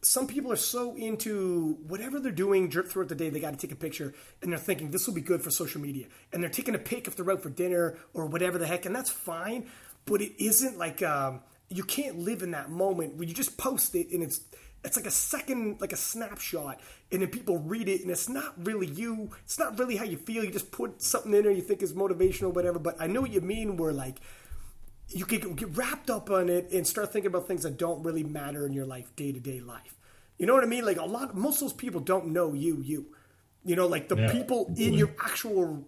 [0.05, 3.73] some people are so into whatever they're doing throughout the day, they got to take
[3.73, 6.07] a picture and they're thinking this will be good for social media.
[6.33, 8.95] And they're taking a pic if they're out for dinner or whatever the heck, and
[8.95, 9.67] that's fine.
[10.05, 13.95] But it isn't like um, you can't live in that moment where you just post
[13.95, 14.41] it and it's
[14.85, 16.79] it's like a second, like a snapshot,
[17.11, 19.31] and then people read it, and it's not really you.
[19.45, 20.45] It's not really how you feel.
[20.45, 22.79] You just put something in there you think is motivational, whatever.
[22.79, 23.79] But I know what you mean.
[23.79, 24.21] Where like
[25.09, 28.25] you can get wrapped up on it and start thinking about things that don't really
[28.25, 29.97] matter in your life, day to day life.
[30.39, 30.85] You know what I mean?
[30.85, 32.81] Like a lot, most of those people don't know you.
[32.83, 33.07] You,
[33.65, 35.87] you know, like the yeah, people in your actual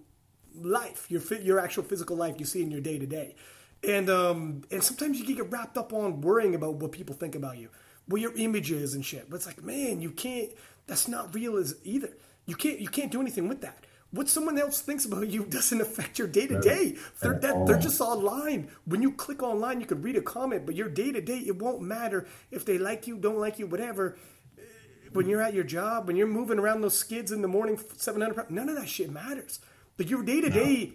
[0.54, 3.34] life, your your actual physical life you see in your day to day,
[3.82, 7.34] and um and sometimes you can get wrapped up on worrying about what people think
[7.34, 7.68] about you
[8.08, 9.28] well, your image is and shit.
[9.28, 10.50] But it's like, man, you can't.
[10.86, 12.10] That's not real as either.
[12.46, 12.78] You can't.
[12.78, 13.84] You can't do anything with that.
[14.10, 16.96] What someone else thinks about you doesn't affect your day to day.
[17.20, 17.78] They're they're oh.
[17.78, 18.68] just online.
[18.84, 21.58] When you click online, you can read a comment, but your day to day, it
[21.58, 24.16] won't matter if they like you, don't like you, whatever.
[25.12, 28.20] When you're at your job, when you're moving around those skids in the morning, seven
[28.20, 29.60] hundred, none of that shit matters.
[29.96, 30.92] But your day to day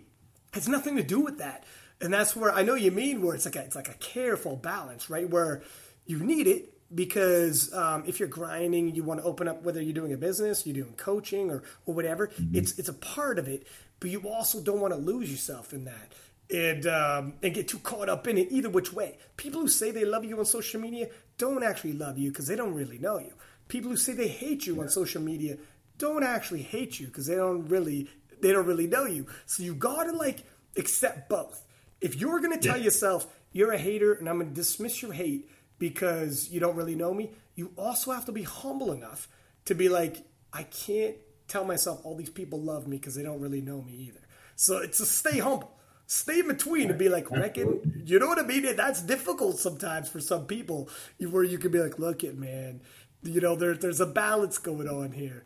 [0.53, 1.63] has nothing to do with that,
[1.99, 4.55] and that's where I know you mean where it's like a, it's like a careful
[4.55, 5.29] balance, right?
[5.29, 5.63] Where
[6.05, 9.93] you need it, because um, if you're grinding, you want to open up whether you're
[9.93, 12.27] doing a business, you're doing coaching, or or whatever.
[12.27, 12.57] Mm-hmm.
[12.57, 13.67] It's it's a part of it,
[13.99, 16.13] but you also don't want to lose yourself in that
[16.53, 19.17] and um, and get too caught up in it either which way.
[19.37, 22.55] People who say they love you on social media don't actually love you because they
[22.55, 23.33] don't really know you.
[23.67, 24.81] People who say they hate you yeah.
[24.81, 25.57] on social media
[25.97, 28.09] don't actually hate you because they don't really
[28.41, 29.27] they don't really know you.
[29.45, 30.43] So you gotta like
[30.75, 31.65] accept both.
[32.01, 32.85] If you're gonna tell yeah.
[32.85, 35.49] yourself you're a hater and I'm gonna dismiss your hate
[35.81, 39.27] because you don't really know me, you also have to be humble enough
[39.65, 40.17] to be like,
[40.53, 41.15] I can't
[41.47, 44.19] tell myself all these people love me because they don't really know me either.
[44.55, 45.75] So it's a stay humble.
[46.05, 48.75] Stay in between and be like, reckon, you know what I mean?
[48.75, 50.87] That's difficult sometimes for some people
[51.19, 52.81] where you can be like, look it, man,
[53.23, 55.45] you know, there, there's a balance going on here.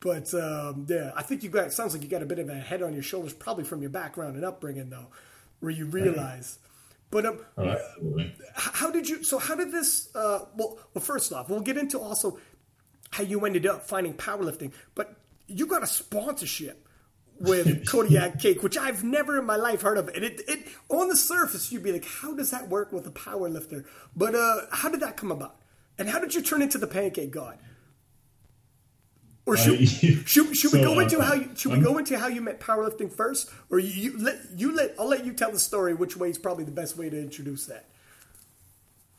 [0.00, 2.48] But um, yeah, I think you got, it sounds like you got a bit of
[2.48, 5.08] a head on your shoulders, probably from your background and upbringing though,
[5.60, 6.58] where you realize
[7.10, 7.76] but um, oh,
[8.54, 9.22] how did you?
[9.22, 10.14] So how did this?
[10.14, 12.38] Uh, well, well, first off, we'll get into also
[13.10, 14.72] how you ended up finding powerlifting.
[14.94, 15.14] But
[15.46, 16.88] you got a sponsorship
[17.38, 20.08] with Kodiak Cake, which I've never in my life heard of.
[20.08, 23.10] And it, it on the surface, you'd be like, how does that work with a
[23.10, 23.84] powerlifter?
[24.16, 25.56] But uh, how did that come about?
[25.98, 27.58] And how did you turn into the Pancake God?
[29.46, 29.84] Or should, uh,
[30.24, 32.40] should, should so, we go into uh, how you, should we go into how you
[32.40, 35.94] met powerlifting first, or you, you, let you let I'll let you tell the story.
[35.94, 37.86] Which way is probably the best way to introduce that?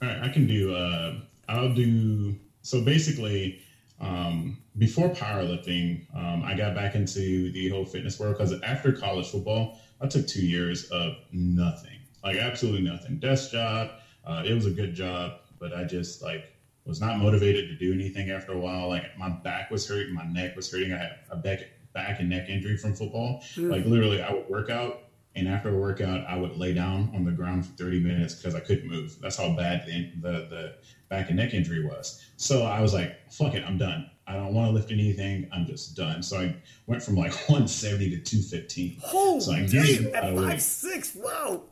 [0.01, 0.73] All right, I can do.
[0.75, 2.35] Uh, I'll do.
[2.63, 3.61] So basically,
[4.01, 9.29] um, before powerlifting, um, I got back into the whole fitness world because after college
[9.29, 13.19] football, I took two years of nothing, like absolutely nothing.
[13.19, 13.91] Desk job.
[14.25, 16.51] Uh, it was a good job, but I just like
[16.85, 18.87] was not motivated to do anything after a while.
[18.87, 20.93] Like my back was hurting, my neck was hurting.
[20.93, 21.59] I had a back
[21.93, 23.41] back and neck injury from football.
[23.55, 23.71] Mm.
[23.71, 25.05] Like literally, I would work out,
[25.35, 28.53] and after a workout, I would lay down on the ground for 30 minutes because
[28.53, 29.17] I couldn't move.
[29.21, 30.75] That's how bad the, the, the
[31.09, 32.23] back and neck injury was.
[32.37, 34.09] So I was like, "Fuck it, I'm done.
[34.27, 35.49] I don't want to lift anything.
[35.51, 36.55] I'm just done." So I
[36.85, 39.01] went from like 170 to 215.
[39.11, 41.15] Oh, so I gained at five six.
[41.15, 41.63] Wow.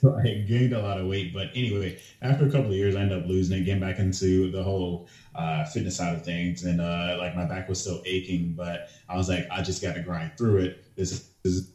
[0.00, 1.32] So I gained a lot of weight.
[1.34, 4.50] But anyway, after a couple of years, I ended up losing it, getting back into
[4.50, 6.64] the whole uh, fitness side of things.
[6.64, 9.94] And uh, like my back was still aching, but I was like, I just got
[9.94, 10.84] to grind through it.
[10.96, 11.68] This, this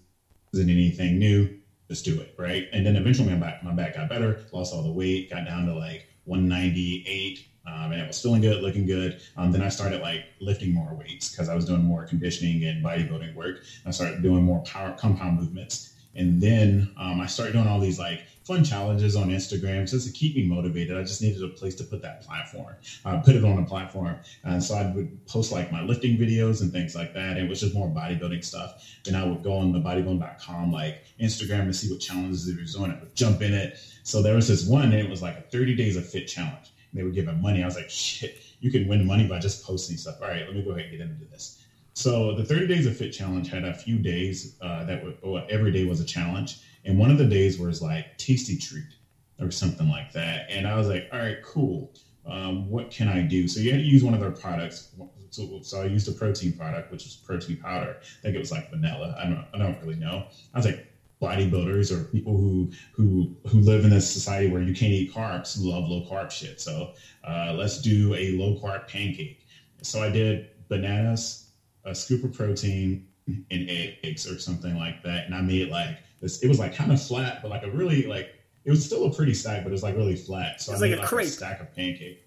[0.54, 1.58] isn't anything new.
[1.90, 2.34] Just do it.
[2.38, 2.68] Right.
[2.72, 5.66] And then eventually my back, my back got better, lost all the weight, got down
[5.68, 9.22] to like 198 Um, and I was feeling good, looking good.
[9.38, 12.84] Um, then I started like lifting more weights because I was doing more conditioning and
[12.84, 13.64] bodybuilding work.
[13.86, 15.91] I started doing more power compound movements.
[16.16, 20.14] And then um, I started doing all these like fun challenges on Instagram just to
[20.14, 20.98] keep me motivated.
[20.98, 22.76] I just needed a place to put that platform,
[23.06, 24.18] uh, put it on a platform.
[24.44, 27.38] And so I would post like my lifting videos and things like that.
[27.38, 28.84] It was just more bodybuilding stuff.
[29.06, 32.68] Then I would go on the bodybuilding.com, like Instagram and see what challenges they were
[32.68, 32.98] doing.
[32.98, 33.78] I would jump in it.
[34.04, 36.74] So there was this one, and it was like a 30 days of fit challenge.
[36.94, 37.64] They were giving money.
[37.64, 40.18] I was like, shit, you can win money by just posting stuff.
[40.22, 41.61] All right, let me go ahead and get into this.
[41.94, 45.44] So the 30 days of fit challenge had a few days uh, that were, well,
[45.50, 46.58] every day was a challenge.
[46.86, 48.96] And one of the days was like tasty treat
[49.40, 50.46] or something like that.
[50.48, 51.90] And I was like, all right, cool.
[52.26, 53.48] Um, what can I do?
[53.48, 54.88] So you had to use one of their products.
[55.32, 57.98] So, so I used a protein product, which was protein powder.
[58.00, 59.16] I think it was like vanilla.
[59.18, 60.24] I don't, I don't really know.
[60.54, 60.80] I was like,
[61.22, 65.56] bodybuilders or people who who who live in a society where you can't eat carbs
[65.56, 66.60] love low carb shit.
[66.60, 66.90] So
[67.24, 69.38] uh, let's do a low carb pancake.
[69.84, 71.41] So I did bananas,
[71.86, 73.70] a scoop of protein, and
[74.04, 76.42] eggs or something like that, and I made like this.
[76.44, 78.34] It was like kind of flat, but like a really like
[78.66, 80.62] it was still a pretty stack, but it was like really flat.
[80.62, 81.28] So it's I like made a like crepe.
[81.28, 82.24] a stack of pancake.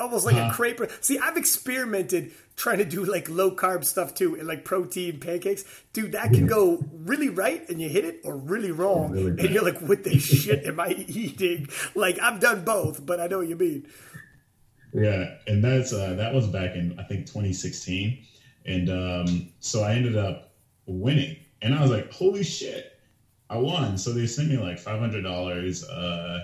[0.00, 0.50] almost like Uh-huh.
[0.50, 0.80] a crepe.
[1.00, 5.64] See, I've experimented trying to do like low carb stuff too, and like protein pancakes.
[5.92, 9.50] Dude, that can go really right and you hit it, or really wrong, Really and
[9.50, 13.38] you're like, "What the shit am I eating?" Like I've done both, but I know
[13.38, 13.86] what you mean.
[14.94, 18.18] Yeah, and that's uh, that was back in I think 2016,
[18.68, 20.46] and um, so I ended up
[20.86, 22.86] winning, and I was like, "Holy shit,
[23.50, 26.40] I won!" So they sent me like five hundred dollars, uh,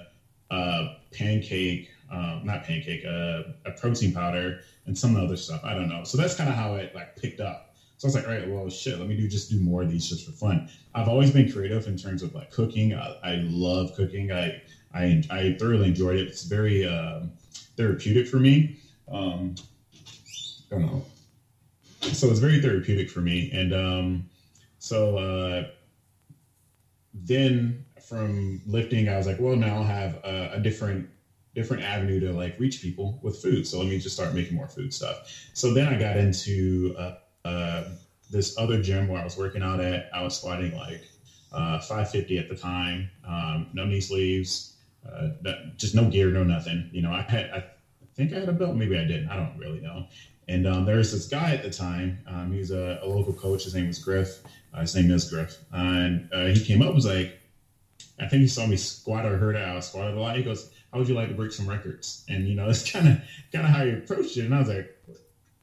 [0.50, 4.56] uh, pancake, um, not pancake, uh, a protein powder,
[4.86, 5.60] and some other stuff.
[5.64, 6.04] I don't know.
[6.04, 7.66] So that's kind of how it like picked up.
[7.98, 9.88] So I was like, all right, well, shit, let me do just do more of
[9.88, 10.62] these just for fun.
[10.94, 12.94] I've always been creative in terms of like cooking.
[12.94, 14.32] I, I love cooking.
[14.32, 14.54] I,
[14.94, 16.28] I I thoroughly enjoyed it.
[16.28, 17.32] It's very um,
[17.76, 18.70] therapeutic for me.
[19.08, 19.54] Um,
[20.70, 21.04] I don't know.
[22.12, 24.26] So it's very therapeutic for me, and um,
[24.78, 25.64] so uh,
[27.12, 31.08] then from lifting, I was like, well, now I'll have a, a different
[31.54, 33.64] different avenue to like reach people with food.
[33.64, 35.18] So let me just start making more food stuff.
[35.52, 37.12] So then I got into uh,
[37.44, 37.84] uh,
[38.28, 40.06] this other gym where I was working out at.
[40.12, 41.04] I was squatting like
[41.52, 44.74] uh, 550 at the time, um, no knee sleeves,
[45.08, 45.28] uh,
[45.76, 46.88] just no gear, no nothing.
[46.90, 47.62] You know, I had, I
[48.16, 49.28] think I had a belt, maybe I didn't.
[49.28, 50.06] I don't really know.
[50.48, 52.18] And um, there was this guy at the time.
[52.26, 53.64] Um, he was a, a local coach.
[53.64, 54.40] His name was Griff.
[54.72, 55.58] Uh, his name is Griff.
[55.72, 57.32] and uh, he came up and was like,
[58.18, 60.36] I think he saw me squat or heard I squatted a lot.
[60.36, 63.08] He goes, "How would you like to break some records?" And you know, it's kind
[63.08, 63.16] of
[63.52, 64.44] kind of how he approached it.
[64.44, 64.86] And I was like,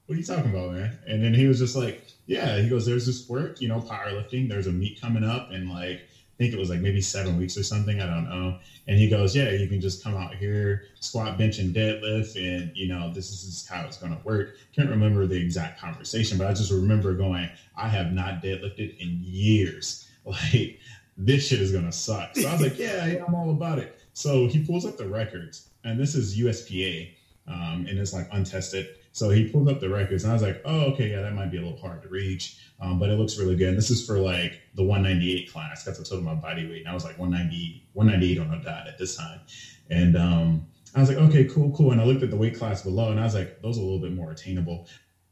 [0.05, 2.85] "What are you talking about, man?" And then he was just like, "Yeah." He goes,
[2.85, 4.49] "There's this work, you know, powerlifting.
[4.49, 6.01] There's a meet coming up, and like,
[6.41, 8.01] think it was like maybe seven weeks or something.
[8.01, 8.57] I don't know."
[8.87, 12.75] And he goes, "Yeah, you can just come out here, squat, bench, and deadlift, and
[12.75, 16.47] you know, this is how it's going to work." Can't remember the exact conversation, but
[16.47, 20.77] I just remember going, "I have not deadlifted in years." Like
[21.17, 22.35] this shit is gonna suck.
[22.35, 23.99] So I was like, yeah, yeah, I'm all about it.
[24.13, 27.11] So he pulls up the records, and this is USPA,
[27.47, 28.87] um, and it's like untested.
[29.13, 31.51] So he pulled up the records, and I was like, oh, okay, yeah, that might
[31.51, 33.69] be a little hard to reach, um, but it looks really good.
[33.69, 35.83] And this is for like the 198 class.
[35.83, 38.87] That's what total my body weight, and I was like 190, 198 on a dot
[38.87, 39.41] at this time,
[39.89, 41.91] and um, I was like, okay, cool, cool.
[41.91, 43.83] And I looked at the weight class below, and I was like, those are a
[43.83, 44.87] little bit more attainable.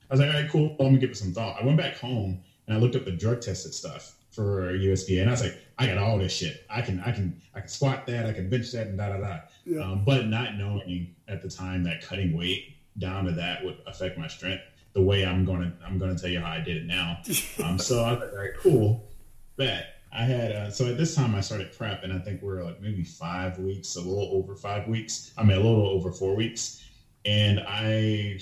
[0.10, 0.76] I was like, all right, cool.
[0.80, 1.62] Let me give it some thought.
[1.62, 5.30] I went back home and I looked up the drug tested stuff for USPA, and
[5.30, 6.66] I was like, I got all this shit.
[6.70, 8.26] I can, I can, I can squat that.
[8.26, 9.40] I can bench that, and da da da.
[9.66, 9.82] Yeah.
[9.82, 14.18] Um, but not knowing at the time that cutting weight down to that would affect
[14.18, 14.64] my strength
[14.94, 17.20] the way I'm gonna, I'm gonna tell you how I did it now.
[17.64, 19.08] Um, so I was like, all right, cool,
[19.58, 19.96] bet.
[20.12, 22.82] I had uh, so at this time I started prep, and I think we're like
[22.82, 25.32] maybe five weeks, a little over five weeks.
[25.38, 26.84] I mean, a little over four weeks,
[27.26, 28.40] and I,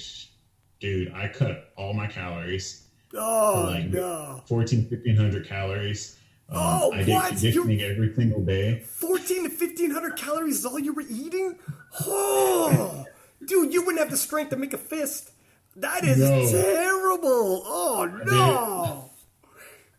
[0.80, 2.88] dude, I cut all my calories.
[3.14, 6.18] Oh like- no, 14, 1500 calories.
[6.50, 7.28] Um, Oh, I did what?
[7.34, 8.80] conditioning every single day.
[8.80, 11.58] fourteen to fifteen hundred calories is all you were eating.
[12.06, 13.06] Oh,
[13.46, 15.32] dude, you wouldn't have the strength to make a fist.
[15.76, 16.50] That is No.
[16.62, 17.64] terrible.
[17.66, 19.12] Oh no.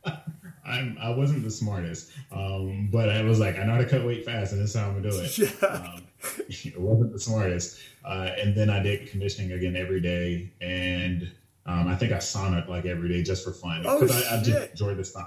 [0.66, 4.04] I'm, I wasn't the smartest, um, but I was like, I know how to cut
[4.04, 5.38] weight fast, and this is how I'm gonna do it.
[5.38, 5.66] Yeah.
[5.66, 6.02] Um,
[6.48, 11.30] it wasn't the smartest, uh, and then I did conditioning again every day, and
[11.64, 14.42] um, I think I saunaed like every day just for fun Oh, because I, I
[14.42, 15.26] just enjoyed this time.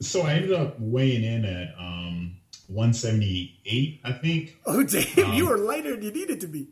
[0.00, 2.36] So I ended up weighing in at um,
[2.68, 4.56] 178, I think.
[4.66, 6.68] Oh damn, you Um, were lighter than you needed to be.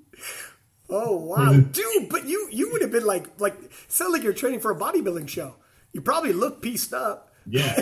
[0.89, 1.73] Oh wow, Mhm.
[1.73, 2.09] dude!
[2.09, 3.57] But you you would have been like like
[3.89, 5.57] sound like you're training for a bodybuilding show.
[5.93, 7.75] You probably look pieced up, Yeah,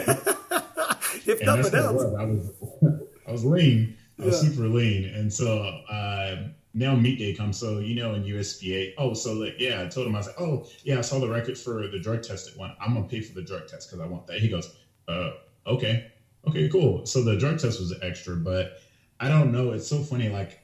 [1.26, 2.02] if and nothing else.
[2.02, 2.50] I was
[3.28, 7.58] I was lean, I was super lean, and so uh, now meet day comes.
[7.58, 10.40] So you know, in USPA, oh, so like yeah, I told him I was like,
[10.40, 12.74] oh yeah, I saw the record for the drug tested one.
[12.80, 14.38] I'm gonna pay for the drug test because I want that.
[14.38, 14.74] He goes,
[15.08, 15.32] uh,
[15.66, 16.10] okay,
[16.48, 17.04] okay, cool.
[17.04, 18.78] So the drug test was extra, but
[19.20, 19.72] I don't know.
[19.72, 20.30] It's so funny.
[20.30, 20.60] Like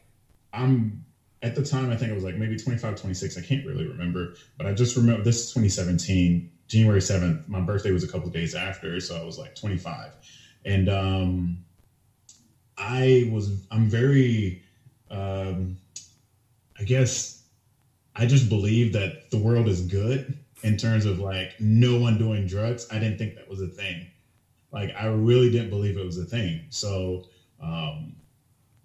[0.54, 1.04] I'm
[1.42, 3.36] at the time, I think it was like maybe 25, 26.
[3.36, 7.48] I can't really remember, but I just remember this is 2017, January 7th.
[7.48, 10.16] My birthday was a couple days after, so I was like 25,
[10.64, 11.58] and um
[12.76, 14.58] I was I'm very
[15.10, 15.76] um,
[16.78, 17.42] I guess
[18.16, 22.46] I just believe that the world is good in terms of like no one doing
[22.46, 22.86] drugs.
[22.90, 24.08] I didn't think that was a thing.
[24.72, 26.66] Like I really didn't believe it was a thing.
[26.70, 27.22] So
[27.60, 28.14] um,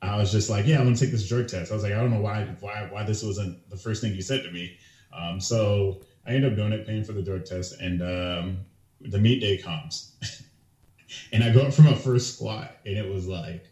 [0.05, 1.71] I was just like, yeah, I'm gonna take this drug test.
[1.71, 4.21] I was like, I don't know why why why this wasn't the first thing you
[4.21, 4.77] said to me.
[5.13, 8.65] Um, so I ended up doing it, paying for the drug test, and um,
[9.01, 10.15] the meet day comes.
[11.31, 13.69] and I go up for my first squat, and it was like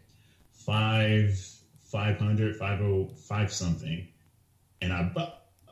[0.52, 1.38] five,
[1.80, 4.06] 500, 505 something.
[4.80, 5.10] And I,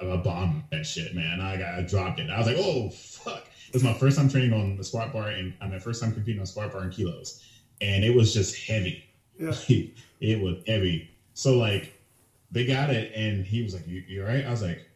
[0.01, 1.41] I bombed that shit, man.
[1.41, 2.31] I got, I dropped it.
[2.31, 3.49] I was like, oh, fuck.
[3.69, 6.41] It was my first time training on the squat bar and my first time competing
[6.41, 7.43] on squat bar and kilos.
[7.81, 9.05] And it was just heavy.
[9.43, 9.87] Yeah.
[10.21, 11.11] it was heavy.
[11.35, 11.99] So like
[12.51, 14.87] they got it and he was like, "You, you right?" I was like,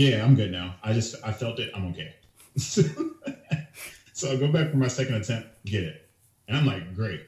[0.00, 0.76] yeah, I'm good now.
[0.82, 1.70] I just, I felt it.
[1.74, 2.14] I'm okay.
[2.56, 6.08] so I go back for my second attempt, get it.
[6.48, 7.20] And I'm like, great.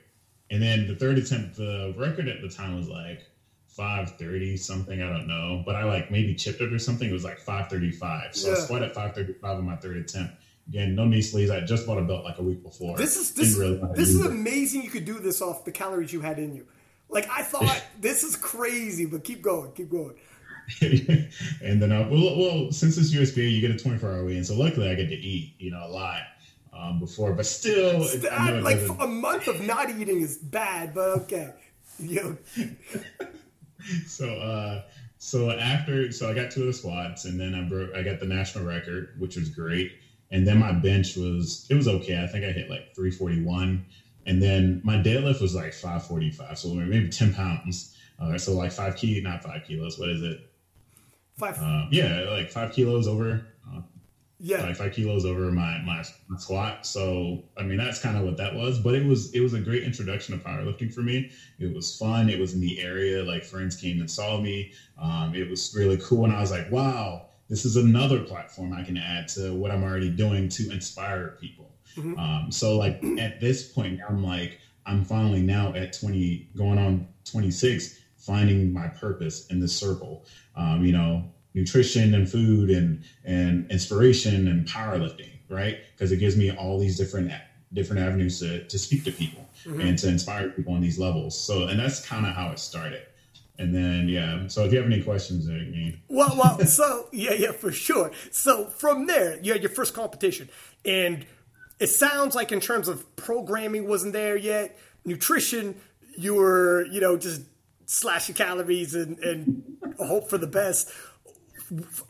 [0.50, 3.26] And then the third attempt, the record at the time was like
[3.68, 5.62] 530 something, I don't know.
[5.66, 7.10] But I like maybe chipped it or something.
[7.10, 8.34] It was like 535.
[8.34, 8.54] So yeah.
[8.54, 10.34] I squat at 535 on my third attempt.
[10.72, 11.50] Again, no knee sleeves.
[11.50, 12.96] I just bought a belt like a week before.
[12.96, 14.82] This is this, really this is amazing.
[14.82, 16.66] You could do this off the calories you had in you.
[17.10, 19.04] Like I thought, this is crazy.
[19.04, 20.14] But keep going, keep going.
[20.80, 24.44] and then, uh, well, well, since it's USPA, you get a 24 hour weigh in.
[24.44, 26.22] So luckily, I get to eat, you know, a lot
[26.72, 31.52] um, before, but still, it, like a month of not eating is bad, but okay.
[31.98, 32.38] Yo.
[34.06, 34.84] so, uh,
[35.18, 38.20] so after, so I got two of the squats, and then I broke, I got
[38.20, 39.92] the national record, which was great.
[40.32, 42.22] And then my bench was, it was okay.
[42.22, 43.84] I think I hit like 341.
[44.26, 47.96] And then my deadlift was like 545, so maybe 10 pounds.
[48.18, 49.98] Uh, so like five key, not five kilos.
[49.98, 50.40] What is it?
[51.38, 51.58] Five.
[51.60, 53.80] Uh, yeah, like five kilos over uh,
[54.44, 56.84] yeah, like five kilos over my, my, my squat.
[56.84, 58.78] So I mean that's kind of what that was.
[58.80, 61.30] But it was it was a great introduction to powerlifting for me.
[61.60, 62.28] It was fun.
[62.28, 63.22] It was in the area.
[63.22, 64.72] Like friends came and saw me.
[65.00, 68.82] Um, it was really cool, and I was like, wow, this is another platform I
[68.82, 71.70] can add to what I'm already doing to inspire people.
[71.98, 72.18] Mm-hmm.
[72.18, 77.06] Um, so like at this point, I'm like I'm finally now at 20, going on
[77.26, 80.24] 26, finding my purpose in this circle.
[80.56, 85.80] Um, you know, nutrition and food and and inspiration and powerlifting, right?
[85.92, 87.32] Because it gives me all these different
[87.74, 89.78] different avenues to, to speak to people mm-hmm.
[89.82, 91.38] and to inspire people on these levels.
[91.38, 93.02] So, and that's kind of how it started.
[93.58, 94.46] And then, yeah.
[94.48, 98.10] So, if you have any questions, mean, well, well, so yeah, yeah, for sure.
[98.30, 100.48] So from there, you had your first competition,
[100.84, 101.26] and
[101.78, 104.78] it sounds like in terms of programming wasn't there yet.
[105.04, 105.80] Nutrition,
[106.16, 107.42] you were, you know, just
[107.86, 109.62] slashing calories and, and
[109.98, 110.90] hope for the best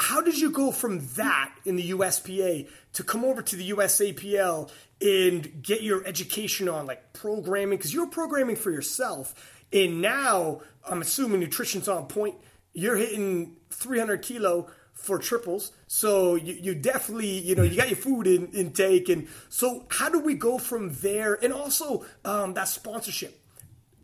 [0.01, 4.71] how did you go from that in the USPA to come over to the USAPL
[5.01, 7.79] and get your education on like programming?
[7.79, 9.35] Because you're programming for yourself,
[9.73, 12.37] and now I'm assuming nutrition's on point.
[12.73, 17.97] You're hitting 300 kilo for triples, so you, you definitely you know you got your
[17.97, 21.35] food in, intake, and so how do we go from there?
[21.43, 23.41] And also um, that sponsorship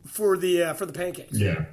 [0.04, 1.38] for the uh, for the pancakes.
[1.38, 1.66] Yeah.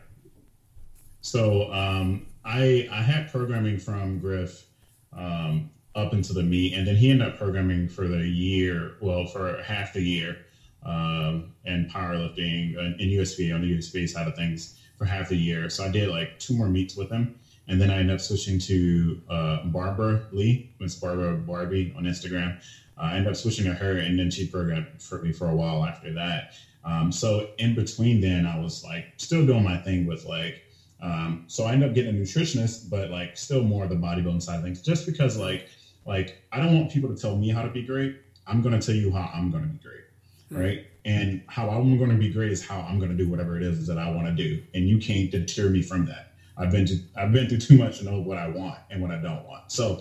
[1.22, 4.66] So um, I I had programming from Griff
[5.12, 9.26] um, up into the meet, and then he ended up programming for the year, well,
[9.26, 10.45] for half the year,
[10.86, 15.36] um, and powerlifting and, and USP on the USP side of things for half a
[15.36, 15.70] year.
[15.70, 17.30] So I did like two more meets with him,
[17.68, 22.56] and then I ended up switching to uh, Barbara Lee, Miss Barbara Barbie on Instagram.
[22.98, 25.56] Uh, I ended up switching to her, and then she programmed for me for a
[25.56, 26.46] while after that.
[26.86, 30.62] Um, so in between, then I was like still doing my thing with like
[31.02, 34.44] um, so I ended up getting a nutritionist, but like still more of the bodybuilding
[34.44, 35.66] side of things, just because like
[36.06, 38.16] like I don't want people to tell me how to be great.
[38.48, 40.05] I'm going to tell you how I'm going to be great.
[40.52, 40.58] Mm-hmm.
[40.58, 40.80] right?
[41.06, 43.64] And how I'm going to be great is how I'm going to do whatever it
[43.64, 46.26] is that I want to do, and you can't deter me from that.
[46.58, 49.12] I've been to I've been through too much to know what I want and what
[49.12, 49.64] I don't want.
[49.68, 49.98] So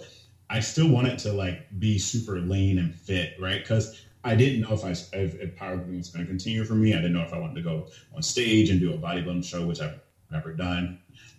[0.51, 3.63] I still wanted to like be super lean and fit, right?
[3.63, 3.91] Because
[4.25, 6.93] I didn't know if I if, if powerlifting was going to continue for me.
[6.95, 9.63] I didn't know if I wanted to go on stage and do a bodybuilding show,
[9.65, 9.95] which I've
[10.31, 10.95] never done.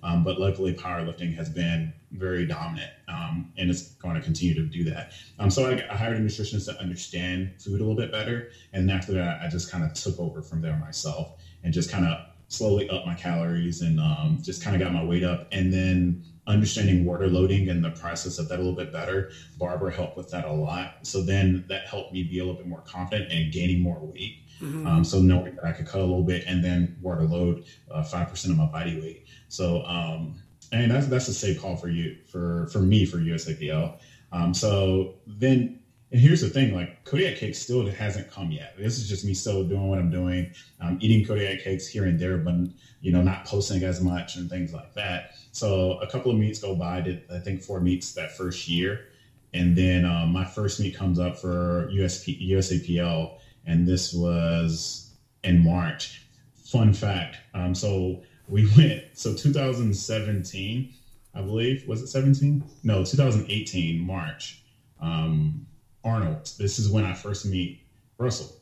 [0.06, 4.64] Um, but luckily, powerlifting has been very dominant, um, and it's going to continue to
[4.64, 5.14] do that.
[5.40, 8.90] Um, so I, I, hired a nutritionist to understand food a little bit better, and
[8.92, 12.20] after that, I just kind of took over from there myself and just kind of
[12.48, 15.48] slowly up my calories and um, just kind of got my weight up.
[15.52, 19.92] And then understanding water loading and the process of that a little bit better, Barbara
[19.92, 21.00] helped with that a lot.
[21.02, 24.44] So then that helped me be a little bit more confident and gaining more weight.
[24.62, 24.88] Mm-hmm.
[24.88, 28.04] Um, so knowing that I could cut a little bit and then water load uh,
[28.04, 29.25] five uh, percent of my body weight.
[29.50, 30.36] So um,
[30.72, 33.98] and that's that's a safe call for you for for me for USAPL.
[34.32, 35.80] Um, so then
[36.12, 38.76] and here's the thing, like Kodiak cake still hasn't come yet.
[38.78, 40.50] This is just me still doing what I'm doing,
[40.80, 42.56] um, eating Kodiak cakes here and there, but
[43.02, 45.32] you know, not posting as much and things like that.
[45.52, 46.98] So a couple of meets go by.
[46.98, 49.08] I did I think four meets that first year,
[49.54, 55.12] and then um, my first meet comes up for USP, USAPL, and this was
[55.44, 56.22] in March.
[56.54, 57.38] Fun fact.
[57.54, 60.86] Um, so we went so 2017,
[61.34, 62.64] I believe was it 17?
[62.84, 64.60] No, 2018 March.
[65.00, 65.66] Um,
[66.04, 66.52] Arnold.
[66.58, 67.80] This is when I first meet
[68.20, 68.56] Russell,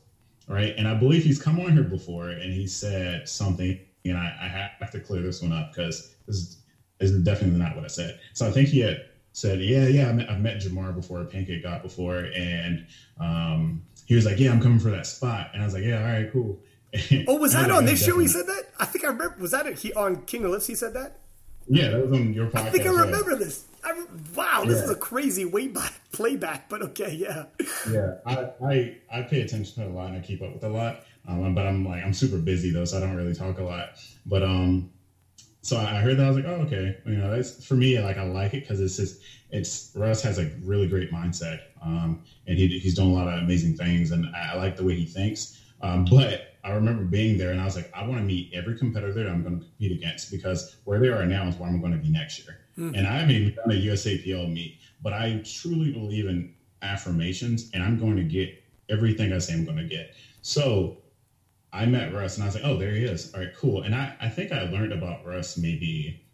[0.48, 0.74] right?
[0.76, 3.74] And I believe he's come on here before, and he said something,
[4.04, 4.48] and I, I
[4.80, 6.56] have to clear this one up because this
[7.00, 8.14] is, definitely not what I said.
[8.32, 8.98] So I think he had
[9.32, 12.82] said, "Yeah, yeah, I've met Jamar before, Pancake God before," and
[13.18, 15.98] um, he was like, "Yeah, I'm coming for that spot," and I was like, "Yeah,
[16.00, 16.58] all right, cool."
[17.28, 18.18] oh, was that on this show?
[18.18, 18.68] He said that.
[18.78, 19.36] I think I remember.
[19.40, 20.66] Was that he on King of Lifts?
[20.66, 21.18] He said that.
[21.66, 22.66] Yeah, that was on your podcast.
[22.66, 23.38] I think I remember yeah.
[23.38, 23.64] this.
[23.82, 24.04] I,
[24.34, 24.84] wow, this yeah.
[24.84, 27.44] is a crazy way back playback, but okay, yeah.
[27.90, 30.68] Yeah, I, I I pay attention to a lot and I keep up with a
[30.68, 33.64] lot, um, but I'm like I'm super busy though, so I don't really talk a
[33.64, 33.90] lot.
[34.26, 34.90] But um,
[35.62, 37.98] so I heard that I was like, oh okay, you know, that's for me.
[37.98, 42.22] Like I like it because it's just it's Russ has a really great mindset, um,
[42.46, 44.94] and he, he's doing a lot of amazing things, and I, I like the way
[44.94, 45.60] he thinks.
[45.80, 48.78] Um, but I remember being there and I was like, I want to meet every
[48.78, 51.80] competitor that I'm going to compete against because where they are now is where I'm
[51.80, 52.58] going to be next year.
[52.78, 52.94] Mm-hmm.
[52.94, 57.82] And I haven't even done a USAPL meet, but I truly believe in affirmations and
[57.82, 60.14] I'm going to get everything I say I'm going to get.
[60.40, 60.96] So
[61.70, 63.32] I met Russ and I was like, oh, there he is.
[63.34, 63.82] All right, cool.
[63.82, 66.24] And I, I think I learned about Russ maybe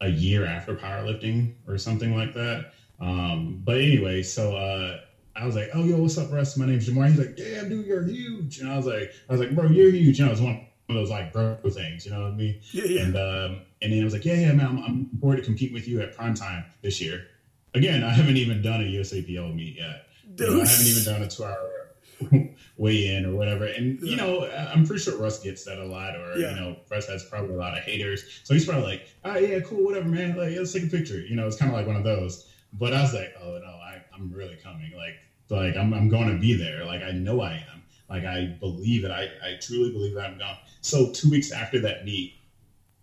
[0.00, 2.72] a year after powerlifting or something like that.
[2.98, 5.00] Um, but anyway, so uh,
[5.36, 6.56] I was like, "Oh, yo, what's up, Russ?
[6.56, 9.40] My name's Jamar." He's like, "Damn, dude, you're huge." And I was like, "I was
[9.40, 12.22] like, bro, you're huge." And I was one of those like bro things, you know
[12.22, 12.60] what I mean?
[12.72, 13.02] Yeah, yeah.
[13.02, 15.72] And um, and then I was like, "Yeah, yeah, man, I'm, I'm bored to compete
[15.72, 17.26] with you at prime time this year."
[17.74, 20.06] Again, I haven't even done a USAPL meet yet.
[20.36, 21.90] You know, I haven't even done a two hour
[22.76, 23.66] weigh in or whatever.
[23.66, 26.50] And you know, I'm pretty sure Russ gets that a lot, or yeah.
[26.50, 28.40] you know, Russ has probably a lot of haters.
[28.44, 30.36] So he's probably like, "Oh yeah, cool, whatever, man.
[30.36, 32.48] Like, let's take a picture." You know, it's kind of like one of those.
[32.72, 33.79] But I was like, "Oh no,
[34.20, 35.16] I'm really coming." Like
[35.50, 36.84] like I'm, I'm going to be there.
[36.84, 37.82] Like I know I am.
[38.10, 39.12] Like I believe it.
[39.12, 40.56] I, I truly believe that I'm going.
[40.82, 42.30] So two weeks after that meet,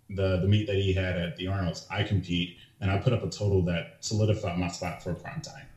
[0.09, 3.23] the the meet that he had at the Arnold's, I compete and I put up
[3.23, 5.67] a total that solidified my spot for prime time.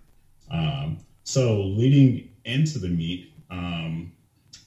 [0.51, 4.11] Um, so leading into the meet, um,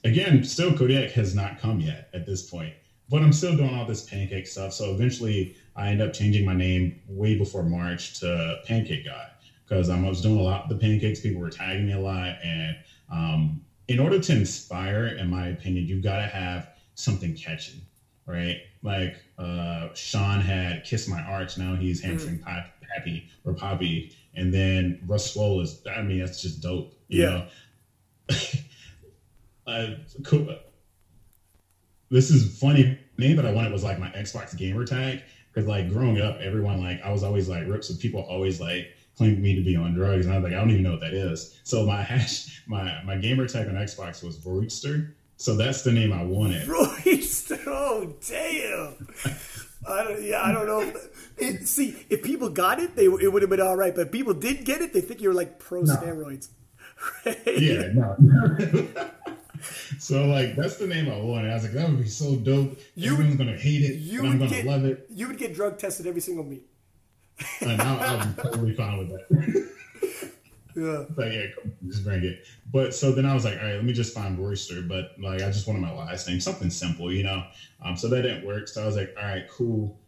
[0.04, 2.74] again, still Kodiak has not come yet at this point,
[3.08, 4.72] but I'm still doing all this pancake stuff.
[4.72, 9.28] So eventually, I end up changing my name way before March to Pancake God
[9.64, 11.18] because um, I was doing a lot of the pancakes.
[11.18, 12.76] People were tagging me a lot, and
[13.10, 17.86] um, in order to inspire, in my opinion, you've got to have something catchy,
[18.26, 18.56] right?
[18.82, 22.04] Like uh, Sean had "Kiss My Arch," now he's mm.
[22.04, 22.62] hamstring mm.
[22.94, 25.76] Pappy or Poppy, and then Russ Swole is.
[25.90, 26.90] I mean, that's just dope.
[27.08, 27.40] yeah.
[29.66, 29.88] uh,
[30.22, 30.46] cool.
[32.10, 35.86] This is funny name that I wanted was like my Xbox gamer tag because like
[35.88, 39.54] growing up, everyone like I was always like rips, so people always like claimed me
[39.54, 41.60] to be on drugs, and I was like, I don't even know what that is.
[41.64, 45.14] So my hash, my my gamer tag on Xbox was Royster.
[45.36, 46.66] So that's the name I wanted.
[46.68, 47.58] Royster.
[47.66, 49.08] Oh damn.
[49.86, 51.00] I don't, yeah, I don't know.
[51.36, 53.94] It, see, if people got it, they it would have been all right.
[53.94, 55.94] But people did get it, they think you were like pro no.
[55.94, 56.48] steroids.
[57.26, 57.38] Right?
[57.58, 58.16] Yeah, no.
[59.98, 61.50] so like that's the name I wanted.
[61.50, 62.78] I was like, that would be so dope.
[62.94, 63.96] You Everyone's gonna hate it.
[63.96, 65.06] You would I'm gonna get, love it.
[65.10, 66.66] You would get drug tested every single meet
[67.60, 69.70] and I, I'm totally fine with that.
[70.76, 71.04] yeah.
[71.10, 71.46] But yeah,
[71.86, 72.44] just bring it.
[72.72, 74.82] But so then I was like, all right, let me just find Royster.
[74.82, 77.44] But like, I just wanted my last name, something simple, you know.
[77.82, 78.68] Um, so that didn't work.
[78.68, 79.98] So I was like, all right, cool.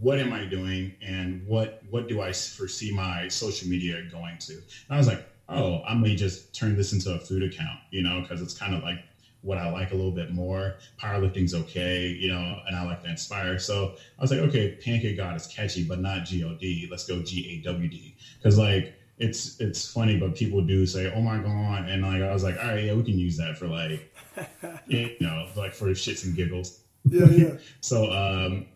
[0.00, 4.54] What am I doing, and what what do I foresee my social media going to?
[4.54, 8.02] And I was like, oh, I may just turn this into a food account, you
[8.02, 8.98] know, because it's kind of like
[9.46, 10.74] what I like a little bit more.
[11.00, 13.58] Powerlifting's okay, you know, and I like to inspire.
[13.58, 16.88] So I was like, okay, Pancake God is catchy, but not G O D.
[16.90, 18.14] Let's go G A W D.
[18.38, 22.32] Because like it's it's funny, but people do say, "Oh my god," and like I
[22.32, 24.12] was like, all right, yeah, we can use that for like,
[24.86, 26.80] you know, like for shits and giggles.
[27.08, 27.52] Yeah, yeah.
[27.80, 28.66] so um,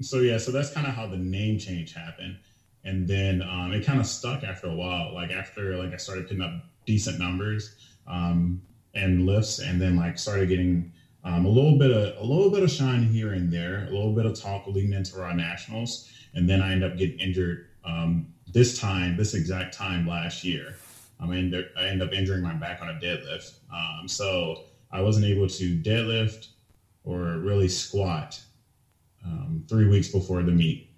[0.00, 2.38] so yeah, so that's kind of how the name change happened,
[2.84, 5.12] and then um, it kind of stuck after a while.
[5.12, 6.52] Like after like I started putting up
[6.86, 7.74] decent numbers,
[8.06, 8.62] um,
[8.96, 10.92] and lifts, and then like started getting
[11.26, 14.14] Um, a little bit of a little bit of shine here and there, a little
[14.14, 18.32] bit of talk leading into our nationals, and then I end up getting injured um,
[18.52, 20.76] this time, this exact time last year.
[21.18, 25.00] Um, I end, I end up injuring my back on a deadlift, um, so I
[25.02, 26.54] wasn't able to deadlift
[27.02, 28.40] or really squat
[29.24, 30.90] um, three weeks before the meet.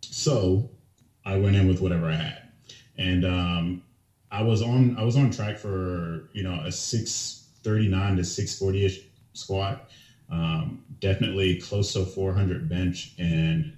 [0.00, 0.68] So
[1.24, 2.42] I went in with whatever I had,
[2.98, 3.83] and um,
[4.34, 8.24] I was on I was on track for you know a six thirty nine to
[8.24, 8.98] six forty ish
[9.32, 9.78] squat,
[10.28, 13.70] um, definitely close to four hundred bench, and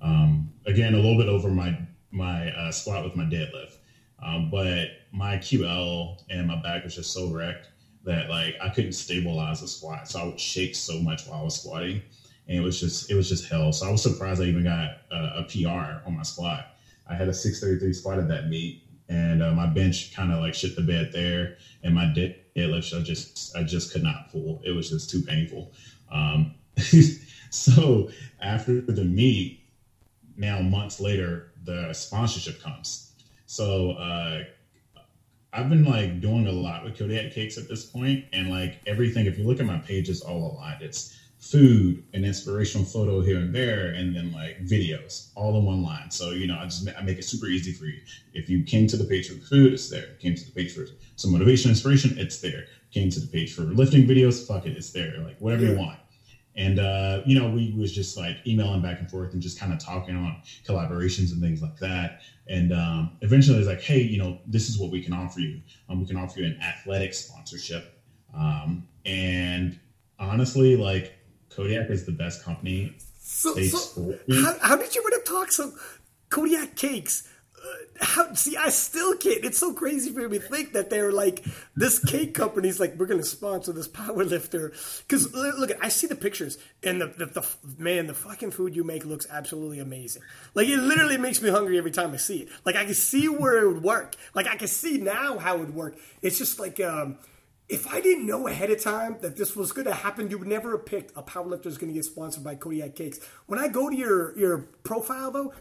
[0.00, 1.74] um, again a little bit over my
[2.12, 3.76] my uh, squat with my deadlift,
[4.22, 7.68] um, but my QL and my back was just so wrecked
[8.04, 11.42] that like I couldn't stabilize the squat, so I would shake so much while I
[11.42, 12.02] was squatting,
[12.46, 13.72] and it was just it was just hell.
[13.72, 16.66] So I was surprised I even got a, a PR on my squat.
[17.06, 18.76] I had a 633 squat at that meet,
[19.14, 23.00] and uh, my bench kind of like shit the bed there, and my deadlift I
[23.00, 24.60] just I just could not pull.
[24.64, 25.70] It was just too painful.
[26.10, 26.48] Um,
[27.50, 28.06] so
[28.40, 29.54] after the meet,
[30.36, 33.00] now months later, the sponsorship comes.
[33.46, 34.40] So uh,
[35.52, 39.26] I've been like doing a lot with Kodiak Cakes at this point, and like everything.
[39.26, 40.82] If you look at my page, it's all aligned.
[40.82, 41.06] It's
[41.44, 46.10] food, an inspirational photo here and there, and then like videos all in one line.
[46.10, 48.00] So, you know, I just I make it super easy for you.
[48.32, 50.14] If you came to the page for food, it's there.
[50.20, 52.64] Came to the page for some motivation, inspiration, it's there.
[52.92, 55.18] Came to the page for lifting videos, fuck it, it's there.
[55.18, 55.72] Like whatever yeah.
[55.72, 55.98] you want.
[56.56, 59.72] And uh, you know, we was just like emailing back and forth and just kind
[59.72, 62.20] of talking on collaborations and things like that.
[62.46, 65.60] And um, eventually, it's like, hey, you know, this is what we can offer you.
[65.88, 68.00] Um, we can offer you an athletic sponsorship.
[68.34, 69.78] Um, and
[70.18, 71.13] honestly, like
[71.54, 72.94] Kodiak is the best company.
[73.20, 75.50] So, so how, how, did you end up talking?
[75.50, 75.72] So
[76.30, 77.28] Kodiak Cakes.
[77.56, 79.42] Uh, how, see, I still can't.
[79.44, 81.42] It's so crazy for me to think that they're like
[81.74, 84.72] this cake company's like we're going to sponsor this power lifter.
[85.06, 87.46] Because look, I see the pictures and the, the, the
[87.78, 90.22] man, the fucking food you make looks absolutely amazing.
[90.54, 92.48] Like it literally makes me hungry every time I see it.
[92.66, 94.16] Like I can see where it would work.
[94.34, 95.96] Like I can see now how it would work.
[96.20, 97.16] It's just like um,
[97.68, 100.48] if I didn't know ahead of time that this was going to happen, you would
[100.48, 103.20] never have picked a powerlifter is going to get sponsored by Kodiak Cakes.
[103.46, 105.52] When I go to your your profile though,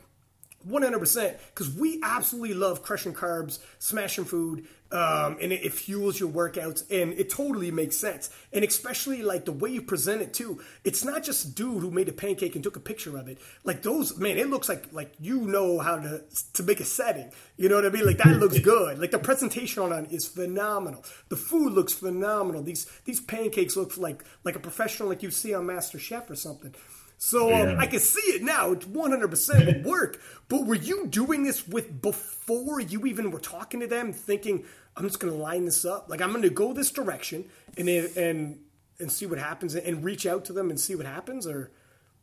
[0.67, 6.30] 100% because we absolutely love crushing carbs smashing food um, and it, it, fuels your
[6.30, 8.30] workouts and it totally makes sense.
[8.52, 11.90] And especially like the way you present it too it's not just a dude who
[11.90, 13.40] made a pancake and took a picture of it.
[13.64, 16.22] Like those man it looks like like you know how to
[16.53, 17.32] to make a setting.
[17.57, 18.06] You know what i mean?
[18.06, 18.99] Like that looks good.
[18.99, 21.03] Like the presentation on it is phenomenal.
[21.30, 22.61] The food looks phenomenal.
[22.61, 26.36] These these pancakes look like like a professional like you see on master chef or
[26.36, 26.76] something.
[27.24, 28.74] So um, I can see it now.
[28.74, 30.20] It's 100% work.
[30.49, 34.65] But were you doing this with before you even were talking to them, thinking,
[34.95, 36.10] I'm just going to line this up?
[36.10, 37.45] Like, I'm going to go this direction
[37.78, 38.60] and and
[38.99, 41.48] and see what happens and reach out to them and see what happens?
[41.48, 41.72] Or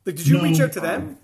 [0.04, 1.18] like, did you no, reach out to them?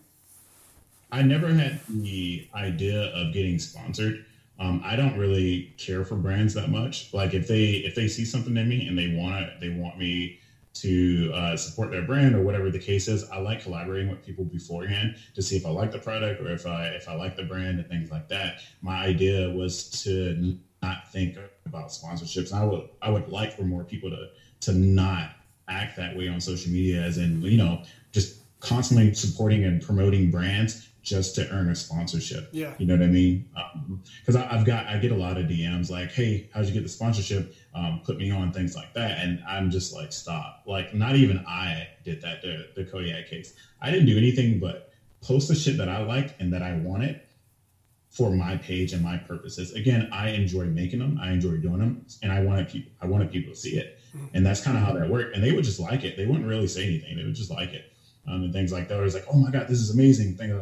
[1.11, 4.25] I never had the idea of getting sponsored.
[4.59, 7.13] Um, I don't really care for brands that much.
[7.13, 9.99] Like if they if they see something in me and they want it, they want
[9.99, 10.41] me
[10.75, 13.29] to uh, support their brand or whatever the case is.
[13.31, 16.67] I like collaborating with people beforehand to see if I like the product or if
[16.67, 18.61] I if I like the brand and things like that.
[18.83, 22.53] My idea was to not think about sponsorships.
[22.53, 24.29] I would I would like for more people to
[24.61, 25.31] to not
[25.69, 27.83] act that way on social media, as in you know
[28.13, 32.49] just constantly supporting and promoting brands just to earn a sponsorship.
[32.51, 32.75] Yeah.
[32.79, 33.49] You know what I mean?
[34.21, 36.83] Because um, I've got, I get a lot of DMs like, hey, how'd you get
[36.83, 37.55] the sponsorship?
[37.75, 39.21] Um, put me on things like that.
[39.21, 40.65] And I'm just like, stop.
[40.67, 43.53] Like, not even I did that, the, the Kodiak Cakes.
[43.81, 44.91] I didn't do anything but
[45.21, 47.21] post the shit that I liked and that I wanted
[48.17, 49.73] for my page and my purposes.
[49.73, 51.19] Again, I enjoy making them.
[51.21, 52.07] I enjoy doing them.
[52.23, 53.99] And I wanted people, I wanted people to see it.
[54.17, 54.27] Mm-hmm.
[54.35, 55.35] And that's kind of how that worked.
[55.35, 56.17] And they would just like it.
[56.17, 57.17] They wouldn't really say anything.
[57.17, 57.93] They would just like it
[58.27, 58.99] um, and things like that.
[58.99, 60.35] It was like, oh my god, this is amazing.
[60.37, 60.53] Thing,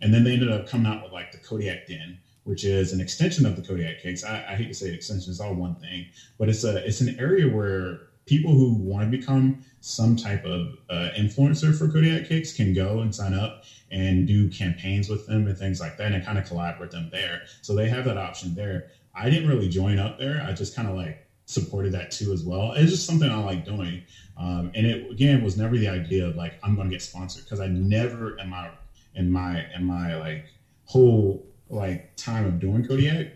[0.00, 3.00] and then they ended up coming out with like the Kodiak Den, which is an
[3.00, 4.24] extension of the Kodiak Cakes.
[4.24, 6.06] I, I hate to say extension; it's all one thing,
[6.38, 10.74] but it's a it's an area where people who want to become some type of
[10.88, 13.54] uh, influencer for Kodiak Cakes can go and sign up
[13.90, 17.08] and do campaigns with them and things like that, and kind of collaborate with them
[17.10, 17.40] there.
[17.60, 18.84] So they have that option there.
[19.14, 20.40] I didn't really join up there.
[20.40, 21.16] I just kind of like
[21.46, 22.72] supported that too as well.
[22.72, 24.00] It's just something I like doing.
[24.36, 27.44] Um, and it again was never the idea of like I'm going to get sponsored
[27.44, 28.68] because I never in my
[29.14, 30.42] in my in my like
[30.84, 33.28] whole like time of doing Kodiak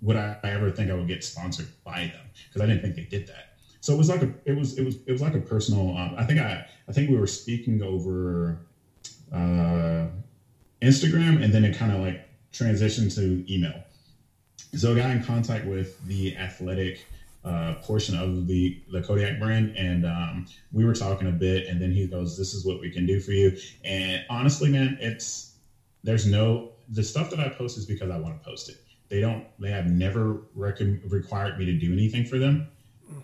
[0.00, 3.04] would I ever think I would get sponsored by them because I didn't think they
[3.04, 3.46] did that.
[3.84, 5.94] So it was like a it was it was it was like a personal.
[5.94, 8.56] Um, I think I I think we were speaking over
[9.30, 10.06] uh,
[10.80, 13.82] Instagram and then it kind of like transitioned to email.
[14.74, 17.04] So I got in contact with the athletic
[17.44, 21.78] uh, portion of the the Kodiak brand, and um, we were talking a bit, and
[21.78, 23.52] then he goes, "This is what we can do for you."
[23.84, 25.52] And honestly, man, it's
[26.02, 28.76] there's no the stuff that I post is because I want to post it.
[29.10, 29.44] They don't.
[29.58, 32.62] They have never rec- required me to do anything for them.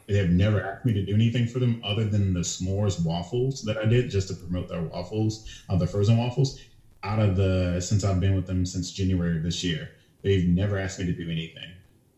[0.07, 3.63] They have never asked me to do anything for them other than the s'mores waffles
[3.63, 6.61] that I did just to promote their waffles, uh, the frozen waffles.
[7.03, 9.91] Out of the since I've been with them since January of this year,
[10.23, 11.71] they've never asked me to do anything.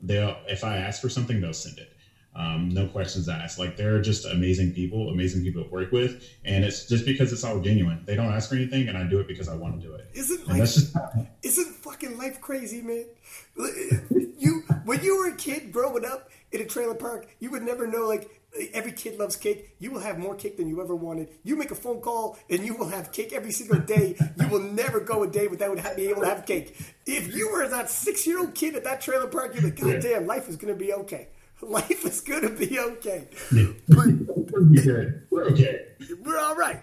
[0.03, 1.93] They'll if I ask for something, they'll send it.
[2.35, 3.59] Um, no questions asked.
[3.59, 7.44] Like they're just amazing people, amazing people to work with, and it's just because it's
[7.44, 8.03] all genuine.
[8.07, 10.09] They don't ask for anything, and I do it because I want to do it.
[10.15, 10.97] Isn't life, that's just
[11.43, 13.05] isn't fucking life crazy, man?
[14.39, 17.87] You when you were a kid growing up in a trailer park, you would never
[17.87, 18.31] know like
[18.74, 19.74] every kid loves cake.
[19.79, 21.29] You will have more cake than you ever wanted.
[21.43, 24.16] You make a phone call and you will have cake every single day.
[24.39, 26.77] You will never go a day without being able to have cake.
[27.07, 30.01] If you were that six year old kid at that trailer park, you're like, God
[30.01, 31.29] damn, life is gonna be okay.
[31.63, 33.29] Life is gonna be okay.
[33.89, 34.07] But
[34.51, 35.27] We're good.
[35.31, 35.87] We're okay.
[36.25, 36.83] we're all right.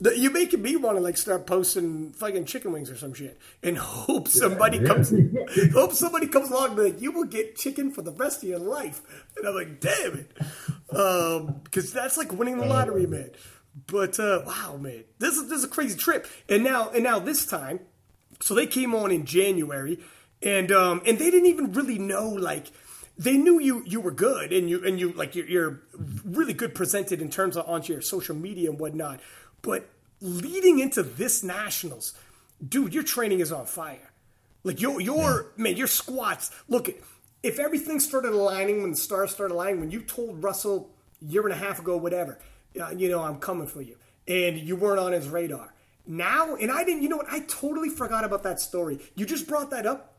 [0.00, 3.76] You're making me want to like start posting fucking chicken wings or some shit, and
[3.76, 4.84] hope somebody Yeah.
[4.86, 5.12] comes,
[5.72, 8.48] hope somebody comes along and be like, you will get chicken for the rest of
[8.48, 9.02] your life,
[9.36, 10.32] and I'm like, damn it,
[11.64, 13.30] because that's like winning the lottery, man.
[13.86, 17.18] But uh, wow, man, this is this is a crazy trip, and now and now
[17.18, 17.80] this time,
[18.40, 20.00] so they came on in January,
[20.42, 22.68] and um, and they didn't even really know like
[23.16, 25.80] they knew you you were good and you and you like you're, you're
[26.24, 29.20] really good presented in terms of onto your social media and whatnot,
[29.62, 29.88] but
[30.20, 32.14] leading into this nationals,
[32.66, 34.10] dude, your training is on fire.
[34.64, 36.50] Like your your man, your squats.
[36.68, 36.88] Look,
[37.42, 40.90] if everything started aligning when the stars started aligning, when you told Russell
[41.22, 42.38] a year and a half ago, whatever,
[42.80, 43.96] uh, you know, I'm coming for you,
[44.26, 45.74] and you weren't on his radar.
[46.06, 47.02] Now, and I didn't.
[47.02, 47.30] You know what?
[47.30, 48.98] I totally forgot about that story.
[49.14, 50.14] You just brought that up,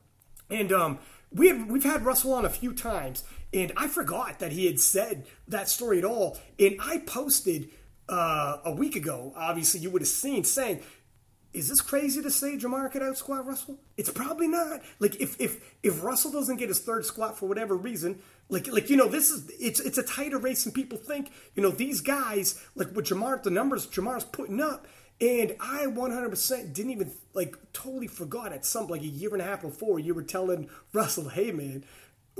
[0.49, 0.99] and um,
[1.35, 4.79] we have we've had Russell on a few times, and I forgot that he had
[4.79, 6.37] said that story at all.
[6.57, 7.69] And I posted
[8.09, 9.33] uh, a week ago.
[9.35, 10.81] Obviously, you would have seen saying
[11.55, 13.79] is this crazy to say Jamar could out squat Russell?
[13.95, 14.81] It's probably not.
[14.99, 18.89] Like if if if Russell doesn't get his third squat for whatever reason, like like
[18.89, 21.31] you know this is it's it's a tighter race than people think.
[21.55, 24.85] You know these guys like with Jamar the numbers Jamar's putting up,
[25.21, 29.45] and I 100% didn't even like totally forgot at some like a year and a
[29.45, 31.83] half before you were telling Russell, hey man,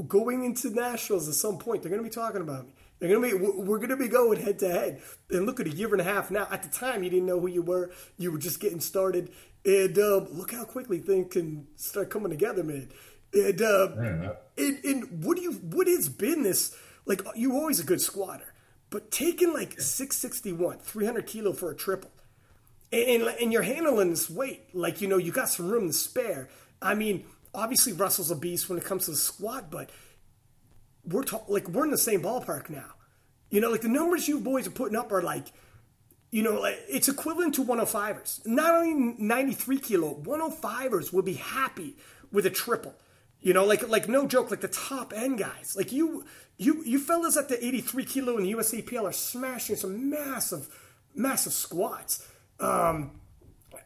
[0.08, 2.74] going into nationals at some point they're gonna be talking about me.
[3.00, 3.34] They're gonna be.
[3.34, 5.02] We're gonna be going head to head.
[5.30, 6.48] And look at a year and a half now.
[6.50, 7.92] At the time, you didn't know who you were.
[8.18, 9.32] You were just getting started.
[9.66, 12.88] And um, look how quickly things can start coming together, man.
[13.34, 14.32] And, uh, Yeah.
[14.58, 15.52] and and what do you?
[15.56, 16.74] What has been this?
[17.06, 18.54] Like you always a good squatter,
[18.90, 22.12] but taking like six sixty one, three hundred kilo for a triple,
[22.96, 25.94] and, and and you're handling this weight like you know you got some room to
[25.94, 26.50] spare.
[26.82, 29.90] I mean, obviously Russell's a beast when it comes to the squat, but
[31.04, 32.94] we're ta- like we're in the same ballpark now.
[33.50, 35.48] You know, like the numbers you boys are putting up are like,
[36.32, 38.46] you know, like it's equivalent to 105ers.
[38.46, 41.96] Not only 93 kilo, 105ers will be happy
[42.32, 42.96] with a triple.
[43.42, 46.26] You know, like like no joke, like the top end guys, like you
[46.58, 50.68] you you fellas at the 83 kilo in the USAPL are smashing some massive
[51.14, 52.28] massive squats.
[52.60, 53.20] Um,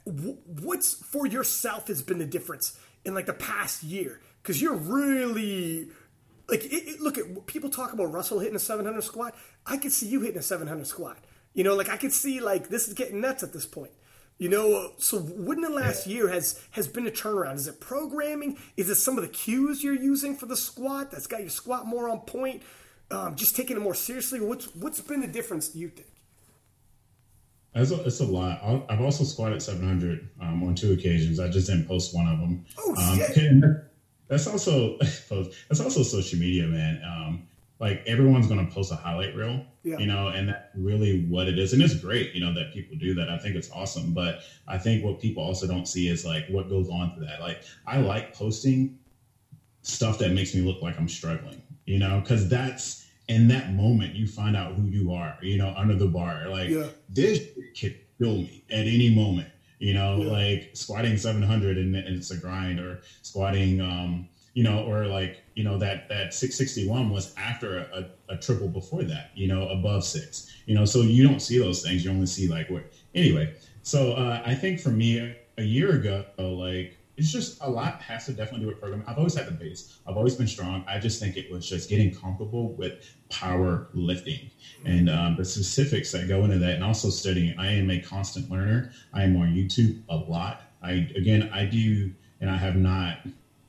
[0.05, 4.19] wh- what's for yourself has been the difference in like the past year?
[4.41, 5.89] Because you're really
[6.47, 9.35] like it, it, look at people talk about Russell hitting a 700 squat.
[9.65, 11.17] I could see you hitting a 700 squat.
[11.53, 13.91] You know, like I could see like this is getting nuts at this point.
[14.37, 17.55] You know, so wouldn't the last year has has been a turnaround?
[17.55, 18.57] Is it programming?
[18.77, 21.85] Is it some of the cues you're using for the squat that's got your squat
[21.85, 22.63] more on point?
[23.11, 24.39] Um, just taking it more seriously.
[24.39, 25.67] What's what's been the difference?
[25.69, 26.07] Do you think?
[27.75, 28.59] It's a, it's a lot.
[28.63, 31.39] I'll- I've also squatted 700 um, on two occasions.
[31.39, 32.65] I just didn't post one of them.
[32.77, 33.63] Oh, um, shit.
[34.27, 34.97] That's also
[35.69, 37.01] that's also social media, man.
[37.03, 37.47] Um,
[37.79, 39.97] like everyone's going to post a highlight reel, Yeah.
[39.99, 41.71] you know, and that's really what it is.
[41.73, 43.29] And it's great, you know, that people do that.
[43.29, 44.13] I think it's awesome.
[44.13, 47.39] But I think what people also don't see is like what goes on to that.
[47.39, 48.99] Like I like posting
[49.83, 54.15] stuff that makes me look like I'm struggling, you know, because that's in that moment
[54.15, 56.49] you find out who you are, you know, under the bar.
[56.49, 56.89] Like Yeah.
[57.07, 57.39] this
[57.79, 59.47] could kill me at any moment,
[59.79, 60.31] you know, Yeah.
[60.31, 65.43] like squatting 700 and, and it's a grind or squatting, um, you know, or like,
[65.55, 69.67] you know, that, that 661 was after a, a, a triple before that, you know,
[69.67, 72.03] above six, you know, so you don't see those things.
[72.03, 73.53] You only see like what, anyway.
[73.83, 78.01] So uh, I think for me, a, a year ago, like, it's just a lot
[78.01, 79.05] has to definitely do with programming.
[79.07, 79.83] I've always had the base.
[80.05, 80.83] I've always been strong.
[80.87, 82.93] I just think it was just getting comfortable with
[83.29, 84.49] power lifting
[84.83, 87.53] and um, the specifics that go into that, and also studying.
[87.57, 88.85] I am a constant learner.
[89.13, 90.57] I am on YouTube a lot.
[90.81, 93.17] I again, I do, and I have not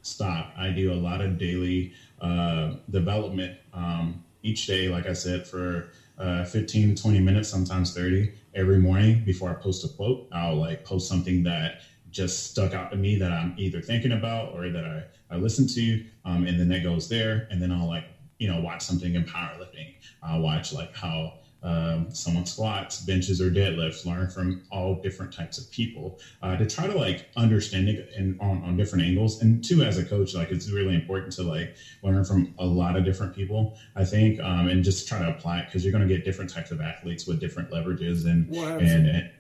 [0.03, 0.53] stopped.
[0.57, 5.85] I do a lot of daily uh, development um, each day, like I said, for
[6.17, 10.23] uh, 15 to 20 minutes, sometimes 30 every morning before I post a quote.
[10.31, 11.75] I'll like post something that
[12.11, 15.05] just stuck out to me that I'm either thinking about or that I,
[15.35, 16.05] I listen to.
[16.25, 17.47] Um, and then that goes there.
[17.51, 18.05] And then I'll like,
[18.39, 19.95] you know, watch something in powerlifting.
[20.23, 24.07] I'll watch like how um, someone squats, benches, or deadlifts.
[24.07, 28.39] Learn from all different types of people uh, to try to like understand it in,
[28.41, 29.43] on, on different angles.
[29.43, 32.97] And two, as a coach, like it's really important to like learn from a lot
[32.97, 33.77] of different people.
[33.95, 36.51] I think, um, and just try to apply it because you're going to get different
[36.51, 38.51] types of athletes with different leverages and
[38.81, 39.31] and, and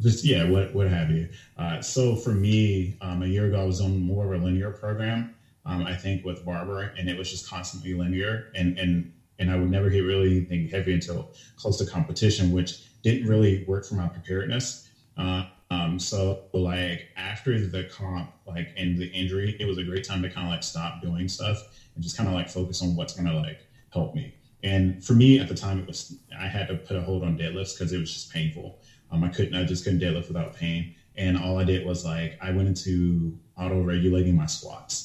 [0.00, 1.26] just yeah, what what have you.
[1.56, 4.70] Uh, so for me, um, a year ago, I was on more of a linear
[4.70, 5.28] program.
[5.64, 9.06] Um, I think with Barber, and it was just constantly linear, and and
[9.38, 13.62] and I would never hit really anything heavy until close to competition, which didn't really
[13.66, 14.78] work for my preparedness.
[15.16, 20.02] Uh, um, so like after the comp, like and the injury, it was a great
[20.04, 21.62] time to kind of like stop doing stuff
[21.94, 24.34] and just kind of like focus on what's gonna like help me.
[24.62, 27.36] And for me at the time, it was I had to put a hold on
[27.36, 28.76] deadlifts because it was just painful.
[29.10, 30.86] Um, I couldn't, I just couldn't deadlift without pain.
[31.16, 35.04] And all I did was like I went into auto regulating my squats.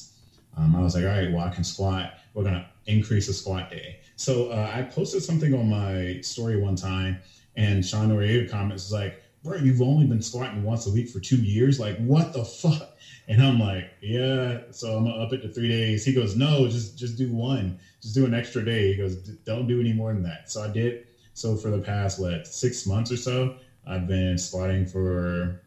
[0.56, 2.10] Um, I was like, all right, well I can squat.
[2.34, 3.96] We're gonna increase the squat day.
[4.16, 7.18] So uh, I posted something on my story one time,
[7.54, 11.42] and Sean Noriega comments like, "Bro, you've only been squatting once a week for two
[11.42, 11.78] years.
[11.78, 12.88] Like, what the fuck?"
[13.28, 16.04] And I'm like, "Yeah." So I'm gonna up it to three days.
[16.04, 17.74] He goes, "No, just just do one.
[18.00, 20.68] Just do an extra day." He goes, "Don't do any more than that." So I
[20.68, 20.96] did.
[21.34, 23.50] So for the past what six months or so,
[23.86, 25.62] I've been squatting for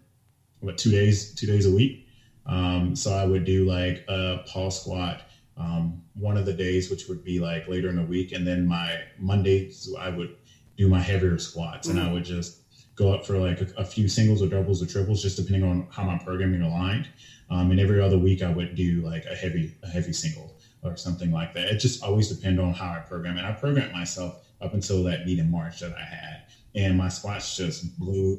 [0.60, 2.08] what two days, two days a week.
[2.46, 5.22] Um, so I would do like a pause squat
[5.60, 8.66] um, one of the days, which would be like later in the week, and then
[8.66, 10.36] my Mondays I would
[10.78, 11.98] do my heavier squats, mm-hmm.
[11.98, 12.62] and I would just
[12.96, 15.88] go up for like a, a, few singles or doubles or triples, just depending on
[15.90, 17.08] how my programming aligned.
[17.50, 20.96] Um, and every other week I would do like a heavy a heavy single or
[20.96, 21.68] something like that.
[21.68, 25.26] It just always depend on how I program, and I programmed myself up until that
[25.26, 26.44] meet in March that I had,
[26.80, 28.38] and my squats just blew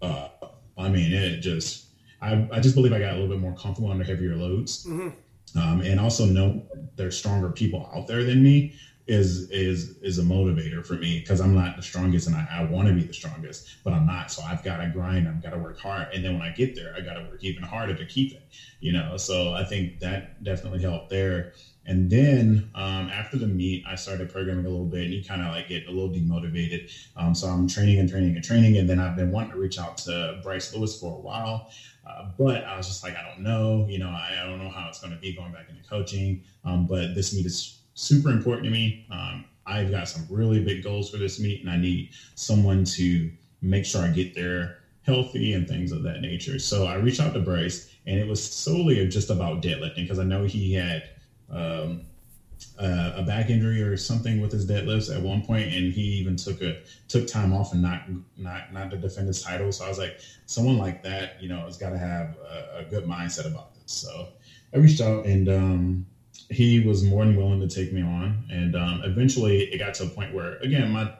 [0.00, 0.32] up.
[0.76, 1.82] I mean, it just
[2.20, 4.80] I, I just believe I got a little bit more comfortable under heavier loads.
[4.84, 5.08] Mm-hmm
[5.54, 6.62] um, and also know
[6.96, 8.68] there's stronger people out there than me
[9.08, 12.60] is is is a motivator for me because I'm not the strongest and I, I
[12.62, 14.30] want to be the strongest, but I'm not.
[14.30, 15.28] So I've got to grind.
[15.28, 17.42] I've got to work hard, and then when I get there, I got to work
[17.42, 18.42] even harder to keep it.
[18.80, 21.46] You know, so I think that definitely helped there.
[21.84, 25.42] And then um, after the meet, I started programming a little bit, and you kind
[25.42, 26.90] of like get a little demotivated.
[27.16, 29.78] Um, so I'm training and training and training, and then I've been wanting to reach
[29.78, 31.70] out to Bryce Lewis for a while.
[32.06, 34.70] Uh, but I was just like, I don't know, you know, I, I don't know
[34.70, 36.40] how it's going to be going back into coaching.
[36.64, 39.04] Um, but this meet is super important to me.
[39.10, 43.30] Um, I've got some really big goals for this meet, and I need someone to
[43.60, 46.58] make sure I get there healthy and things of that nature.
[46.58, 50.24] So I reached out to Bryce, and it was solely just about deadlifting because I
[50.24, 51.04] know he had
[51.52, 52.06] um,
[52.78, 56.36] uh, a back injury or something with his deadlifts at one point, and he even
[56.36, 58.02] took a took time off and not
[58.36, 59.70] not not to defend his title.
[59.72, 62.84] So I was like, someone like that, you know, has got to have a, a,
[62.84, 63.92] good mindset about this.
[63.92, 64.28] So
[64.74, 66.06] I reached out, and um,
[66.50, 68.44] he was more than willing to take me on.
[68.50, 71.12] And um, eventually, it got to a point where, again, my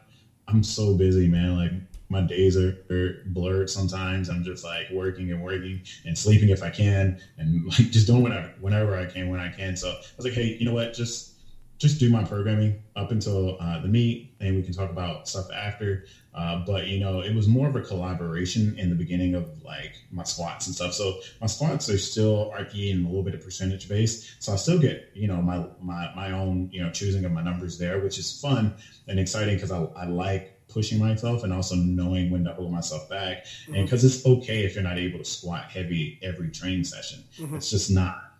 [0.49, 1.57] I'm so busy, man.
[1.57, 1.73] Like
[2.13, 4.29] my days are, are, blurred sometimes.
[4.29, 8.23] I'm just like working and working and sleeping if I can, and like just doing
[8.23, 9.75] whatever whenever I can when I can.
[9.75, 10.93] So I was like, hey, you know what?
[10.93, 11.31] Just
[11.79, 15.51] just do my programming up until uh, the meet, and we can talk about stuff
[15.51, 16.05] after.
[16.33, 19.97] Uh, but you know, it was more of a collaboration in the beginning of like
[20.11, 20.93] my squats and stuff.
[20.93, 24.23] So my squats are still RPE and a little bit of percentage based.
[24.39, 27.43] So I still get you know my my my own you know choosing of my
[27.43, 28.73] numbers there, which is fun
[29.09, 33.09] and exciting because I, I like pushing myself and also knowing when to hold myself
[33.09, 33.45] back.
[33.45, 33.75] Mm-hmm.
[33.75, 37.57] And because it's okay if you're not able to squat heavy every training session, mm-hmm.
[37.57, 38.33] it's just not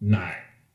[0.00, 0.34] not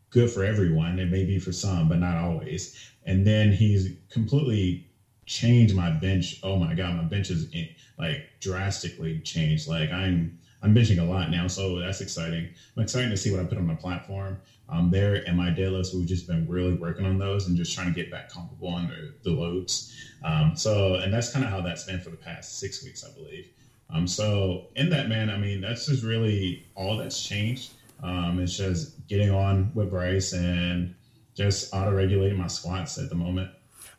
[0.10, 1.00] good for everyone.
[1.00, 2.76] It may be for some, but not always.
[3.06, 4.88] And then he's completely
[5.26, 6.40] changed my bench.
[6.44, 7.68] Oh my god, my bench is in,
[7.98, 9.68] like drastically changed.
[9.68, 12.50] Like I'm I'm benching a lot now, so that's exciting.
[12.76, 14.40] I'm excited to see what I put on my platform.
[14.68, 17.88] Um, there and my deadlifts, we've just been really working on those and just trying
[17.88, 19.96] to get back comfortable under the loads.
[20.24, 23.14] Um, so, and that's kind of how that's been for the past six weeks, I
[23.14, 23.50] believe.
[23.90, 27.74] Um, so in that man, I mean, that's just really all that's changed.
[28.02, 30.96] Um, it's just getting on with Bryce and
[31.36, 33.52] just auto regulating my squats at the moment.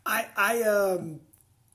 [0.05, 1.21] I I um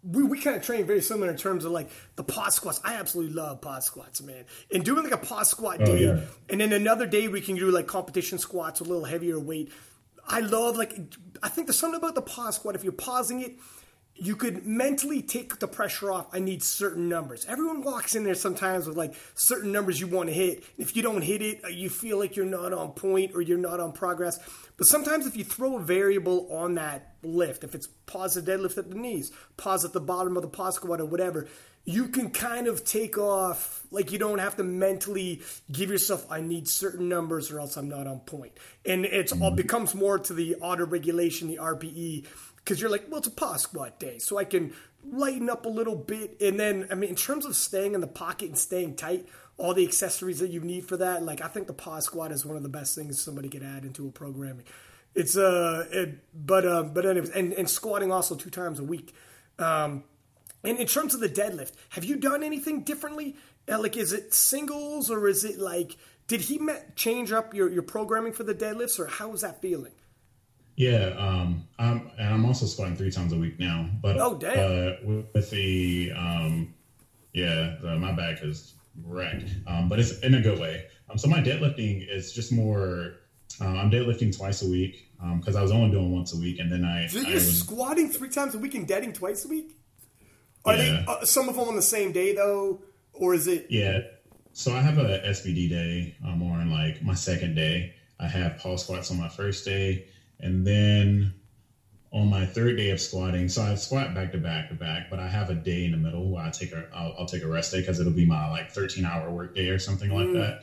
[0.04, 2.82] we, we kind of train very similar in terms of like the pause squats.
[2.84, 4.46] I absolutely love pause squats, man.
[4.74, 6.22] And doing like a pause squat oh, day, yeah.
[6.50, 9.72] and then another day we can do like competition squats, a little heavier weight.
[10.28, 10.98] I love like
[11.44, 12.76] I think there's something about the pause squat.
[12.76, 13.54] If you're pausing it,
[14.22, 16.28] you could mentally take the pressure off.
[16.32, 17.44] I need certain numbers.
[17.50, 20.64] Everyone walks in there sometimes with like certain numbers you want to hit.
[20.78, 23.58] If you don't hit it, uh, you feel like you're not on point or you're
[23.58, 24.38] not on progress.
[24.78, 28.78] But sometimes if you throw a variable on that lift, if it's pause the deadlift
[28.78, 31.48] at the knees, pause at the bottom of the pause squat or whatever,
[31.84, 35.42] you can kind of take off like you don't have to mentally
[35.72, 38.52] give yourself i need certain numbers or else i'm not on point
[38.86, 42.24] and it's all becomes more to the auto regulation the rpe
[42.64, 44.74] because you're like well it's a pause squat day so i can
[45.12, 48.08] lighten up a little bit and then i mean in terms of staying in the
[48.08, 49.28] pocket and staying tight
[49.58, 52.46] all the accessories that you need for that like i think the pause squat is
[52.46, 54.66] one of the best things somebody could add into a programming
[55.14, 59.14] it's uh it, but uh but anyways and, and squatting also two times a week
[59.60, 60.04] um
[60.64, 63.36] and in terms of the deadlift, have you done anything differently?
[63.72, 65.98] Uh, like, is it singles or is it like,
[66.28, 66.60] did he
[66.96, 69.94] change up your, your programming for the deadlifts or how was that feeling?
[70.82, 73.88] Yeah, um, I'm, and I'm also squatting three times a week now.
[74.02, 74.58] But oh, damn.
[74.58, 76.74] Uh, with the, um,
[77.34, 78.74] yeah, the, my back is
[79.06, 80.86] wrecked, um, but it's in a good way.
[81.08, 83.14] Um, so my deadlifting is just more.
[83.60, 86.58] Uh, I'm deadlifting twice a week because um, I was only doing once a week,
[86.58, 87.06] and then I.
[87.06, 89.78] So you're I was, squatting three times a week and deading twice a week.
[90.66, 91.04] Are Yeah.
[91.06, 92.82] they uh, some of them on the same day though,
[93.14, 93.68] or is it?
[93.70, 94.00] Yeah.
[94.54, 97.94] So I have a SBD day um, on like my second day.
[98.20, 100.08] I have pause squats on my first day,
[100.42, 101.32] and then
[102.12, 105.20] on my third day of squatting, so I squat back to back to back, but
[105.20, 107.48] I have a day in the middle where I take a I'll, I'll take a
[107.48, 110.58] rest day because it'll be my like 13 hour work day or something like that.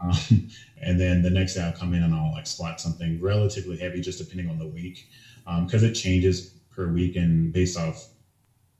[0.00, 0.42] Um,
[0.76, 4.00] and then the next day I'll come in and I'll like squat something relatively heavy,
[4.00, 5.06] just depending on the week,
[5.60, 8.08] because it changes per week and based off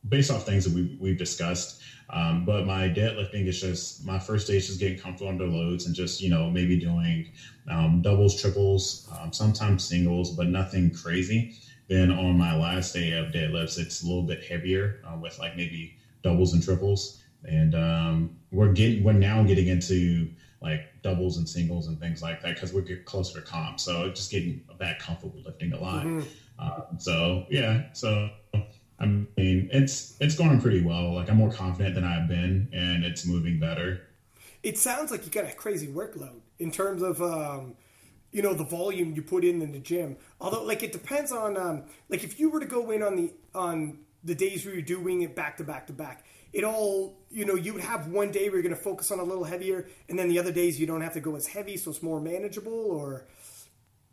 [0.07, 1.75] based off things that we, we've discussed.
[2.13, 5.87] Um, but my deadlifting is just my first day is just getting comfortable under loads
[5.87, 7.27] and just you know maybe doing
[7.69, 11.49] um, doubles, triples, um, sometimes singles, but nothing crazy.
[11.89, 15.55] Then on my last day of deadlifts, it's a little bit heavier uh, with like
[15.55, 20.29] maybe doubles and triples, and um, we're getting we're now getting into
[20.61, 23.81] like doubles and singles and things like that because we're getting closer to comp.
[23.81, 26.09] So just getting that comfortable lifting a lot.
[26.59, 28.31] Um, so yeah, so
[29.03, 31.15] I mean, it's it's going pretty well.
[31.15, 34.01] Like I'm more confident than I've been, and it's moving better.
[34.63, 37.75] It sounds like you got a crazy workload in terms of um,
[38.31, 40.17] you know the volume you put in in the gym.
[40.41, 43.33] Although, like it depends on um, like if you were to go in on the
[43.55, 46.25] on the days where you're doing it back to back to back.
[46.53, 49.19] It all, you know, you would have one day where you're going to focus on
[49.19, 51.77] a little heavier, and then the other days you don't have to go as heavy,
[51.77, 52.73] so it's more manageable.
[52.73, 53.25] Or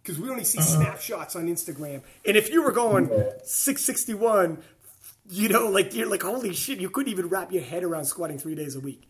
[0.02, 3.08] because we only see snapshots on Instagram, and if you were going
[3.44, 4.64] 661,
[5.30, 8.40] you know, like you're like, holy shit, you couldn't even wrap your head around squatting
[8.40, 9.08] three days a week.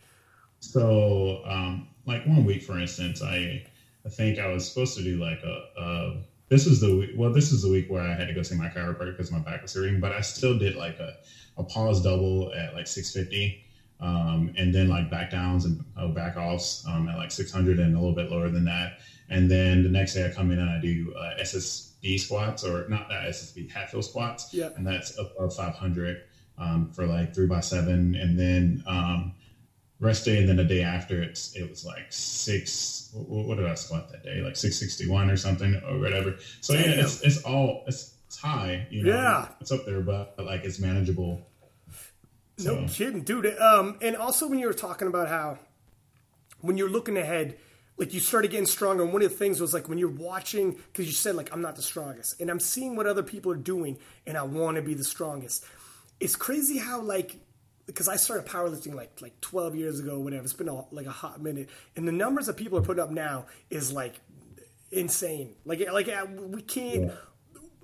[0.60, 3.66] So, um, like one week, for instance, I
[4.06, 6.18] I think I was supposed to do like a, a
[6.50, 8.56] this is the week, well, this is the week where I had to go see
[8.56, 11.16] my chiropractor because my back was hurting, but I still did like a,
[11.58, 13.66] a pause double at like 650.
[14.02, 17.96] Um, and then like back downs and uh, back offs um, at like 600 and
[17.96, 19.00] a little bit lower than that.
[19.30, 21.36] And then the next day I come in and I do uh,
[22.04, 24.54] SSB squats or not that SSB Hatfield squats.
[24.54, 24.70] Yeah.
[24.76, 26.22] And that's above 500
[26.58, 28.16] um, for like three by seven.
[28.16, 29.34] And then um,
[30.00, 30.40] rest day.
[30.40, 34.12] And then the day after it's, it was like six, what, what did I squat
[34.12, 34.42] that day?
[34.42, 36.36] Like 661 or something or whatever.
[36.62, 39.48] So yeah, it's, it's all, it's, it's high, you know, Yeah.
[39.60, 41.46] it's up there, but, but like it's manageable.
[42.62, 43.58] No kidding, dude.
[43.58, 45.60] Um, and also when you were talking about how
[46.60, 47.58] when you're looking ahead,
[48.00, 49.04] like you started getting stronger.
[49.04, 51.62] And one of the things was like when you're watching, because you said like I'm
[51.62, 54.82] not the strongest, and I'm seeing what other people are doing, and I want to
[54.82, 55.66] be the strongest.
[56.20, 57.36] It's crazy how like
[57.86, 60.44] because I started powerlifting like like 12 years ago, whatever.
[60.44, 63.12] It's been a, like a hot minute, and the numbers that people are putting up
[63.12, 64.16] now is like
[64.92, 65.56] insane.
[65.66, 67.12] Like like uh, we can't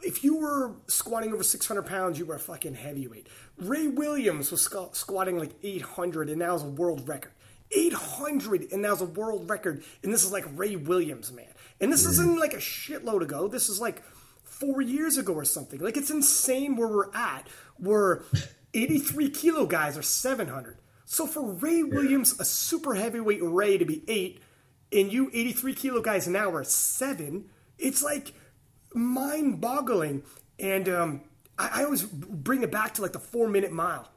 [0.06, 3.28] if you were squatting over 600 pounds, you were a fucking heavyweight.
[3.58, 7.32] Ray Williams was squ- squatting like 800, and now is a world record.
[7.72, 9.84] 800, and now is a world record.
[10.04, 11.48] And this is like Ray Williams, man.
[11.82, 13.48] And this isn't like a shitload ago.
[13.48, 14.04] This is like
[14.44, 15.80] four years ago or something.
[15.80, 17.48] Like it's insane where we're at.
[17.78, 18.24] Where
[18.74, 20.78] 83 kilo guys are 700.
[21.06, 24.42] So for Ray Williams, a super heavyweight Ray to be eight,
[24.92, 28.34] and you 83 kilo guys now are seven, it's like
[28.94, 30.24] mind boggling.
[30.60, 31.22] And um,
[31.58, 34.10] I, I always bring it back to like the four minute mile,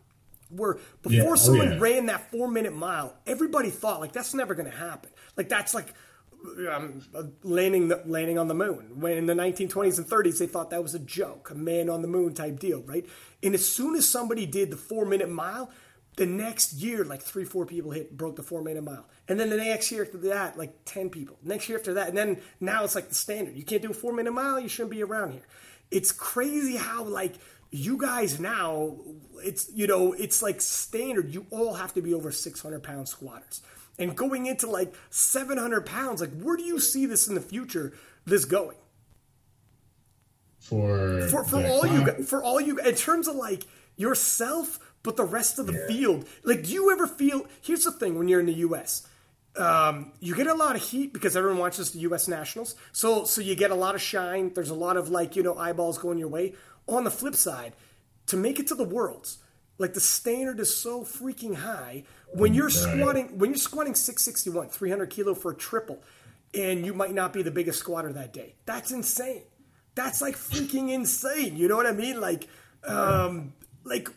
[0.50, 1.30] where before Yeah.
[1.30, 1.78] Oh, someone yeah.
[1.78, 5.10] ran that four minute mile, everybody thought like that's never going to happen.
[5.36, 5.94] Like that's like
[6.70, 7.02] um,
[7.42, 9.00] landing the, landing on the moon.
[9.00, 12.02] When in the 1920s and 30s, they thought that was a joke, a man on
[12.02, 13.06] the moon type deal, right?
[13.42, 15.70] And as soon as somebody did the four minute mile,
[16.16, 19.50] the next year, like three, four people hit broke the four minute mile, and then
[19.50, 21.38] the next year after that, like ten people.
[21.44, 23.56] Next year after that, and then now it's like the standard.
[23.56, 24.58] You can't do a four minute mile.
[24.58, 25.46] You shouldn't be around here.
[25.92, 27.34] It's crazy how like
[27.70, 28.96] you guys now,
[29.44, 31.32] it's you know, it's like standard.
[31.32, 33.60] You all have to be over 600 pound squatters,
[33.98, 36.20] and going into like 700 pounds.
[36.20, 37.92] Like, where do you see this in the future?
[38.24, 38.76] This going
[40.68, 43.64] for for, for all you for all you in terms of like
[43.96, 45.86] yourself, but the rest of the yeah.
[45.86, 46.26] field.
[46.44, 47.46] Like, do you ever feel?
[47.60, 49.06] Here's the thing: when you're in the U.S.
[49.56, 52.28] Um, you get a lot of heat because everyone watches the U.S.
[52.28, 54.52] Nationals, so so you get a lot of shine.
[54.54, 56.54] There's a lot of like you know eyeballs going your way.
[56.88, 57.74] On the flip side,
[58.26, 59.38] to make it to the worlds,
[59.78, 62.04] like the standard is so freaking high.
[62.34, 66.02] When you're squatting, when you're squatting 661, 300 kilo for a triple,
[66.54, 68.54] and you might not be the biggest squatter that day.
[68.66, 69.42] That's insane.
[69.94, 71.56] That's like freaking insane.
[71.56, 72.20] You know what I mean?
[72.20, 72.48] Like,
[72.84, 73.52] um,
[73.84, 74.08] like,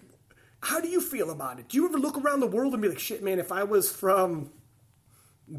[0.62, 1.68] how do you feel about it?
[1.70, 3.92] Do you ever look around the world and be like, shit, man, if I was
[3.92, 4.52] from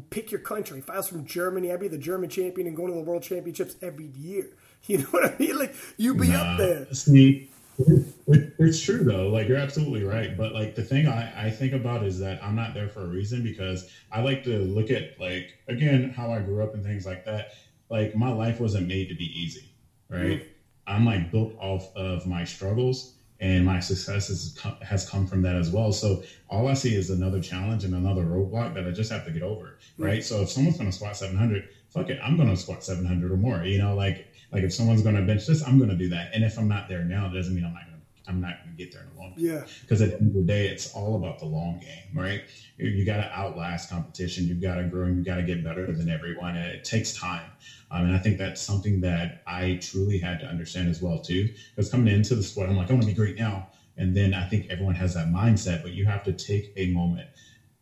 [0.09, 0.79] pick your country.
[0.79, 3.23] If I was from Germany, I'd be the German champion and going to the world
[3.23, 4.49] championships every year.
[4.87, 5.57] You know what I mean?
[5.57, 6.93] Like you'd be nah, up there.
[6.93, 9.29] See, it's true though.
[9.29, 10.35] Like you're absolutely right.
[10.35, 13.07] But like the thing I, I think about is that I'm not there for a
[13.07, 17.05] reason because I like to look at like again how I grew up and things
[17.05, 17.53] like that.
[17.89, 19.73] Like my life wasn't made to be easy,
[20.09, 20.41] right?
[20.41, 20.47] Mm-hmm.
[20.85, 25.41] I'm like built off of my struggles and my success has come, has come from
[25.43, 25.91] that as well.
[25.91, 29.31] So all I see is another challenge and another roadblock that I just have to
[29.31, 30.19] get over, right?
[30.19, 30.21] Mm-hmm.
[30.21, 33.37] So if someone's going to squat 700, fuck it, I'm going to squat 700 or
[33.37, 33.63] more.
[33.63, 36.31] You know, like like if someone's going to bench this, I'm going to do that.
[36.33, 37.93] And if I'm not there now, it doesn't mean I'm not going to.
[38.25, 39.43] I'm not going to get there in the long term.
[39.43, 39.65] Yeah.
[39.81, 42.43] Because at the end of the day, it's all about the long game, right?
[42.77, 44.47] You, you got to outlast competition.
[44.47, 45.07] You've got to grow.
[45.07, 47.51] and You got to get better than everyone, and it takes time.
[47.91, 51.53] Um, and I think that's something that I truly had to understand as well too.
[51.75, 53.67] Because coming into the sport, I'm like, I want to be great now.
[53.97, 57.27] And then I think everyone has that mindset, but you have to take a moment,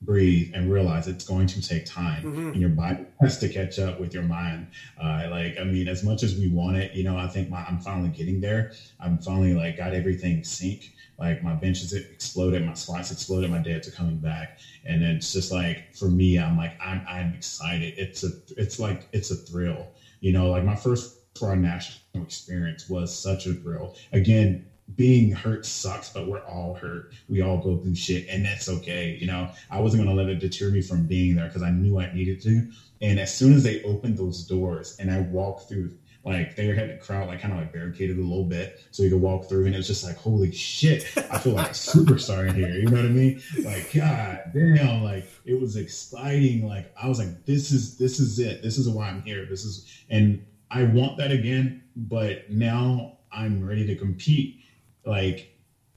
[0.02, 2.48] breathe, and realize it's going to take time, mm-hmm.
[2.50, 4.68] and your body has to catch up with your mind.
[5.00, 7.64] Uh, like, I mean, as much as we want it, you know, I think my,
[7.64, 8.72] I'm finally getting there.
[9.00, 10.94] I'm finally like got everything sync.
[11.20, 15.32] Like my benches exploded, my squats exploded, my deads are coming back, and then it's
[15.32, 17.94] just like for me, I'm like I'm I'm excited.
[17.98, 19.88] It's a it's like it's a thrill
[20.22, 23.96] you know, like my first pro national experience was such a thrill.
[24.14, 24.66] Again,
[24.96, 27.14] being hurt sucks, but we're all hurt.
[27.30, 29.18] We all go through shit, and that's okay.
[29.20, 32.00] You know, I wasn't gonna let it deter me from being there because I knew
[32.00, 32.68] I needed to.
[33.02, 36.90] And as soon as they opened those doors and I walked through, like they had
[36.90, 39.66] the crowd like kind of like barricaded a little bit so you could walk through,
[39.66, 42.70] and it was just like, holy shit, I feel like a superstar in here.
[42.70, 43.42] You know what I mean?
[43.64, 46.68] Like, god damn, like it was exciting.
[46.68, 48.62] Like I was like, this is this is it.
[48.62, 49.46] This is why I'm here.
[49.46, 51.84] This is, and I want that again.
[51.96, 54.61] But now I'm ready to compete,
[55.06, 55.48] like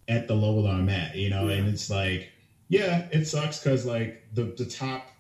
[0.09, 1.15] at the level that I'm at.
[1.15, 1.57] You know, yeah.
[1.57, 2.29] and it's like,
[2.69, 5.11] yeah, it sucks because like the the top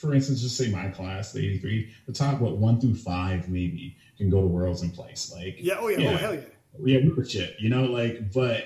[0.00, 3.94] for instance, just say my class, the 83, the top, what, one through five maybe
[4.16, 5.30] can go to Worlds and place.
[5.30, 6.10] Like, yeah, oh, yeah, oh, yeah.
[6.10, 6.40] oh, hell yeah.
[6.82, 8.64] Yeah, we were shit, you know, like, but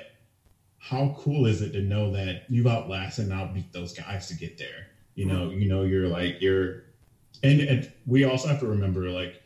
[0.79, 4.59] how cool is it to know that you've outlasted and outbeat those guys to get
[4.59, 4.87] there?
[5.17, 5.59] You know, mm-hmm.
[5.59, 6.85] you know, you're like, you're,
[7.43, 9.41] and, and we also have to remember, like,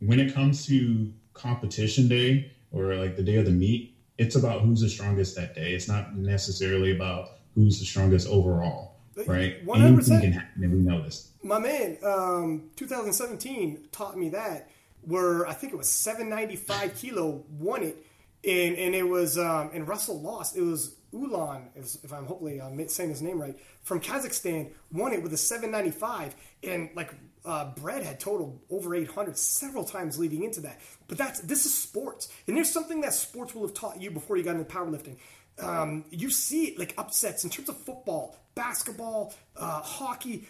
[0.00, 4.62] when it comes to competition day or like the day of the meet, it's about
[4.62, 5.72] who's the strongest that day.
[5.72, 9.64] It's not necessarily about who's the strongest overall right?
[9.64, 9.76] 100%.
[9.80, 11.30] Anything can happen, and we know this.
[11.42, 14.70] My man, um, 2017 taught me that.
[15.02, 18.04] Where I think it was 795 kilo won it,
[18.44, 20.56] and and it was um, and Russell lost.
[20.56, 25.22] It was Ulan, if I'm hopefully I'm saying his name right, from Kazakhstan won it
[25.22, 27.14] with a 795, and like
[27.44, 30.80] uh, had totaled over 800 several times leading into that.
[31.08, 34.36] But that's this is sports, and there's something that sports will have taught you before
[34.36, 35.16] you got into powerlifting
[35.58, 40.46] um, you see like upsets in terms of football, basketball, uh, hockey.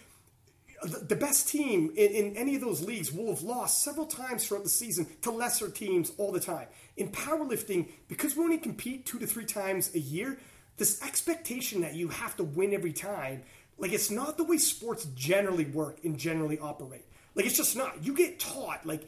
[0.83, 4.69] The, best team in, any of those leagues will have lost several times throughout the
[4.69, 6.67] season to lesser teams all the time.
[6.97, 10.39] In powerlifting, because we only compete two to three times a year,
[10.79, 13.43] this expectation that you have to win every time,
[13.79, 17.05] like it's not the way sports generally work and generally operate.
[17.35, 18.05] Like it's just not.
[18.05, 19.07] You get taught like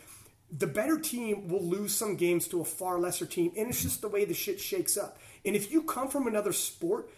[0.51, 4.03] the better team will lose some games to a far lesser team, and it's just
[4.03, 5.19] the way the shit shakes up.
[5.45, 7.11] And if you come from another sport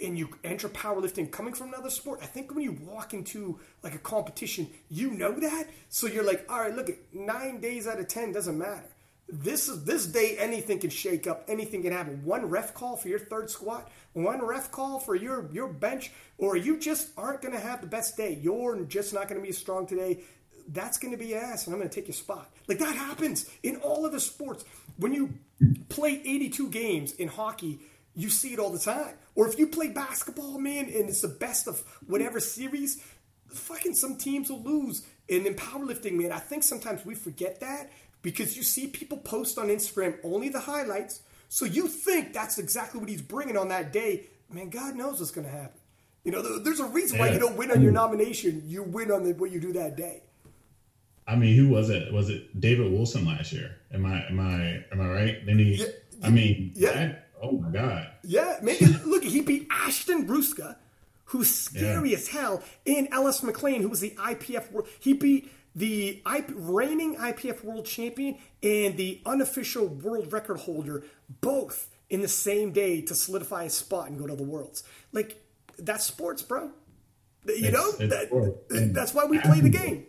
[0.00, 3.94] and you enter powerlifting coming from another sport, I think when you walk into like
[3.94, 5.68] a competition, you know that.
[5.88, 8.88] So you're like, all right, look nine days out of ten doesn't matter.
[9.28, 12.24] This is this day anything can shake up, anything can happen.
[12.24, 16.56] One ref call for your third squat, one ref call for your your bench, or
[16.56, 18.38] you just aren't gonna have the best day.
[18.40, 20.20] You're just not gonna be as strong today
[20.68, 22.50] that's going to be ass and I'm going to take your spot.
[22.68, 24.64] Like that happens in all of the sports.
[24.96, 25.34] When you
[25.88, 27.80] play 82 games in hockey,
[28.14, 29.14] you see it all the time.
[29.34, 33.02] Or if you play basketball, man, and it's the best of whatever series,
[33.48, 35.06] fucking some teams will lose.
[35.28, 37.90] And in powerlifting, man, I think sometimes we forget that
[38.26, 42.98] because you see people post on Instagram only the highlights So you think that's exactly
[42.98, 44.26] what he's bringing on that day?
[44.50, 45.78] Man, God knows what's going to happen.
[46.24, 48.64] You know, there's a reason why you don't win on your nomination.
[48.66, 50.24] You win on the, what you do that day.
[51.24, 52.12] I mean, who was it?
[52.12, 53.76] Was it David Wilson last year?
[53.94, 55.46] Am I am I am I right?
[55.46, 55.86] Then he, yeah,
[56.24, 56.92] I mean, yeah.
[56.94, 58.08] That, oh my god.
[58.24, 60.74] Yeah, maybe look, he beat Ashton Rouska,
[61.26, 62.16] who's scary yeah.
[62.16, 64.88] as hell, and Ellis McLean, who was the IPF world.
[64.98, 66.22] He beat the
[66.54, 71.04] reigning IPF world champion and the unofficial world record holder,
[71.42, 74.82] both in the same day to solidify a spot and go to the worlds.
[75.12, 75.44] Like
[75.78, 76.70] that's sports, bro.
[77.44, 80.06] You it's, know it's that, that's why we play the game.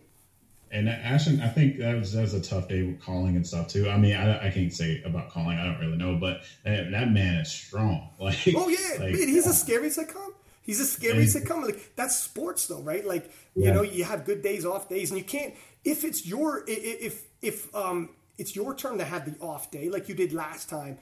[0.69, 3.67] And Ashton, I think that was that was a tough day with calling and stuff
[3.67, 3.89] too.
[3.89, 7.11] I mean, I, I can't say about calling; I don't really know, but that, that
[7.11, 8.09] man is strong.
[8.19, 10.26] Like, oh yeah, like, man, he's a scary sitcom.
[10.67, 11.63] He's a scary and, sitcom.
[11.63, 13.03] Like that's sports, though, right?
[13.03, 13.69] Like yeah.
[13.69, 17.23] you know, you have good days, off days, and you can't if it's your if
[17.41, 20.99] if um it's your turn to have the off day, like you did last time,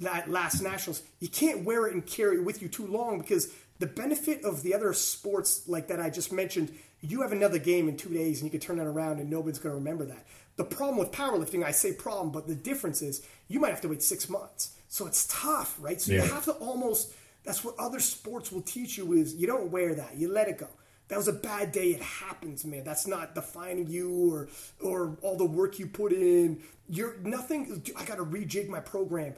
[0.00, 1.02] that last nationals.
[1.20, 4.62] You can't wear it and carry it with you too long because the benefit of
[4.62, 8.40] the other sports like that I just mentioned you have another game in two days
[8.40, 10.26] and you can turn that around and nobody's going to remember that.
[10.56, 13.88] The problem with powerlifting, I say problem, but the difference is you might have to
[13.88, 14.72] wait six months.
[14.88, 16.00] So it's tough, right?
[16.00, 16.24] So yeah.
[16.24, 17.12] you have to almost,
[17.48, 20.18] that's what other sports will teach you is you don't wear that.
[20.18, 20.68] You let it go.
[21.08, 21.92] That was a bad day.
[21.92, 22.84] It happens, man.
[22.84, 24.48] That's not defining you or
[24.82, 26.62] or all the work you put in.
[26.90, 27.82] You're nothing.
[27.96, 29.32] I got to rejig my program.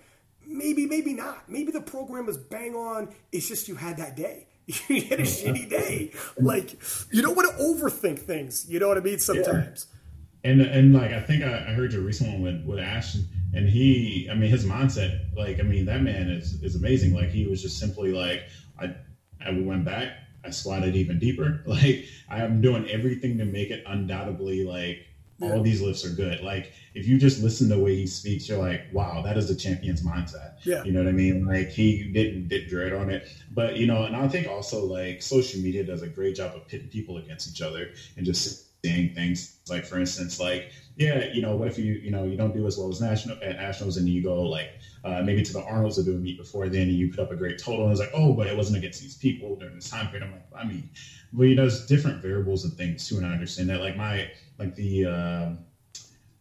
[0.45, 1.49] Maybe, maybe not.
[1.49, 3.15] Maybe the program was bang on.
[3.31, 4.49] It's just you had that day.
[4.67, 6.11] you had a shitty day.
[6.37, 6.77] Like
[7.13, 8.69] you don't want to overthink things.
[8.69, 9.21] You know what I mean?
[9.21, 9.87] Sometimes.
[10.43, 10.51] Yeah.
[10.51, 13.69] And and like I think I, I, heard your recent one with with Ashton, and
[13.69, 17.15] he, I mean, his mindset, like I mean, that man is is amazing.
[17.15, 18.43] Like he was just simply like
[18.79, 18.95] I
[19.45, 20.13] I went back,
[20.45, 21.63] I squatted even deeper.
[21.67, 25.07] Like I am doing everything to make it undoubtedly like
[25.39, 25.53] yeah.
[25.53, 26.43] all these lifts are good.
[26.43, 29.51] Like if you just listen to the way he speaks, you're like, wow, that is
[29.51, 30.55] a champion's mindset.
[30.65, 30.85] Yeah.
[30.85, 31.47] You know what I mean?
[31.47, 33.29] Like he didn't did dread on it.
[33.51, 36.67] But you know, and I think also like social media does a great job of
[36.69, 40.67] pitting people against each other and just saying things like for instance, like,
[40.97, 43.37] yeah, you know, what if you, you know, you don't do as well as national
[43.41, 44.69] at nationals and you go like
[45.05, 47.31] uh, maybe to the Arnold's to do a meet before then and you put up
[47.31, 49.89] a great total and it's like, oh, but it wasn't against these people during this
[49.89, 50.25] time period.
[50.25, 50.89] I'm like, I mean,
[51.33, 53.81] well, you know, there's different variables and things too, and I understand that.
[53.81, 54.27] Like my
[54.59, 55.49] like the uh,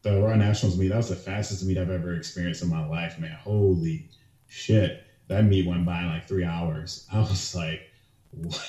[0.02, 3.18] the Raw Nationals meet, that was the fastest meet I've ever experienced in my life,
[3.18, 3.36] man.
[3.38, 4.03] Holy
[4.48, 4.94] shit.
[5.28, 6.99] That meet went by in like three hours.
[7.11, 7.82] I was like,
[8.32, 8.60] what,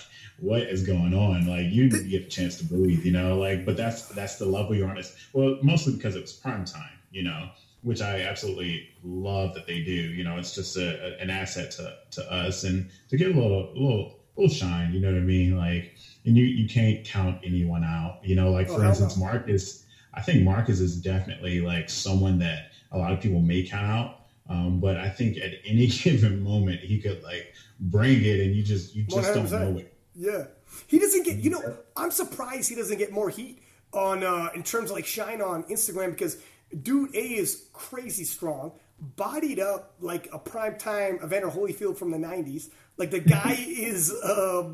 [0.41, 1.47] what is going on?
[1.47, 4.75] Like you get a chance to breathe, you know, like, but that's, that's the level
[4.75, 4.99] you're on.
[4.99, 7.51] It's, well, mostly because it was prime time, you know,
[7.83, 9.93] which I absolutely love that they do.
[9.93, 13.35] You know, it's just a, a, an asset to, to us and to get a
[13.35, 15.57] little, little, little shine, you know what I mean?
[15.57, 15.95] Like,
[16.25, 19.85] and you, you can't count anyone out, you know, like oh, for instance, Marcus,
[20.15, 24.17] I think Marcus is definitely like someone that a lot of people may count out.
[24.49, 28.63] Um, but I think at any given moment he could like bring it, and you
[28.63, 29.95] just you just do not know it.
[30.21, 30.49] Yeah,
[30.87, 31.39] he doesn't get.
[31.39, 33.63] You know, I'm surprised he doesn't get more heat
[33.95, 36.37] on uh, in terms of like shine on Instagram because
[36.83, 42.19] dude A is crazy strong, bodied up like a prime time Evander Holyfield from the
[42.19, 42.69] '90s.
[42.99, 44.69] Like the guy is uh,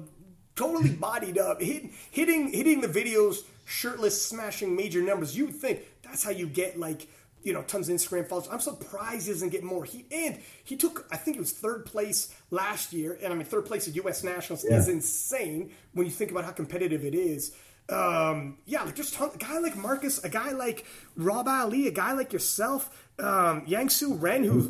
[0.57, 5.37] totally bodied up, hitting hitting hitting the videos shirtless, smashing major numbers.
[5.37, 7.07] You would think that's how you get like
[7.47, 8.49] you know tons of Instagram followers.
[8.51, 9.85] I'm surprised he doesn't get more.
[9.85, 13.47] He and he took I think it was third place last year, and I mean
[13.47, 14.25] third place at U.S.
[14.25, 14.77] Nationals yeah.
[14.77, 17.55] is insane when you think about how competitive it is.
[17.89, 22.15] Um, yeah, like just a guy like Marcus, a guy like Rob Ali, a guy
[22.15, 22.91] like yourself,
[23.21, 24.69] um, Yangsu Ren, who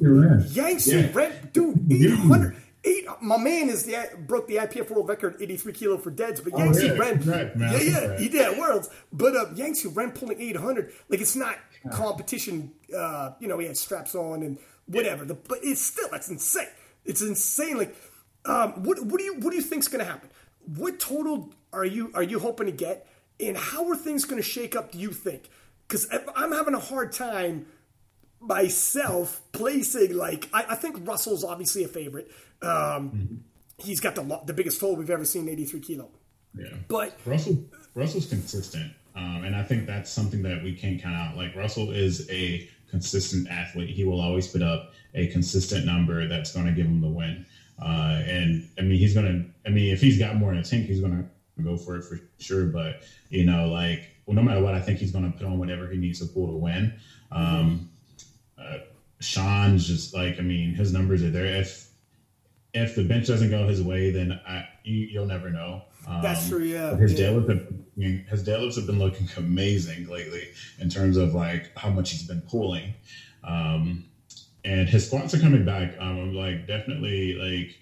[0.50, 1.10] Yangsu yeah.
[1.14, 3.06] Ren, dude, eight hundred eight.
[3.20, 6.40] My man is the broke the IPF world record, eighty three kilo for deads.
[6.40, 8.88] But oh, Yangsu yeah, Ren, right, yeah, yeah, he did at Worlds.
[9.12, 11.56] But uh, Yangsu Ren pulling eight hundred, like it's not
[11.90, 12.72] competition.
[12.96, 15.24] Uh, you know, he had straps on and whatever.
[15.24, 16.68] The, but it's still that's insane.
[17.04, 17.78] It's insane.
[17.78, 17.96] Like,
[18.44, 20.30] um, what what do you what do you think's going to happen?
[20.64, 23.06] What total are you are you hoping to get?
[23.38, 24.92] And how are things going to shake up?
[24.92, 25.50] Do you think?
[25.86, 27.66] Because I'm having a hard time
[28.40, 32.30] myself placing like I, I, think Russell's obviously a favorite.
[32.62, 33.34] Um, mm-hmm.
[33.78, 36.08] He's got the the biggest toll we've ever seen, 83 kilo.
[36.56, 37.64] Yeah, but Russell
[37.94, 41.36] Russell's consistent, um, and I think that's something that we can't count out.
[41.36, 46.52] Like Russell is a consistent athlete; he will always put up a consistent number that's
[46.52, 47.44] going to give him the win.
[47.80, 49.68] Uh, and I mean, he's going to.
[49.68, 52.04] I mean, if he's got more in the tank, he's going to go for it
[52.04, 52.66] for sure.
[52.66, 55.58] But you know, like well, no matter what, I think he's going to put on
[55.58, 56.92] whatever he needs to pull to win.
[57.30, 57.88] Um,
[58.58, 58.78] uh,
[59.20, 61.46] Sean's just like, I mean, his numbers are there.
[61.46, 61.85] If
[62.76, 65.82] if the bench doesn't go his way, then I, you, will never know.
[66.06, 66.62] Um, That's true.
[66.62, 66.94] Yeah.
[66.96, 67.28] His yeah.
[67.28, 70.48] deadlifts, have, his deadlifts have been looking amazing lately
[70.78, 72.94] in terms of like how much he's been pulling.
[73.42, 74.04] Um,
[74.64, 75.94] and his squats are coming back.
[75.98, 77.78] Um, I'm like definitely like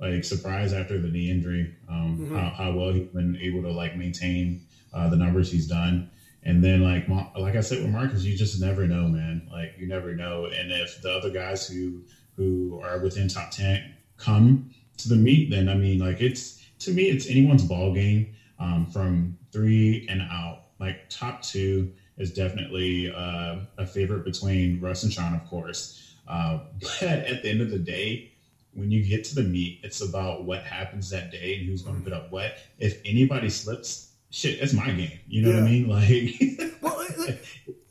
[0.00, 2.34] like surprised after the knee injury, um, mm-hmm.
[2.34, 4.64] how, how, well he's been able to like maintain
[4.94, 6.10] uh, the numbers he's done.
[6.42, 7.06] And then like
[7.36, 9.48] like I said with Marcus, you just never know, man.
[9.52, 10.46] Like you never know.
[10.46, 12.02] And if the other guys who
[12.36, 16.92] who are within top ten come to the meet, then I mean like it's to
[16.92, 20.64] me it's anyone's ball game um, from three and out.
[20.78, 26.14] Like top two is definitely uh, a favorite between Russ and Sean, of course.
[26.28, 28.32] Uh, but at the end of the day,
[28.74, 31.96] when you get to the meet, it's about what happens that day and who's going
[31.96, 32.58] to put up what.
[32.78, 35.18] If anybody slips, shit, that's my game.
[35.26, 35.56] You know yeah.
[35.56, 35.88] what I mean?
[35.88, 37.06] Like, well,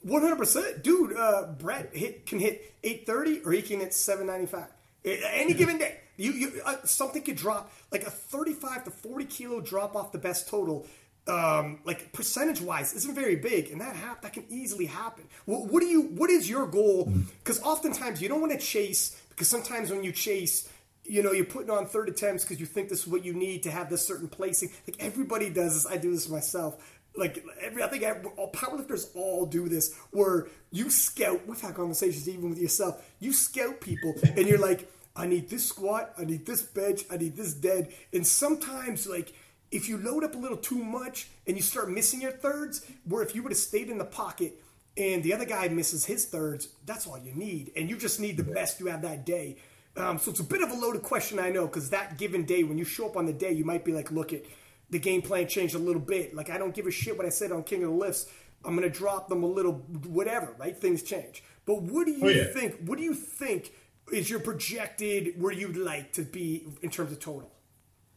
[0.04, 1.16] one hundred percent, dude.
[1.16, 4.70] Uh, Brett hit can hit eight thirty or he can hit seven ninety five.
[5.04, 9.26] Any given day, you, you uh, something could drop like a thirty five to forty
[9.26, 10.86] kilo drop off the best total
[11.30, 15.26] um, like percentage wise isn't very big, and that hap- that can easily happen.
[15.46, 16.02] What, what do you?
[16.02, 17.12] What is your goal?
[17.44, 20.68] Because oftentimes you don't want to chase because sometimes when you chase,
[21.04, 23.64] you know, you're putting on third attempts because you think this is what you need
[23.64, 24.72] to have this certain placing.
[24.88, 25.92] Like everybody does this.
[25.92, 26.96] I do this myself.
[27.16, 28.04] Like every, I think
[28.38, 31.42] all powerlifters all do this, where you scout.
[31.48, 33.06] We've had conversations even with yourself.
[33.20, 37.18] You scout people, and you're like, I need this squat, I need this bench, I
[37.18, 39.34] need this dead, and sometimes like
[39.72, 43.22] if you load up a little too much and you start missing your thirds, where
[43.22, 44.62] if you would have stayed in the pocket
[44.98, 47.72] and the other guy misses his thirds, that's all you need.
[47.76, 49.58] And you just need the best you have that day.
[49.96, 52.64] Um, so it's a bit of a loaded question, I know, because that given day,
[52.64, 54.46] when you show up on the day, you might be like, look, it,
[54.90, 56.34] the game plan changed a little bit.
[56.34, 58.28] Like, I don't give a shit what I said on King of the Lifts.
[58.66, 60.76] I'm going to drop them a little, whatever, right?
[60.76, 61.44] Things change.
[61.66, 62.46] But what do you oh, yeah.
[62.46, 62.78] think?
[62.86, 63.72] What do you think
[64.12, 67.52] is your projected where you'd like to be in terms of total?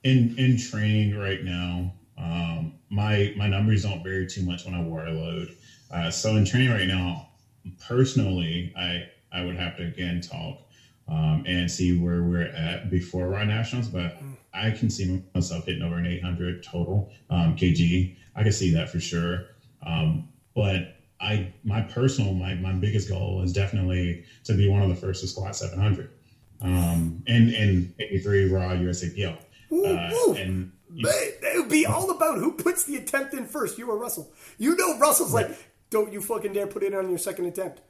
[0.04, 4.80] in in training right now, um, my my numbers don't vary too much when I
[4.80, 5.54] water load.
[5.90, 7.28] Uh, so in training right now,
[7.86, 10.58] personally, I I would have to again talk
[11.08, 14.18] um, and see where we're at before Raw Nationals, but
[14.52, 18.16] I can see myself hitting over an 800 total um, kg.
[18.34, 19.46] I can see that for sure.
[19.84, 24.88] Um, but I my personal my my biggest goal is definitely to be one of
[24.88, 26.10] the first to squat 700.
[26.60, 29.36] Um, and and 83 raw USAPL.
[29.72, 30.34] Ooh, uh, ooh.
[30.34, 33.78] And it would be all about who puts the attempt in first.
[33.78, 34.32] You or Russell?
[34.58, 35.50] You know Russell's like,
[35.90, 37.80] don't you fucking dare put it on your second attempt.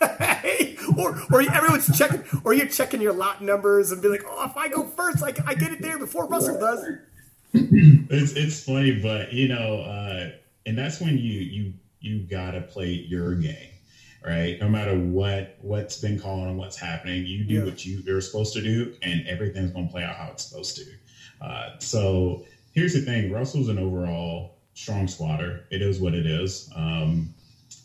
[0.98, 4.56] or or everyone's checking, or you're checking your lot numbers and be like, oh, if
[4.56, 6.84] I go first, like I get it there before Russell does.
[7.52, 10.30] it's it's funny, but you know, uh,
[10.64, 13.70] and that's when you you you gotta play your game
[14.24, 14.60] right?
[14.60, 17.64] No matter what what's been called and what's happening, you do yeah.
[17.64, 20.76] what you, you're supposed to do, and everything's going to play out how it's supposed
[20.76, 20.84] to.
[21.40, 25.64] Uh, so here's the thing: Russell's an overall strong squatter.
[25.70, 27.32] It is what it is, um,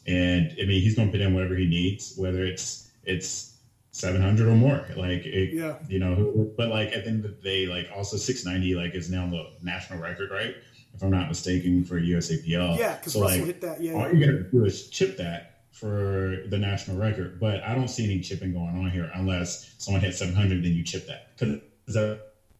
[0.06, 3.54] and I mean he's to put in whatever he needs, whether it's it's
[3.92, 4.86] 700 or more.
[4.98, 6.52] Like, it, yeah, you know.
[6.58, 9.48] But like at the end of the day, like also 690 like is now the
[9.64, 10.56] national record, right?
[10.96, 12.78] If I'm not mistaken, for USAPL.
[12.78, 13.82] Yeah, because so, Russell like, hit that.
[13.82, 17.40] Yeah, all you're gonna do is chip that for the national record.
[17.40, 20.84] But I don't see any chipping going on here unless someone hits 700, then you
[20.84, 21.60] chip that because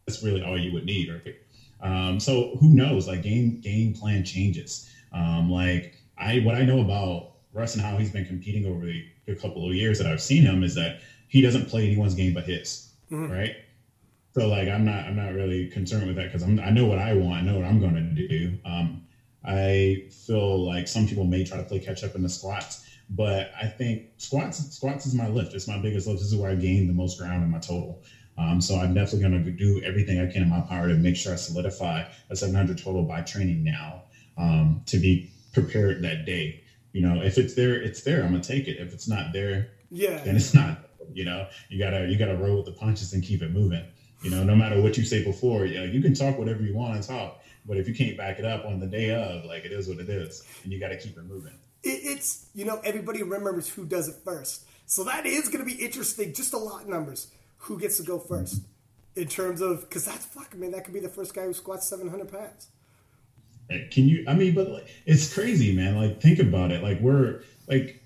[0.06, 1.36] that's really all you would need, right?
[1.82, 3.08] Um, so who knows?
[3.08, 4.90] Like game game plan changes.
[5.14, 9.06] Um, like I what I know about Russ and how he's been competing over the,
[9.26, 11.00] the, couple of years that I've seen him is that
[11.30, 13.32] he doesn't play anyone's game but his, mm-hmm.
[13.32, 13.56] right?
[14.38, 17.14] So like I'm not I'm not really concerned with that because I know what I
[17.14, 18.60] want, I know what I'm going to do.
[18.66, 19.02] Um,
[19.46, 23.50] I feel like some people may try to play catch up in the squats, but
[23.58, 25.54] I think squats squats is my lift.
[25.54, 26.20] It's my biggest lift.
[26.20, 28.02] This is where I gain the most ground in my total.
[28.38, 31.16] Um, so I'm definitely going to do everything I can in my power to make
[31.16, 34.04] sure I solidify a 700 total by training now
[34.36, 36.58] um, to be prepared that day.
[36.92, 38.22] You know, if it's there, it's there.
[38.22, 38.76] I'm gonna take it.
[38.80, 40.76] If it's not there, yeah, then it's not.
[41.14, 43.86] You know, you gotta you gotta roll with the punches and keep it moving.
[44.26, 46.74] You know, no matter what you say before, you know, you can talk whatever you
[46.74, 49.66] want to talk, but if you can't back it up on the day of, like
[49.66, 51.54] it is what it is, and you got to keep it moving.
[51.84, 55.80] it's you know everybody remembers who does it first, so that is going to be
[55.80, 56.34] interesting.
[56.34, 57.28] Just a lot of numbers
[57.58, 58.64] who gets to go first
[59.16, 60.56] in terms of because that's fuck.
[60.56, 62.70] man, that could be the first guy who squats seven hundred pounds.
[63.92, 64.26] Can you?
[64.28, 65.98] I mean, but like, it's crazy, man.
[65.98, 66.82] Like, think about it.
[66.82, 68.02] Like, we're like,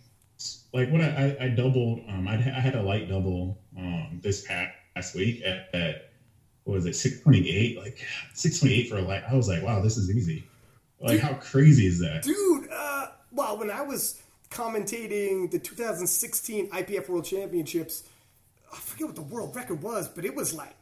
[0.73, 2.01] like what I, I, I doubled.
[2.09, 6.08] Um, I, I had a light double um this past week at, at
[6.63, 7.77] what was it six twenty eight?
[7.77, 9.23] Like six twenty eight for a light.
[9.29, 10.43] I was like, wow, this is easy.
[10.99, 12.67] Like, dude, how crazy is that, dude?
[12.71, 18.03] Uh, well, when I was commentating the 2016 IPF World Championships
[18.71, 20.75] I forget what the world record was, but it was like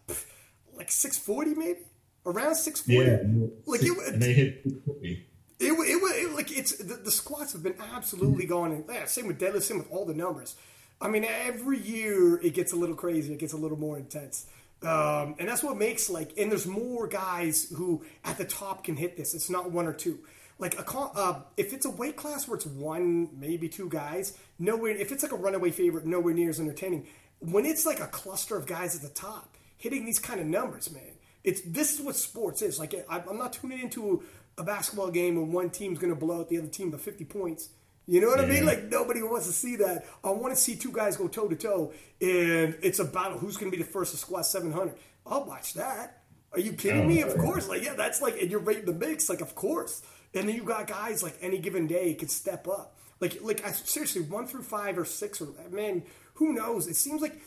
[0.75, 1.79] like 640 maybe
[2.25, 3.09] around 640.
[3.09, 5.19] Yeah, like it, and they hit It,
[5.59, 8.73] it, it, it, like it's the, the, squats have been absolutely going.
[8.73, 10.55] And yeah, same with deadlift, same with all the numbers.
[10.99, 13.33] I mean, every year it gets a little crazy.
[13.33, 14.47] It gets a little more intense.
[14.83, 18.95] Um, and that's what makes like, and there's more guys who at the top can
[18.95, 19.33] hit this.
[19.33, 20.19] It's not one or two.
[20.59, 24.91] Like a uh, if it's a weight class where it's one, maybe two guys, nowhere.
[24.91, 27.07] If it's like a runaway favorite, nowhere near as entertaining.
[27.39, 30.91] When it's like a cluster of guys at the top hitting these kind of numbers,
[30.91, 31.13] man,
[31.43, 32.79] it's this is what sports is.
[32.79, 34.23] Like I'm not tuning into
[34.57, 37.25] a basketball game when one team's going to blow out the other team by 50
[37.25, 37.69] points.
[38.07, 38.45] You know what yeah.
[38.45, 38.65] I mean?
[38.65, 40.05] Like nobody wants to see that.
[40.23, 43.38] I want to see two guys go toe to toe, and it's a battle.
[43.38, 44.95] Who's going to be the first to squat 700?
[45.25, 46.23] I'll watch that.
[46.53, 47.21] Are you kidding oh, me?
[47.21, 47.67] Of course.
[47.67, 49.29] Like yeah, that's like, and you're rating the mix.
[49.29, 50.01] Like of course.
[50.34, 52.97] And then you got guys like any given day could step up.
[53.19, 56.03] Like like I, seriously, one through five or six or man,
[56.35, 56.88] who knows?
[56.88, 57.41] It seems like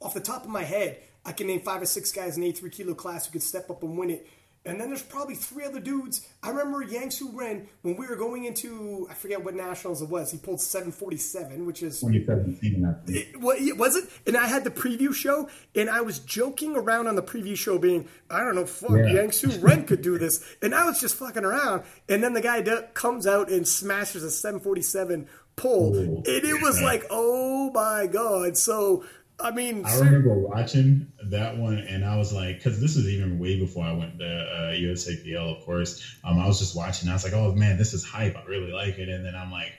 [0.00, 2.52] off the top of my head, I can name five or six guys in a
[2.52, 4.26] three kilo class who could step up and win it.
[4.66, 6.28] And then there's probably three other dudes.
[6.42, 10.10] I remember Yang Su Ren when we were going into I forget what nationals it
[10.10, 10.30] was.
[10.30, 12.96] He pulled 747, which is 2017.
[13.08, 14.10] It, what was it?
[14.26, 17.78] And I had the preview show, and I was joking around on the preview show,
[17.78, 19.14] being I don't know, fuck, yeah.
[19.14, 21.84] Yang Su Ren could do this, and I was just fucking around.
[22.08, 22.60] And then the guy
[22.92, 25.26] comes out and smashes a 747
[25.56, 28.56] pull, Ooh, and it was like, oh my god!
[28.56, 29.04] So
[29.42, 33.38] I mean, I remember watching that one, and I was like, because this is even
[33.38, 36.16] way before I went to uh, USAPL, of course.
[36.24, 37.08] Um, I was just watching.
[37.08, 38.36] I was like, oh man, this is hype.
[38.36, 39.08] I really like it.
[39.08, 39.72] And then I'm like,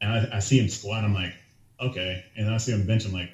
[0.00, 1.04] and I, I see him squat.
[1.04, 1.34] I'm like,
[1.80, 2.24] okay.
[2.36, 3.04] And then I see him bench.
[3.06, 3.30] I'm like,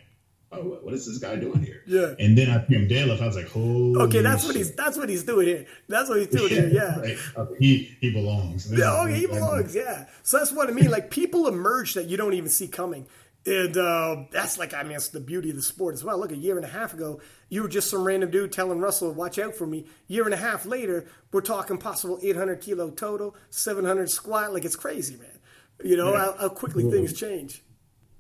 [0.53, 1.83] oh, what is this guy doing here?
[1.87, 2.15] Yeah.
[2.19, 3.21] And then I see him deadlift.
[3.21, 4.01] I was like, holy.
[4.03, 4.49] Okay, that's shit.
[4.49, 5.67] what he's that's what he's doing here.
[5.89, 6.71] That's what he's doing yeah, here.
[6.71, 6.97] Yeah.
[6.97, 8.73] Like, uh, he he belongs.
[8.73, 9.03] Yeah.
[9.03, 9.75] Okay, he belongs.
[9.75, 10.07] Yeah.
[10.23, 10.91] So that's what I mean.
[10.91, 13.07] Like people emerge that you don't even see coming.
[13.47, 16.19] And uh, that's like, I mean, it's the beauty of the sport as well.
[16.19, 19.13] Look, a year and a half ago, you were just some random dude telling Russell,
[19.13, 19.87] watch out for me.
[20.09, 24.53] Year and a half later, we're talking possible 800 kilo total, 700 squat.
[24.53, 25.39] Like, it's crazy, man.
[25.85, 26.19] You know, yeah.
[26.19, 27.63] how, how, quickly things change.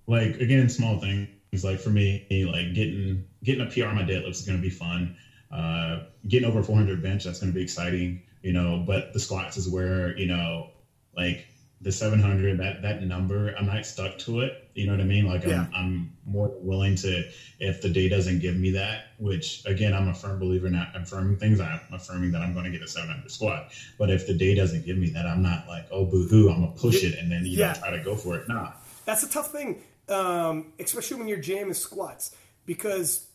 [0.06, 1.28] Like, again, small things.
[1.64, 4.70] Like, for me, like getting getting a PR on my deadlift is going to be
[4.70, 5.16] fun.
[5.50, 9.56] Uh, getting over 400 bench, that's going to be exciting, you know, but the squats
[9.56, 10.68] is where, you know,
[11.16, 11.46] like
[11.80, 15.26] the 700 that that number i'm not stuck to it you know what i mean
[15.26, 15.66] like yeah.
[15.74, 17.24] I'm, I'm more willing to
[17.58, 21.36] if the day doesn't give me that which again i'm a firm believer in affirming
[21.36, 24.54] things i'm affirming that i'm going to get a 700 squat but if the day
[24.54, 27.44] doesn't give me that i'm not like oh boo-hoo i'm gonna push it and then
[27.44, 27.72] you yeah.
[27.72, 28.72] know try to go for it nah
[29.04, 33.26] that's a tough thing um, especially when your jam is squats because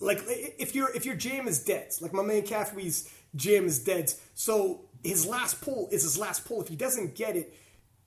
[0.00, 4.10] like if your if your jam is dead like my man Cathwee's jam is dead
[4.32, 6.62] so his last pull is his last pull.
[6.62, 7.54] If he doesn't get it,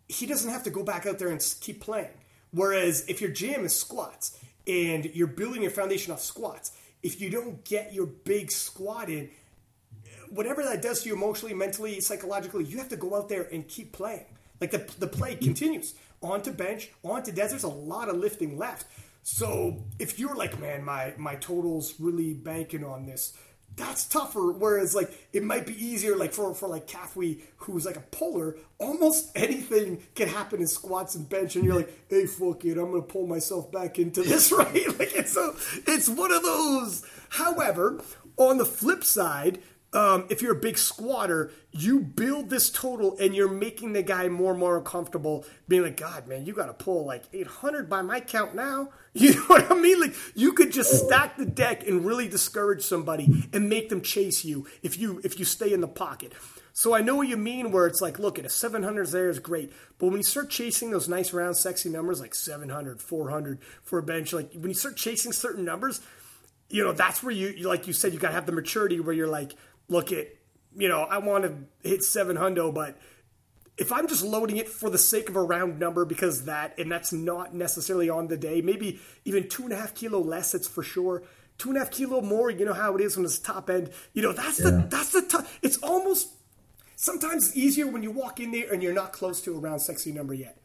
[0.09, 2.09] he doesn't have to go back out there and keep playing.
[2.51, 6.71] Whereas if your jam is squats and you're building your foundation off squats,
[7.03, 9.29] if you don't get your big squat in,
[10.29, 13.67] whatever that does to you emotionally, mentally, psychologically, you have to go out there and
[13.67, 14.25] keep playing.
[14.59, 15.45] Like the, the play mm-hmm.
[15.45, 17.51] continues on to bench, on to desk.
[17.51, 18.87] There's a lot of lifting left.
[19.23, 23.33] So if you're like, man, my my total's really banking on this,
[23.77, 24.51] that's tougher.
[24.51, 28.57] Whereas like it might be easier like for for like Cathwee, who's like a puller,
[28.79, 32.91] almost anything can happen in squats and bench, and you're like, hey fuck it, I'm
[32.91, 34.87] gonna pull myself back into this, right?
[34.99, 35.55] Like it's so
[35.85, 37.05] it's one of those.
[37.29, 38.01] However,
[38.35, 39.59] on the flip side,
[39.93, 44.27] um, if you're a big squatter, you build this total and you're making the guy
[44.27, 48.01] more and more uncomfortable, being like, God, man, you got to pull like 800 by
[48.01, 48.89] my count now.
[49.17, 49.99] You know what I mean?
[49.99, 54.45] Like, you could just stack the deck and really discourage somebody and make them chase
[54.45, 56.33] you if you if you stay in the pocket.
[56.71, 59.39] So I know what you mean, where it's like, look, at a 700 there is
[59.39, 63.97] great, but when you start chasing those nice round, sexy numbers like 700, 400 for
[63.97, 65.99] a bench, like when you start chasing certain numbers,
[66.69, 69.15] you know that's where you, like you said, you got to have the maturity where
[69.15, 69.55] you're like
[69.89, 70.27] look at,
[70.75, 72.97] you know, I want to hit 700, but
[73.77, 76.91] if I'm just loading it for the sake of a round number because that, and
[76.91, 80.67] that's not necessarily on the day, maybe even two and a half kilo less, it's
[80.67, 81.23] for sure.
[81.57, 83.91] Two and a half kilo more, you know how it is when it's top end.
[84.13, 84.71] You know, that's yeah.
[84.71, 86.29] the, that's the, t- it's almost
[86.95, 90.11] sometimes easier when you walk in there and you're not close to a round sexy
[90.11, 90.57] number yet.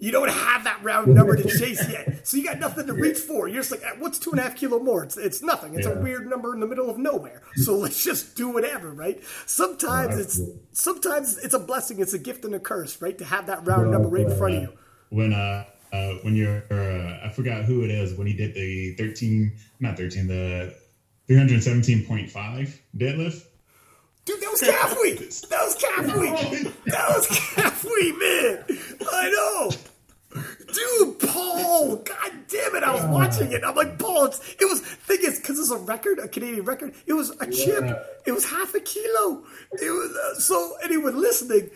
[0.00, 3.18] You don't have that round number to chase yet, so you got nothing to reach
[3.18, 3.48] for.
[3.48, 5.04] You're just like, what's two and a half kilo more?
[5.04, 5.74] It's, it's nothing.
[5.74, 5.92] It's yeah.
[5.92, 7.42] a weird number in the middle of nowhere.
[7.60, 9.20] So let's just do whatever, right?
[9.44, 10.40] Sometimes it's
[10.72, 12.00] sometimes it's a blessing.
[12.00, 13.16] It's a gift and a curse, right?
[13.18, 14.72] To have that round number right in front of you.
[15.10, 18.94] When uh, uh when you're uh, I forgot who it is when he did the
[18.94, 20.74] thirteen, not thirteen, the
[21.26, 23.44] three hundred seventeen point five deadlift.
[24.24, 25.48] Dude, that was Cathwee.
[25.48, 26.72] That was Cathwee.
[26.86, 28.78] That was Cathwee, man.
[29.12, 29.70] I know.
[30.32, 32.84] Dude, Paul, god damn it!
[32.84, 33.62] I was watching it.
[33.64, 36.94] I'm like, Paul, it's, it was thing is because it's a record, a Canadian record.
[37.06, 37.84] It was a chip.
[38.26, 39.42] It was half a kilo.
[39.72, 41.70] It was uh, so anyone listening.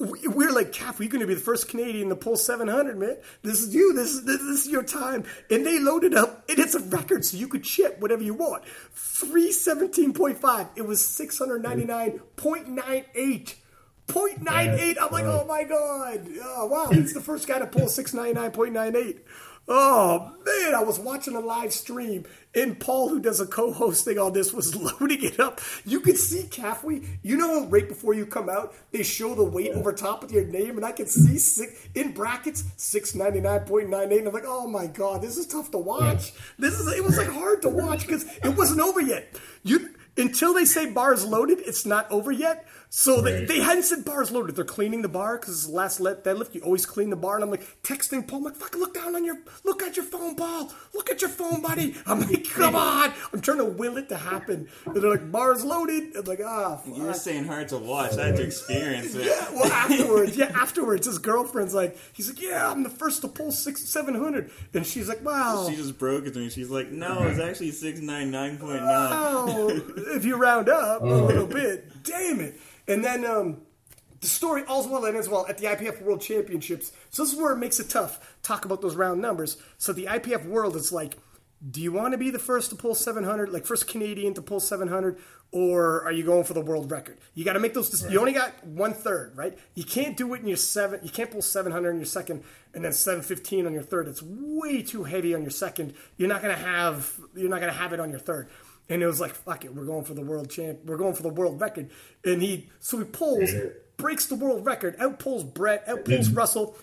[0.00, 3.16] We- we're like, Cap, we're going to be the first Canadian to pull 700, man.
[3.42, 3.92] This is you.
[3.94, 5.24] This is this is your time.
[5.50, 8.64] And they loaded up, and it's a record, so you could chip whatever you want.
[8.94, 10.68] 317.5.
[10.76, 13.54] It was 699.98.
[14.08, 14.96] 0.98.
[15.00, 16.26] I'm like, oh my god.
[16.42, 16.86] Oh, wow.
[16.90, 19.18] He's the first guy to pull 699.98.
[19.68, 22.24] Oh man, I was watching a live stream
[22.54, 25.60] and Paul, who does a co-hosting on this, was loading it up.
[25.84, 27.02] You could see Caffrey.
[27.22, 30.44] You know, right before you come out, they show the weight over top of your
[30.44, 34.26] name, and I could see six in brackets six ninety nine point nine eight.
[34.26, 36.32] I'm like, oh my god, this is tough to watch.
[36.58, 39.38] This is it was like hard to watch because it wasn't over yet.
[39.62, 42.66] You until they say bars loaded, it's not over yet.
[42.90, 43.48] So they, Right.
[43.48, 44.56] they hadn't said bars loaded.
[44.56, 46.54] They're cleaning the bar because it's the last let that lift.
[46.54, 48.38] You always clean the bar, and I'm like texting Paul.
[48.38, 50.72] I'm like, fuck, look down on your, look at your phone, Paul.
[50.94, 51.94] Look at your phone, buddy.
[52.06, 53.12] I'm like, come on.
[53.32, 54.68] I'm trying to will it to happen.
[54.86, 56.16] And they're like, bars loaded.
[56.16, 58.16] I'm like, ah, You're saying hard to watch.
[58.16, 59.26] I had to experience it.
[59.26, 63.28] Yeah, well, afterwards, yeah, afterwards, his girlfriend's like, he's like, yeah, I'm the first to
[63.28, 66.48] pull six, seven hundred, and she's like, wow, She just broke it to me.
[66.48, 68.60] She's like, no, it's actually 699.9.
[68.62, 69.68] wow,
[70.14, 72.58] if you round up a little bit, damn it.
[72.88, 73.62] And then um,
[74.20, 76.92] the story also well and as well at the IPF World Championships.
[77.10, 78.36] So this is where it makes it tough.
[78.42, 79.56] Talk about those round numbers.
[79.76, 81.16] So the IPF World is like,
[81.70, 84.60] do you want to be the first to pull 700, like first Canadian to pull
[84.60, 85.18] 700,
[85.50, 87.18] or are you going for the world record?
[87.34, 88.08] You got to make those.
[88.10, 89.58] You only got one third, right?
[89.74, 91.00] You can't do it in your seven.
[91.02, 92.44] You can't pull 700 in your second,
[92.74, 94.06] and then 715 on your third.
[94.08, 95.94] It's way too heavy on your second.
[96.16, 97.18] You're not gonna have.
[97.34, 98.48] You're not gonna have it on your third.
[98.88, 100.80] And it was like, fuck it, we're going for the world champ.
[100.84, 101.90] We're going for the world record.
[102.24, 103.50] And he, so he pulls,
[103.98, 106.76] breaks the world record, out pulls Brett, out pulls Russell.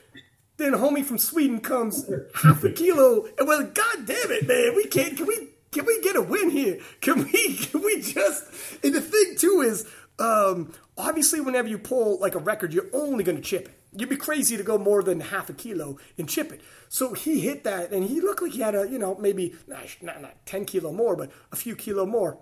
[0.57, 4.73] Then homie from Sweden comes half a kilo, and we're like, God damn it, man,
[4.75, 5.17] we can't.
[5.17, 5.49] Can we?
[5.71, 6.79] Can we get a win here?
[7.01, 7.55] Can we?
[7.57, 8.45] Can we just?
[8.81, 9.85] And the thing too is,
[10.17, 13.74] um, obviously, whenever you pull like a record, you're only going to chip it.
[13.97, 16.61] You'd be crazy to go more than half a kilo and chip it.
[16.89, 19.83] So he hit that, and he looked like he had a, you know, maybe not
[20.01, 22.37] not, not ten kilo more, but a few kilo more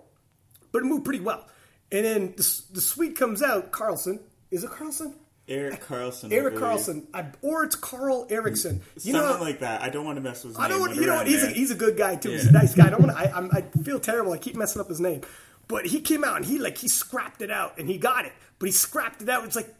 [0.74, 1.46] but it moved pretty well.
[1.92, 3.70] And then the, the suite comes out.
[3.70, 4.18] Carlson
[4.50, 5.14] is it Carlson?
[5.46, 6.32] Eric Carlson.
[6.32, 6.56] Eric.
[6.56, 8.80] Carlson, I, or it's Carl Erickson.
[9.00, 9.82] You Something know, like that.
[9.82, 10.78] I don't want to mess with his I don't.
[10.78, 11.26] name, Want, you know, what?
[11.28, 12.30] he's a, he's a good guy too.
[12.30, 12.86] He's a nice guy.
[12.86, 13.16] I don't want.
[13.16, 14.32] I, I'm, I feel terrible.
[14.32, 15.20] I keep messing up his name,
[15.68, 18.32] but he came out and he like he scrapped it out and he got it.
[18.58, 19.44] But he scrapped it out.
[19.44, 19.72] It's like,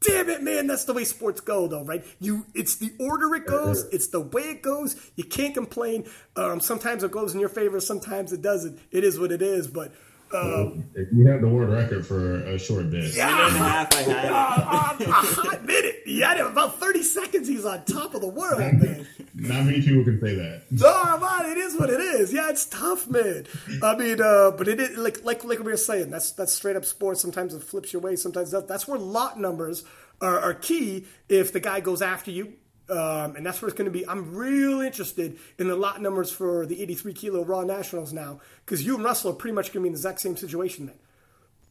[0.00, 0.66] damn it, man.
[0.66, 2.04] That's the way sports go, though, right?
[2.20, 3.84] You, it's the order it goes.
[3.92, 4.96] It's the way it goes.
[5.16, 6.06] You can't complain.
[6.36, 7.80] Um, sometimes it goes in your favor.
[7.80, 8.78] Sometimes it doesn't.
[8.90, 9.66] It is what it is.
[9.68, 9.92] But.
[10.32, 13.14] Um, You had the world record for a short bit.
[13.14, 13.46] Yeah.
[13.46, 14.24] And a half I had.
[14.32, 16.02] uh, a hot minute.
[16.04, 17.48] He had it about 30 seconds.
[17.48, 19.06] He's on top of the world, man.
[19.34, 20.62] Not many people can say that.
[20.82, 22.32] Oh man, it is what it is.
[22.32, 23.44] Yeah, it's tough, man.
[23.82, 26.10] I mean, uh, but it is like like like we were saying.
[26.10, 27.20] That's that's straight up sports.
[27.20, 28.16] Sometimes it flips your way.
[28.16, 29.84] Sometimes that, that's where lot numbers
[30.20, 31.04] are, are key.
[31.28, 32.54] If the guy goes after you,
[32.88, 34.06] um, and that's where it's going to be.
[34.06, 38.84] I'm real interested in the lot numbers for the 83 kilo Raw Nationals now because
[38.84, 40.96] you and Russell are pretty much going to be in the exact same situation then.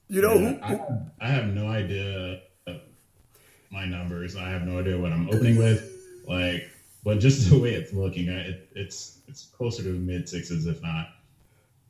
[0.08, 0.60] You know who?
[0.62, 0.80] I,
[1.20, 2.42] I have no idea
[3.76, 4.36] my numbers.
[4.36, 5.92] I have no idea what I'm opening with.
[6.28, 6.70] Like,
[7.04, 11.10] but just the way it's looking, it, it's it's closer to mid sixes, if not.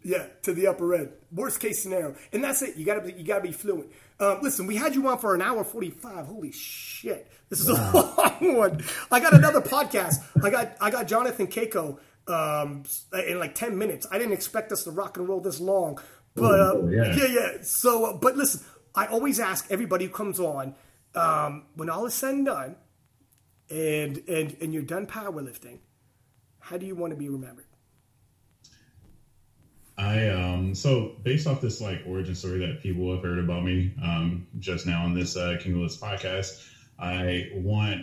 [0.04, 1.10] Yeah, to the upper end.
[1.32, 2.76] Worst case scenario, and that's it.
[2.76, 3.92] You gotta be, you gotta be fluent.
[4.20, 6.28] Um, listen, we had you on for an hour forty five.
[6.28, 8.84] Holy shit, this is a long one.
[9.12, 10.16] I got another podcast.
[10.44, 12.84] I got I got Jonathan Keiko um,
[13.28, 14.08] in like ten minutes.
[14.10, 16.00] I didn't expect us to rock and roll this long,
[16.34, 17.16] but uh, yeah.
[17.16, 17.50] yeah, yeah.
[17.62, 18.62] So, uh, but listen,
[18.94, 20.76] I always ask everybody who comes on
[21.14, 22.76] um, when all is said and done,
[23.70, 25.80] and and and you're done powerlifting.
[26.60, 27.65] How do you want to be remembered?
[29.98, 33.92] I um so based off this like origin story that people have heard about me
[34.02, 36.54] um just now on this uh King List podcast,
[37.00, 38.02] I want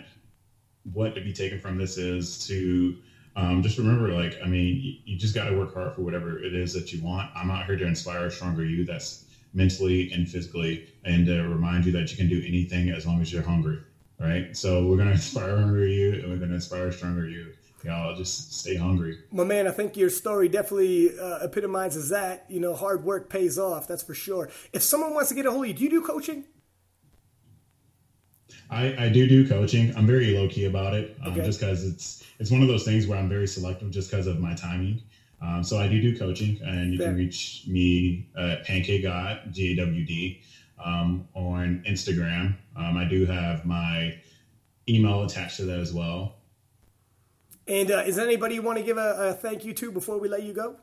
[0.91, 2.93] what to be taken from this is to
[3.35, 6.37] um, just remember like I mean you, you just got to work hard for whatever
[6.37, 7.29] it is that you want.
[7.35, 11.85] I'm out here to inspire a stronger you that's mentally and physically and to remind
[11.85, 13.79] you that you can do anything as long as you're hungry.
[14.19, 14.45] Right.
[14.55, 17.51] So we're gonna inspire hungry you and we're gonna inspire stronger you.
[17.83, 19.19] Y'all just stay hungry.
[19.31, 22.45] My man, I think your story definitely uh, epitomizes that.
[22.49, 23.87] You know, hard work pays off.
[23.87, 24.49] That's for sure.
[24.71, 26.45] If someone wants to get a hold of you, do you do coaching?
[28.69, 29.93] I, I do do coaching.
[29.95, 31.43] I'm very low key about it, um, Okay.
[31.43, 34.39] just because it's it's one of those things where I'm very selective, just because of
[34.39, 35.01] my timing.
[35.41, 37.07] Um, so I do do coaching, and you Fair.
[37.09, 40.41] can reach me at Pancake God G A W D
[40.83, 42.55] um, on Instagram.
[42.75, 44.17] Um, I do have my
[44.87, 46.35] email attached to that as well.
[47.67, 50.27] And uh, is anybody you want to give a, a thank you to before we
[50.27, 50.75] let you go?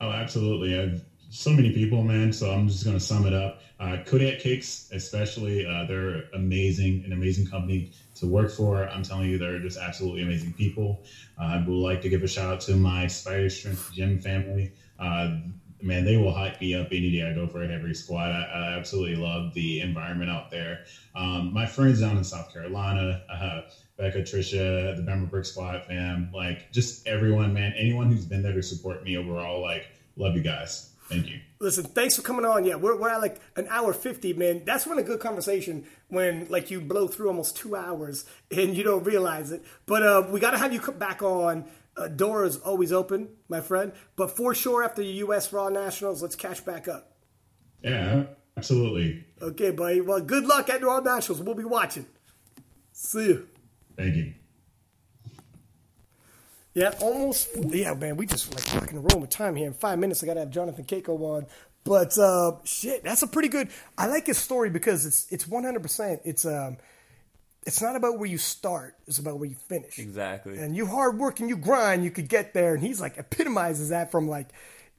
[0.00, 0.78] Oh, absolutely.
[0.78, 2.32] I've so many people, man.
[2.32, 3.60] So I'm just going to sum it up.
[3.78, 8.88] Uh, Kodiak Cakes, especially, uh, they're amazing, an amazing company to work for.
[8.88, 11.02] I'm telling you, they're just absolutely amazing people.
[11.38, 14.72] Uh, I would like to give a shout out to my Spider Strength Gym family.
[14.98, 15.38] Uh,
[15.82, 18.30] man, they will hype me up any day I go for a heavy squat.
[18.30, 20.84] I, I absolutely love the environment out there.
[21.14, 23.62] Um, my friends down in South Carolina, uh,
[23.96, 28.52] Becca, Trisha, the Bama Brick Squad fam, like just everyone, man, anyone who's been there
[28.52, 30.90] to support me overall, like, love you guys.
[31.08, 31.40] Thank you.
[31.60, 32.64] Listen, thanks for coming on.
[32.64, 34.62] Yeah, we're, we're at like an hour 50, man.
[34.64, 38.82] That's when a good conversation when like you blow through almost two hours and you
[38.82, 39.62] don't realize it.
[39.86, 41.64] But uh, we got to have you come back on.
[41.96, 43.92] Uh, door is always open, my friend.
[44.16, 45.52] But for sure, after the U.S.
[45.52, 47.12] Raw Nationals, let's catch back up.
[47.82, 48.24] Yeah,
[48.56, 49.24] absolutely.
[49.40, 50.00] Okay, buddy.
[50.00, 51.40] Well, good luck at Raw Nationals.
[51.40, 52.06] We'll be watching.
[52.92, 53.48] See you.
[53.96, 54.34] Thank you.
[56.74, 57.48] Yeah, almost.
[57.56, 59.66] Yeah, man, we just like rocking the room with time here.
[59.66, 61.46] In five minutes, I gotta have Jonathan Keiko on.
[61.84, 63.68] But uh, shit, that's a pretty good.
[63.96, 66.20] I like his story because it's it's one hundred percent.
[66.24, 66.76] It's um,
[67.64, 69.98] it's not about where you start; it's about where you finish.
[69.98, 70.58] Exactly.
[70.58, 72.74] And you hard work and you grind, you could get there.
[72.74, 74.48] And he's like epitomizes that from like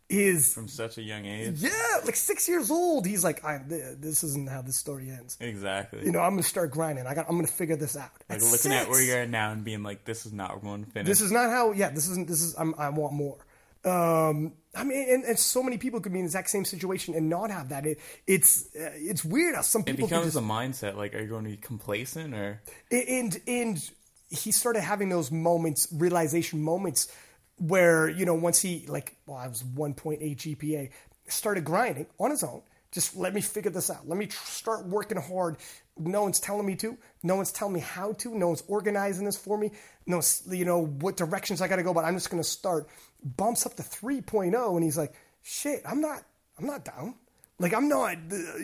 [0.09, 1.55] his From such a young age.
[1.57, 1.71] yeah,
[2.05, 3.05] like six years old.
[3.05, 5.37] He's like, I, this isn't how this story ends.
[5.39, 6.05] Exactly.
[6.05, 7.05] You know, I'm gonna start grinding.
[7.05, 8.11] I got, I'm gonna figure this out.
[8.29, 10.61] like At looking at where you are at now and being like, this is not
[10.61, 11.07] going to finish.
[11.07, 11.73] This is not how.
[11.73, 12.27] Yeah, this isn't.
[12.27, 12.55] This is.
[12.57, 13.37] I'm, I want more.
[13.83, 17.13] Um, I mean, and, and so many people could be in the exact same situation
[17.13, 17.85] and not have that.
[17.85, 20.95] It, it's uh, it's weird how some people can becomes just, a mindset.
[20.95, 22.61] Like, are you going to be complacent or?
[22.91, 23.89] and and
[24.29, 27.07] he started having those moments, realization moments,
[27.57, 30.89] where you know once he like, well, I was 1.8 GPA,
[31.27, 32.61] started grinding on his own.
[32.91, 34.07] Just let me figure this out.
[34.07, 35.57] Let me tr- start working hard.
[35.97, 36.97] No one's telling me to.
[37.21, 38.33] No one's telling me how to.
[38.33, 39.71] No one's organizing this for me.
[40.05, 41.93] No, you know what directions I got to go.
[41.93, 42.87] But I'm just going to start.
[43.23, 45.13] Bumps up to 3.0, and he's like,
[45.43, 46.23] "Shit, I'm not.
[46.57, 47.15] I'm not down.
[47.59, 48.17] Like I'm not.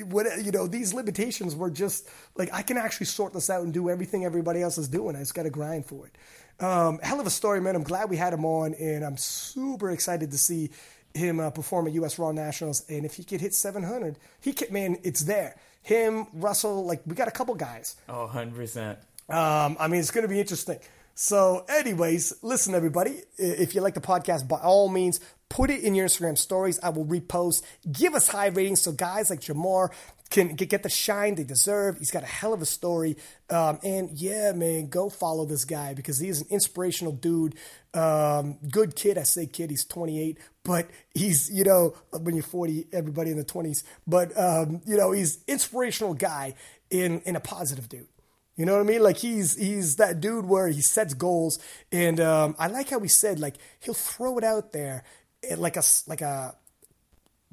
[0.08, 0.68] What you know?
[0.68, 4.62] These limitations were just like I can actually sort this out and do everything everybody
[4.62, 5.16] else is doing.
[5.16, 6.16] I just got to grind for it.
[6.60, 7.76] Um, hell of a story, man.
[7.76, 10.70] I'm glad we had him on, and I'm super excited to see
[11.14, 12.18] him uh, perform at U.S.
[12.18, 12.86] Raw Nationals.
[12.90, 14.72] And if he could hit 700, he could.
[14.72, 15.56] Man, it's there.
[15.82, 17.96] Him, Russell, like we got a couple guys.
[18.08, 18.98] Oh, 100%.
[19.30, 20.80] Um, I mean, it's going to be interesting.
[21.16, 23.22] So, anyways, listen, everybody.
[23.38, 25.20] If you like the podcast, by all means,
[25.50, 26.80] put it in your Instagram stories.
[26.82, 27.62] I will repost.
[27.92, 29.90] Give us high ratings so guys like Jamar
[30.34, 32.00] can get the shine they deserve.
[32.00, 33.18] He's got a hell of a story.
[33.52, 37.54] Um, and yeah, man, go follow this guy because he is an inspirational dude.
[37.94, 39.20] Um, good kid.
[39.20, 43.46] I say kid, he's 28, but he's, you know, when you're 40, everybody in the
[43.46, 43.84] 20s.
[44.08, 46.56] But, um, you know, he's inspirational guy
[46.90, 48.08] in, in a positive dude.
[48.56, 49.02] You know what I mean?
[49.02, 51.58] Like he's he's that dude where he sets goals,
[51.92, 55.06] and um, I like how he said like he'll throw it out there,
[55.42, 56.56] eh, like a like a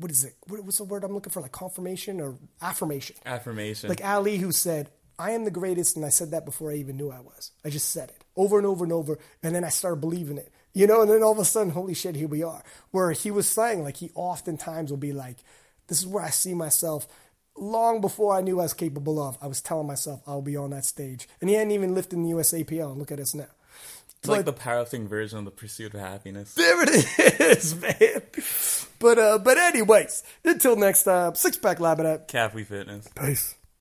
[0.00, 0.34] what is it?
[0.46, 1.42] What, what's the word I'm looking for?
[1.42, 3.16] Like confirmation or affirmation?
[3.26, 3.88] Affirmation.
[3.88, 6.96] Like Ali, who said, "I am the greatest," and I said that before I even
[6.96, 7.52] knew I was.
[7.64, 10.52] I just said it over and over and over, and then I started believing it.
[10.72, 12.62] You know, and then all of a sudden, holy shit, here we are.
[12.92, 15.36] Where he was saying, like he oftentimes will be like,
[15.88, 17.06] "This is where I see myself."
[17.56, 20.70] Long before I knew I was capable of, I was telling myself I'll be on
[20.70, 22.90] that stage, and he hadn't even lifted the USAPL.
[22.92, 23.48] And look at us now.
[24.20, 26.54] It's like the powerlifting version of the pursuit of happiness.
[26.54, 28.22] There it is, man.
[28.98, 32.28] But uh, but anyways, until next time, six pack lab it up.
[32.28, 33.08] Caffrey Fitness.
[33.14, 33.54] Peace.